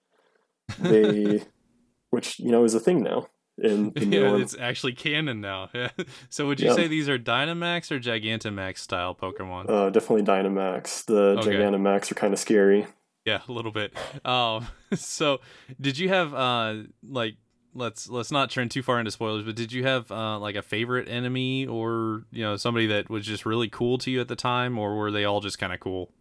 [0.80, 1.44] They,
[2.10, 3.28] which you know is a thing now
[3.58, 5.70] in, yeah, it's actually canon now.
[5.74, 5.90] Yeah.
[6.30, 6.76] so would you Yeah.
[6.76, 9.70] say these are Dynamax or Gigantamax style Pokemon?
[9.70, 11.06] Uh, definitely Dynamax.
[11.06, 11.52] The Okay.
[11.54, 12.86] Gigantamax are kind of scary.
[13.26, 13.94] Yeah, a little bit.
[14.24, 15.40] Um, so
[15.82, 17.36] did you have uh like
[17.74, 20.62] let's let's not turn too far into spoilers, but did you have uh like a
[20.62, 24.36] favorite enemy or you know somebody that was just really cool to you at the
[24.36, 26.12] time, or were they all just kind of cool?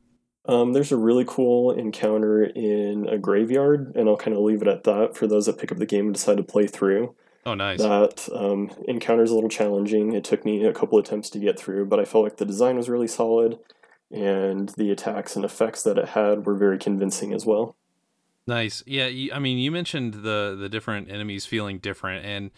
[0.48, 4.68] Um, there's a really cool encounter in a graveyard, and I'll kind of leave it
[4.68, 7.14] at that for those that pick up the game and decide to play through.
[7.44, 7.80] Oh, nice.
[7.80, 10.12] That um, encounter is a little challenging.
[10.12, 12.76] It took me a couple attempts to get through, but I felt like the design
[12.76, 13.58] was really solid,
[14.10, 17.76] and the attacks and effects that it had were very convincing as well.
[18.46, 18.82] Nice.
[18.86, 22.50] Yeah, you, I mean, you mentioned the the different enemies feeling different, and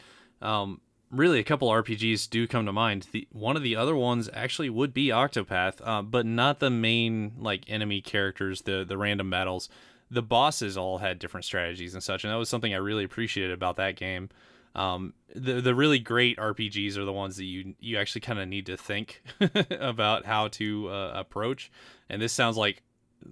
[0.42, 3.08] um, really a couple RPGs do come to mind.
[3.12, 7.32] The one of the other ones actually would be Octopath, uh, but not the main
[7.38, 9.68] like enemy characters, the the random battles.
[10.10, 13.52] The bosses all had different strategies and such, and that was something I really appreciated
[13.52, 14.30] about that game.
[14.74, 18.48] Um, the the really great RPGs are the ones that you you actually kind of
[18.48, 19.22] need to think
[19.70, 21.70] about how to uh, approach,
[22.08, 22.82] and this sounds like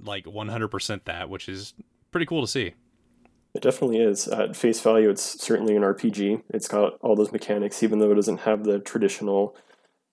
[0.02, 1.74] like 100% that, which is
[2.10, 2.74] pretty cool to see.
[3.56, 4.28] It definitely is.
[4.28, 6.42] At face value, it's certainly an RPG.
[6.50, 9.56] It's got all those mechanics, even though it doesn't have the traditional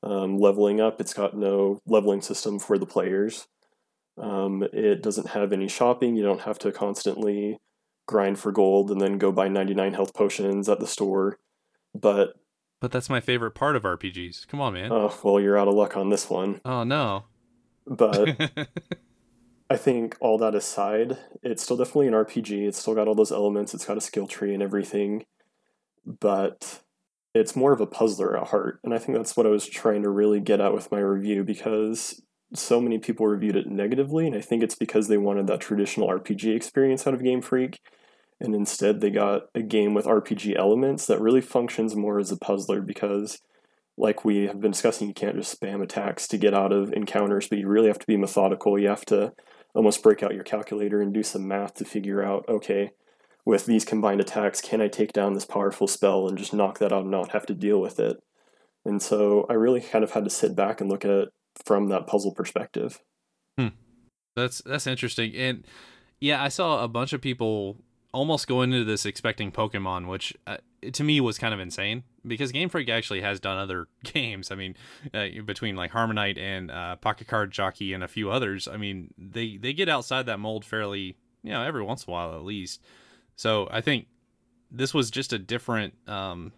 [0.02, 1.02] um, leveling up.
[1.02, 3.48] It's got no leveling system for the players.
[4.18, 6.16] Um, it doesn't have any shopping.
[6.16, 7.58] You don't have to constantly
[8.08, 11.38] grind for gold and then go buy 99 health potions at the store.
[11.94, 12.36] But
[12.80, 14.48] But that's my favorite part of RPGs.
[14.48, 14.90] Come on, man.
[14.90, 16.62] oh well, you're out of luck on this one.
[16.64, 17.26] oh no.
[17.86, 18.70] But
[19.74, 22.68] I think all that aside, it's still definitely an RPG.
[22.68, 23.74] It's still got all those elements.
[23.74, 25.26] It's got a skill tree and everything,
[26.06, 26.82] but
[27.34, 28.80] it's more of a puzzler at heart.
[28.84, 31.44] And I think that's what I was trying to really get at with my review
[31.44, 32.22] because
[32.54, 36.08] so many people reviewed it negatively, and I think it's because they wanted that traditional
[36.08, 37.80] RPG experience out of Game Freak,
[38.40, 42.38] and instead they got a game with RPG elements that really functions more as a
[42.38, 43.40] puzzler because
[43.98, 47.48] like we have been discussing, you can't just spam attacks to get out of encounters,
[47.48, 48.78] but you really have to be methodical.
[48.78, 49.34] You have to
[49.74, 52.92] almost break out your calculator and do some math to figure out, okay,
[53.46, 56.94] with these combined attacks, can I take down this powerful spell and just knock that
[56.94, 58.18] out and not have to deal with it?
[58.86, 61.30] And so I really kind of had to sit back and look at it
[61.66, 63.00] from that puzzle perspective.
[64.36, 65.36] That's that's interesting.
[65.36, 65.66] And
[66.20, 67.78] yeah, I saw a bunch of people
[68.14, 70.58] almost go into this expecting Pokemon, which uh,
[70.92, 74.52] to me was kind of insane because Game Freak actually has done other games.
[74.52, 74.76] I mean,
[75.14, 79.14] uh, between like HarmoKnight and uh, Pocket Card Jockey and a few others, I mean,
[79.18, 82.44] they they get outside that mold fairly, you know, every once in a while at
[82.44, 82.82] least.
[83.36, 84.08] So I think
[84.72, 86.52] this was just a different, um,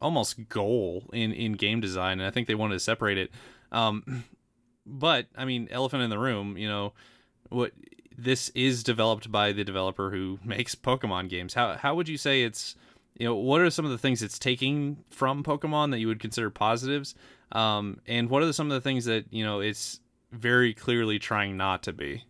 [0.00, 3.30] almost goal in in game design, and I think they wanted to separate it.
[3.72, 4.24] Um,
[4.86, 6.92] but I mean, elephant in the room, you know,
[7.48, 7.72] what
[8.16, 11.54] this is developed by the developer who makes Pokemon games.
[11.54, 12.74] How how would you say it's
[13.18, 16.20] you know what are some of the things it's taking from Pokemon that you would
[16.20, 17.14] consider positives,
[17.52, 20.00] um, and what are some of the things that you know it's
[20.32, 22.24] very clearly trying not to be?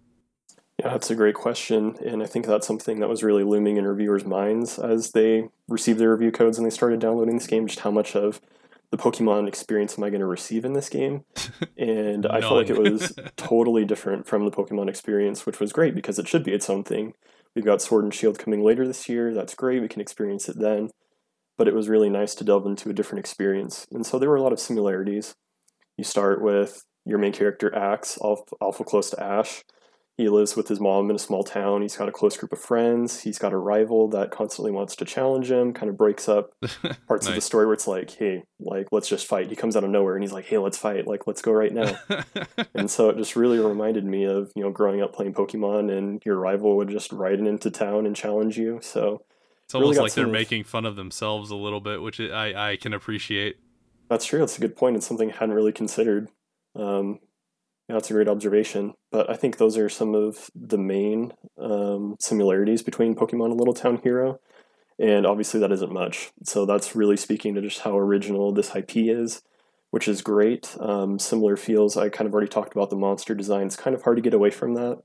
[0.79, 1.97] Yeah, that's a great question.
[2.05, 5.99] And I think that's something that was really looming in reviewers' minds as they received
[5.99, 8.43] their review codes and they started downloading this game, just how much of
[8.91, 11.25] the Pokemon experience am I going to receive in this game?
[11.79, 15.95] And I felt like it was totally different from the Pokemon experience, which was great
[15.95, 17.13] because it should be its own thing.
[17.57, 19.33] We've got Sword and Shield coming later this year.
[19.35, 19.81] That's great.
[19.81, 20.91] We can experience it then.
[21.57, 23.87] But it was really nice to delve into a different experience.
[23.91, 25.35] And so there were a lot of similarities.
[25.97, 29.65] You start with your main character, Axe, alpha, close to Ash.
[30.17, 31.83] He lives with his mom in a small town.
[31.83, 33.21] He's got a close group of friends.
[33.21, 36.53] He's got a rival that constantly wants to challenge him, kind of breaks up
[37.07, 39.51] parts of the story where it's like, hey, like, let's just fight.
[39.51, 41.07] He comes out of nowhere and he's like, hey, let's fight.
[41.07, 41.99] Like, let's go right now.
[42.75, 46.23] and so it just really reminded me of, you know, growing up playing Pokemon and
[46.25, 48.79] your rival would just ride into town and challenge you.
[48.81, 49.23] So
[49.67, 52.71] It's Really almost like they're of- making fun of themselves a little bit, which I
[52.73, 53.57] I can appreciate.
[54.09, 54.39] that's true.
[54.39, 54.97] That's a good point.
[54.97, 56.29] It's something I hadn't really considered.
[56.75, 57.21] Um,
[57.89, 58.95] yeah, that's a great observation.
[59.11, 63.75] But I think those are some of the main um, similarities between Pokemon and Little
[63.75, 64.41] Town Hero.
[64.99, 66.31] And obviously, that isn't much.
[66.43, 69.43] So that's really speaking to just how original this IP is,
[69.91, 70.75] which is great.
[70.81, 71.97] Um, similar feels.
[71.97, 73.67] I kind of already talked about the monster design.
[73.67, 75.03] It's kind of hard to get away from that,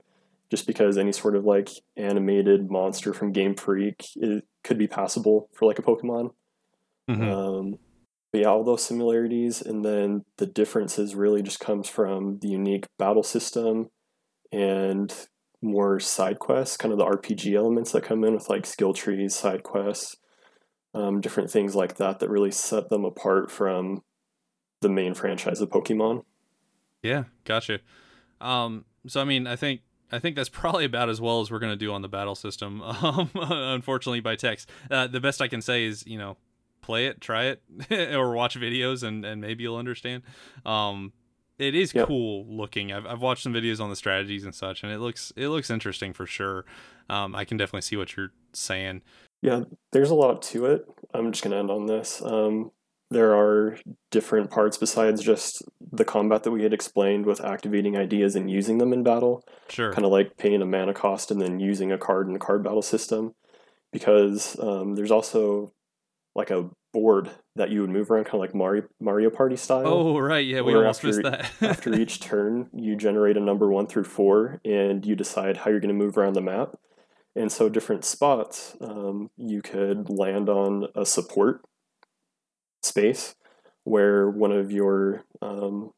[0.50, 5.48] just because any sort of like animated monster from Game Freak it could be passable
[5.52, 6.32] for like a Pokemon.
[7.10, 7.30] Mhm.
[7.30, 7.78] Um,
[8.32, 12.86] but yeah, all those similarities, and then the differences really just comes from the unique
[12.98, 13.90] battle system
[14.50, 15.14] and
[15.60, 19.34] more side quests, kind of the RPG elements that come in with like skill trees,
[19.34, 20.16] side quests,
[20.94, 24.02] um, different things like that that really set them apart from
[24.80, 26.24] the main franchise of Pokemon.
[27.02, 27.80] Yeah, gotcha.
[28.40, 31.58] Um, so I mean, I think I think that's probably about as well as we're
[31.58, 32.82] gonna do on the battle system.
[33.02, 36.36] Um, unfortunately, by text, uh, the best I can say is you know,
[36.82, 37.62] play it, try it,
[38.14, 40.22] or watch videos, and and maybe you'll understand.
[40.66, 41.12] Um,
[41.58, 42.08] it is Yep.
[42.08, 42.92] cool looking.
[42.92, 45.70] I've I've watched some videos on the strategies and such, and it looks it looks
[45.70, 46.64] interesting for sure.
[47.08, 49.02] Um, I can definitely see what you're saying.
[49.42, 50.86] Yeah, there's a lot to it.
[51.14, 52.22] I'm just going to end on this.
[52.24, 52.70] Um,
[53.10, 53.76] there are
[54.10, 58.78] different parts besides just the combat that we had explained with activating ideas and using
[58.78, 59.44] them in battle.
[59.68, 59.92] Sure.
[59.92, 62.62] kind of like paying a mana cost and then using a card in a card
[62.62, 63.34] battle system
[63.92, 65.72] because um, there's also
[66.34, 69.86] like a board that you would move around kind of like mario mario party style.
[69.86, 71.50] Oh right, yeah, we almost after- missed that.
[71.62, 75.80] after each turn you generate a number one through four and you decide how you're
[75.80, 76.76] going to move around the map.
[77.34, 81.62] And so different spots um, you could land on a support
[82.82, 83.34] space
[83.84, 85.92] where one of your um,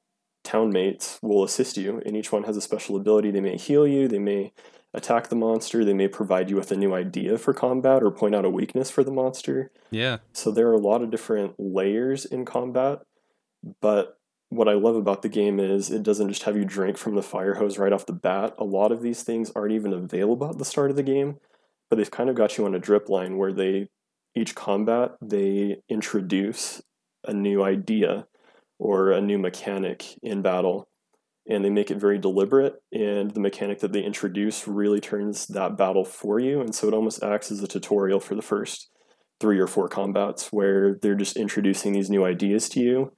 [0.44, 3.30] town mates will assist you and each one has a special ability.
[3.30, 4.52] They may heal you they may
[4.94, 8.34] attack the monster they may provide you with a new idea for combat or point
[8.34, 10.18] out a weakness for the monster yeah.
[10.32, 13.02] so there are a lot of different layers in combat,
[13.80, 14.18] but
[14.48, 17.22] what I love about the game is it doesn't just have you drink from the
[17.22, 18.54] fire hose right off the bat.
[18.58, 21.38] A lot of these things aren't even available at the start of the game,
[21.90, 23.88] but they've kind of got you on a drip line where they
[24.36, 26.82] each combat they introduce
[27.26, 28.26] a new idea
[28.78, 30.88] or a new mechanic in battle
[31.48, 35.76] and they make it very deliberate and the mechanic that they introduce really turns that
[35.76, 38.90] battle for you and so it almost acts as a tutorial for the first
[39.40, 43.12] three or four combats where they're just introducing these new ideas to you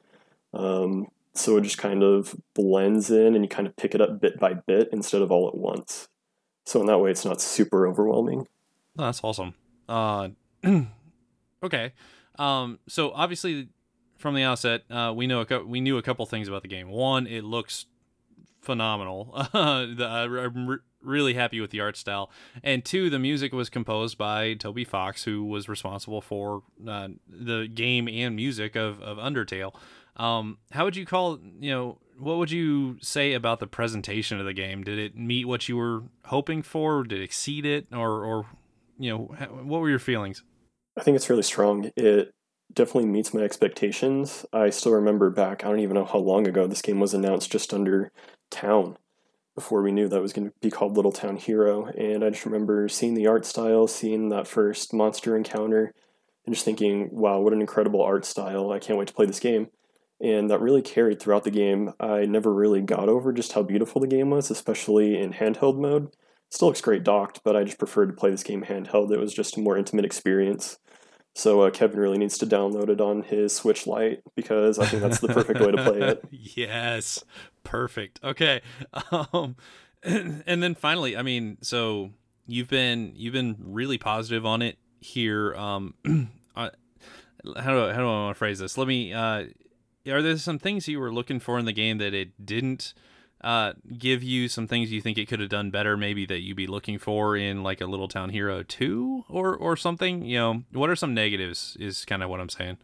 [0.55, 4.21] um, so it just kind of blends in and you kind of pick it up
[4.21, 6.09] bit by bit instead of all at once
[6.65, 8.47] so in that way it's not super overwhelming
[8.99, 9.55] Oh, that's awesome.
[9.89, 10.29] Uh,
[11.63, 11.93] okay.
[12.39, 13.69] Um, so obviously,
[14.19, 16.69] from the outset, uh, we know a cou- we knew a couple things about the
[16.69, 16.89] game.
[16.89, 17.87] One, it looks
[18.67, 19.33] phenomenal.
[19.53, 22.31] the, I'm re- really happy with the art style.
[22.63, 27.69] And two, the music was composed by Toby Fox, who was responsible for uh, the
[27.73, 29.75] game and music of of Undertale.
[30.17, 34.47] Um, how would you call you know what would you say about the presentation of
[34.47, 34.83] the game?
[34.83, 37.05] Did it meet what you were hoping for?
[37.05, 38.47] Did it exceed it, or or
[38.99, 40.43] you know, ha- what were your feelings?
[40.99, 41.91] I think it's really strong.
[41.97, 42.33] It
[42.73, 44.45] definitely meets my expectations.
[44.53, 47.51] I still remember back, I don't even know how long ago this game was announced
[47.53, 48.11] just under
[48.51, 48.97] Town
[49.55, 51.87] before we knew that was going to be called Little Town Hero.
[51.87, 55.93] And I just remember seeing the art style, seeing that first monster encounter,
[56.45, 58.71] and just thinking, wow, what an incredible art style.
[58.71, 59.69] I can't wait to play this game.
[60.21, 61.93] And that really carried throughout the game.
[61.99, 66.15] I never really got over just how beautiful the game was, especially in handheld mode.
[66.51, 69.11] Still looks great docked, but I just preferred to play this game handheld.
[69.11, 70.79] It was just a more intimate experience.
[71.35, 75.03] So uh, Kevin really needs to download it on his Switch Lite because I think
[75.03, 76.25] that's the perfect way to play it.
[76.31, 77.23] yes,
[77.67, 78.21] perfect.
[78.25, 78.63] Okay,
[79.33, 79.57] um,
[80.03, 82.11] and then finally, I mean, so
[82.47, 85.55] you've been you've been really positive on it here.
[85.55, 85.95] Um,
[86.57, 86.71] how
[87.45, 88.79] do I, how do I want to phrase this?
[88.79, 89.13] Let me.
[89.13, 89.47] Uh,
[90.09, 92.95] are there some things you were looking for in the game that it didn't
[93.43, 94.49] uh, give you?
[94.49, 97.37] Some things you think it could have done better, maybe that you'd be looking for
[97.37, 100.23] in like a Little Town Hero two or or something.
[100.23, 101.77] You know, what are some negatives?
[101.81, 102.79] Is kind of what I'm saying.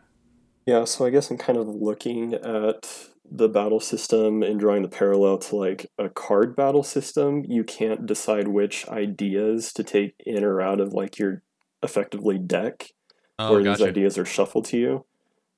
[0.67, 4.89] Yeah, so I guess I'm kind of looking at the battle system and drawing the
[4.89, 7.43] parallel to like a card battle system.
[7.49, 11.43] You can't decide which ideas to take in or out of like your
[11.83, 12.91] effectively deck,
[13.39, 13.79] Oh, where gotcha.
[13.79, 15.05] these ideas are shuffled to you.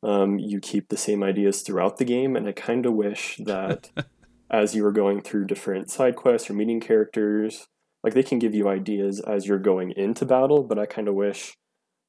[0.02, 3.90] Um, you keep the same ideas throughout the game, and I kind of wish that
[4.50, 7.66] as you were going through different side quests or meeting characters,
[8.02, 11.14] like they can give you ideas as you're going into battle, but I kind of
[11.14, 11.56] wish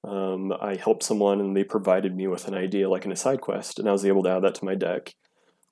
[0.07, 3.41] um, I helped someone and they provided me with an idea like in a side
[3.41, 5.15] quest, and I was able to add that to my deck.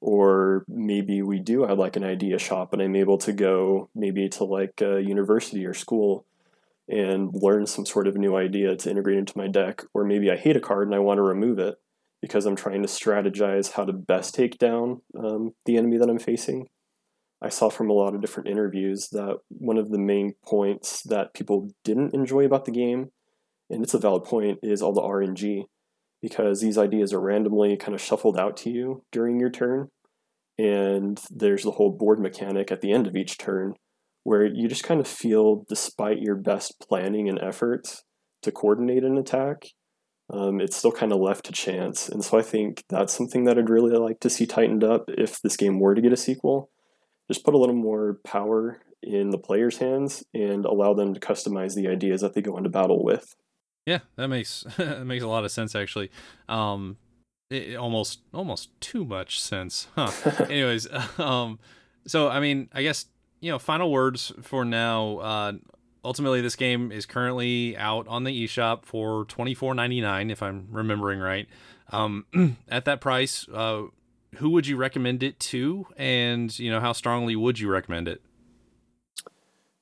[0.02, 4.28] Or maybe we do have like an idea shop, and I'm able to go maybe
[4.30, 6.26] to like a university or school
[6.90, 9.84] and learn some sort of new idea to integrate into my deck.
[9.94, 11.76] Or maybe I hate a card and I want to remove it
[12.22, 16.20] because I'm trying to strategize how to best take down um, the enemy that I'm
[16.20, 16.68] facing.
[17.42, 21.34] I saw from a lot of different interviews that one of the main points that
[21.34, 23.12] people didn't enjoy about the game,
[23.70, 25.64] and it's a valid point, is all the RNG,
[26.22, 29.90] because these ideas are randomly kind of shuffled out to you during your turn,
[30.58, 33.74] and there's the whole board mechanic at the end of each turn
[34.24, 38.04] where you just kind of feel, despite your best planning and efforts
[38.42, 39.66] to coordinate an attack,
[40.32, 42.08] um, it's still kind of left to chance.
[42.08, 45.42] And so I think that's something that I'd really like to see tightened up if
[45.42, 46.70] this game were to get a sequel.
[47.30, 51.76] Just put a little more power in the player's hands and allow them to customize
[51.76, 53.36] the ideas that they go into battle with.
[53.86, 56.12] Yeah, that makes that makes a lot of sense actually.
[56.48, 56.98] Um,
[57.50, 60.12] it, almost almost too much sense, huh?
[60.50, 60.88] Anyways,
[61.20, 61.60] um,
[62.08, 63.06] so I mean, I guess
[63.42, 65.18] you know, final words for now.
[65.18, 65.54] Uh,
[66.06, 70.42] ultimately, this game is currently out on the eShop for twenty four ninety nine, if
[70.42, 71.48] I'm remembering right.
[71.92, 72.26] Um,
[72.70, 73.84] at that price, uh,
[74.36, 78.22] who would you recommend it to, and you know, how strongly would you recommend it?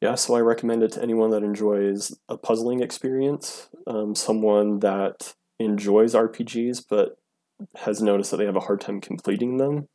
[0.01, 5.35] Yeah, so I recommend it to anyone that enjoys a puzzling experience, um, someone that
[5.59, 7.17] enjoys RPGs but
[7.75, 9.87] has noticed that they have a hard time completing them,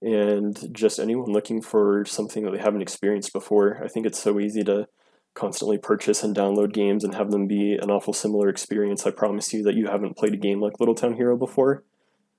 [0.00, 3.78] and just anyone looking for something that they haven't experienced before.
[3.84, 4.88] I think it's so easy to
[5.34, 9.06] constantly purchase and download games and have them be an awful similar experience.
[9.06, 11.84] I promise you that you haven't played a game like Little Town Hero before.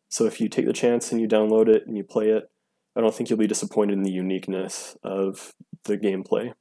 [0.09, 2.49] So if you take the chance and you download it and you play it,
[2.95, 5.53] I don't think you'll be disappointed in the uniqueness of
[5.83, 6.53] the gameplay.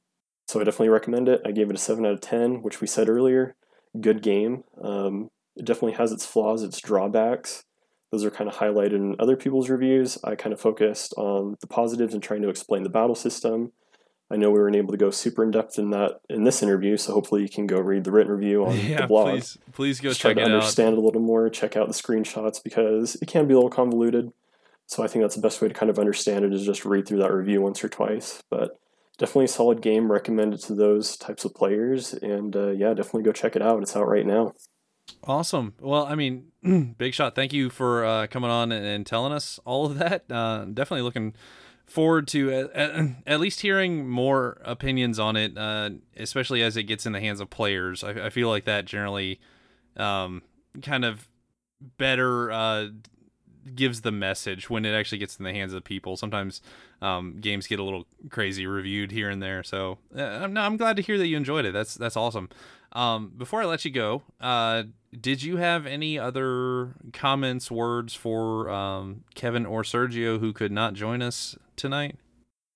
[0.47, 1.41] So I definitely recommend it.
[1.45, 3.55] I gave it a 7 out of 10, which we said earlier.
[3.99, 4.63] Good game.
[4.81, 7.63] Um, it definitely has its flaws, its drawbacks.
[8.11, 10.17] Those are kind of highlighted in other people's reviews.
[10.23, 13.73] I kind of focused on the positives and trying to explain the battle system.
[14.31, 16.95] I know we weren't able to go super in depth in that in this interview,
[16.97, 19.29] so hopefully you can go read the written review on the blog.
[19.31, 20.51] please, please go Just try to it out.
[20.51, 23.69] understand it a little more, check out the screenshots because it can be a little
[23.69, 24.31] convoluted.
[24.85, 27.07] So I think that's the best way to kind of understand it is just read
[27.07, 28.41] through that review once or twice.
[28.49, 28.77] But
[29.17, 30.11] definitely a solid game.
[30.11, 33.81] Recommended to those types of players, and uh, yeah, definitely go check it out.
[33.81, 34.53] It's out right now.
[35.23, 35.73] Awesome.
[35.79, 36.51] Well, I mean,
[36.97, 40.29] Big Shot, thank you for uh, coming on and, telling us all of that.
[40.31, 41.33] Uh, definitely looking
[41.85, 47.05] forward to at, at, least hearing more opinions on it, uh, especially as it gets
[47.05, 48.03] in the hands of players.
[48.03, 49.39] I, I feel like that generally
[49.95, 50.41] um,
[50.81, 51.27] kind of
[51.97, 52.87] better uh,
[53.75, 56.17] gives the message when it actually gets in the hands of people.
[56.17, 56.61] Sometimes
[57.01, 59.63] um, games get a little crazy reviewed here and there.
[59.63, 61.73] So uh, I'm, I'm glad to hear that you enjoyed it.
[61.73, 62.49] That's that's awesome.
[62.93, 64.83] Um, before I let you go, uh,
[65.19, 70.93] did you have any other comments, words for um, Kevin or Sergio who could not
[70.93, 72.17] join us tonight,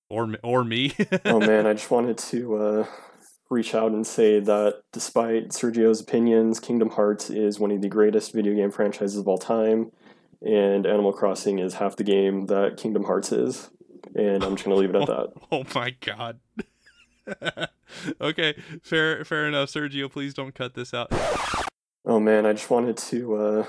[0.08, 0.94] or or me?
[1.24, 2.86] oh man, I just wanted to uh,
[3.50, 8.32] reach out and say that despite Sergio's opinions, Kingdom Hearts is one of the greatest
[8.32, 9.90] video game franchises of all time,
[10.40, 13.70] and Animal Crossing is half the game that Kingdom Hearts is.
[14.14, 15.32] And I'm just gonna leave it at that.
[15.50, 16.40] oh my god.
[18.20, 20.10] okay, fair fair enough, Sergio.
[20.10, 21.12] Please don't cut this out.
[22.04, 23.66] Oh man, I just wanted to uh,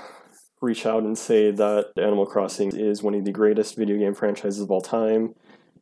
[0.60, 4.60] reach out and say that Animal Crossing is one of the greatest video game franchises
[4.60, 5.34] of all time,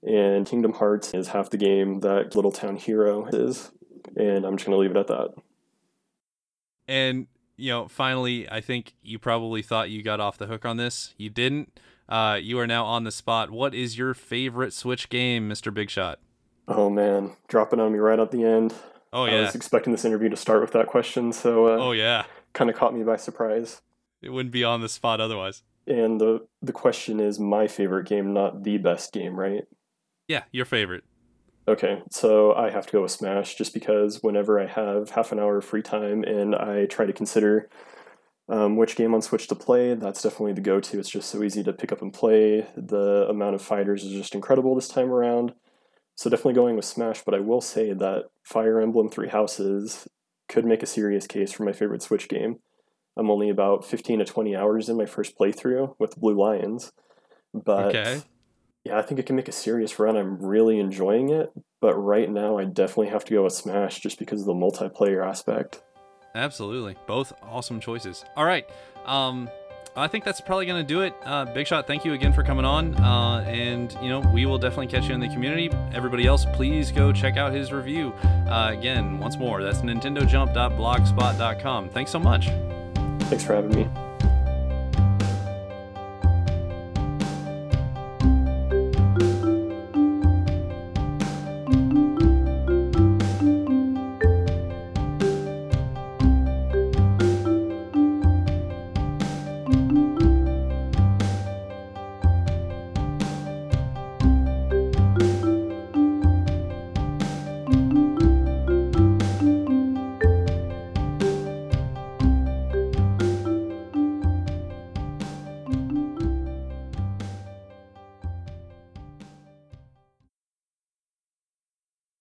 [0.02, 3.70] and Kingdom Hearts is half the game that Little Town Hero is,
[4.16, 5.30] and I'm just gonna leave it at that.
[6.86, 7.26] And
[7.56, 11.14] you know, finally, I think you probably thought you got off the hook on this.
[11.16, 11.78] You didn't.
[12.08, 13.50] Uh, you are now on the spot.
[13.50, 16.18] What is your favorite Switch game, Mister Big Shot?
[16.68, 18.74] Oh man, dropping on me right at the end.
[19.12, 19.36] Oh yeah.
[19.36, 22.70] I was expecting this interview to start with that question, so uh, oh yeah, kind
[22.70, 23.80] of caught me by surprise.
[24.20, 25.62] It wouldn't be on the spot otherwise.
[25.86, 29.64] And the the question is my favorite game, not the best game, right?
[30.28, 31.04] Yeah, your favorite.
[31.68, 35.38] Okay, so I have to go with Smash just because whenever I have half an
[35.38, 37.68] hour of free time and I try to consider
[38.48, 40.98] um, which game on Switch to play, that's definitely the go to.
[40.98, 42.66] It's just so easy to pick up and play.
[42.76, 45.54] The amount of fighters is just incredible this time around.
[46.14, 50.06] So definitely going with Smash, but I will say that Fire Emblem Three Houses
[50.48, 52.58] could make a serious case for my favorite Switch game.
[53.16, 56.92] I'm only about 15 to 20 hours in my first playthrough with Blue Lions.
[57.54, 58.22] But okay.
[58.84, 60.16] yeah, I think it can make a serious run.
[60.16, 61.52] I'm really enjoying it.
[61.80, 65.26] But right now, I definitely have to go with Smash just because of the multiplayer
[65.26, 65.82] aspect.
[66.34, 66.96] Absolutely.
[67.06, 68.24] Both awesome choices.
[68.36, 68.68] All right.
[69.04, 69.50] Um,
[69.94, 71.12] I think that's probably going to do it.
[71.22, 72.96] Uh, Big Shot, thank you again for coming on.
[72.96, 75.70] Uh, and, you know, we will definitely catch you in the community.
[75.92, 78.14] Everybody else, please go check out his review.
[78.48, 81.88] Uh, again, once more, that's nintendojump.blogspot.com.
[81.90, 82.46] Thanks so much.
[83.28, 83.86] Thanks for having me.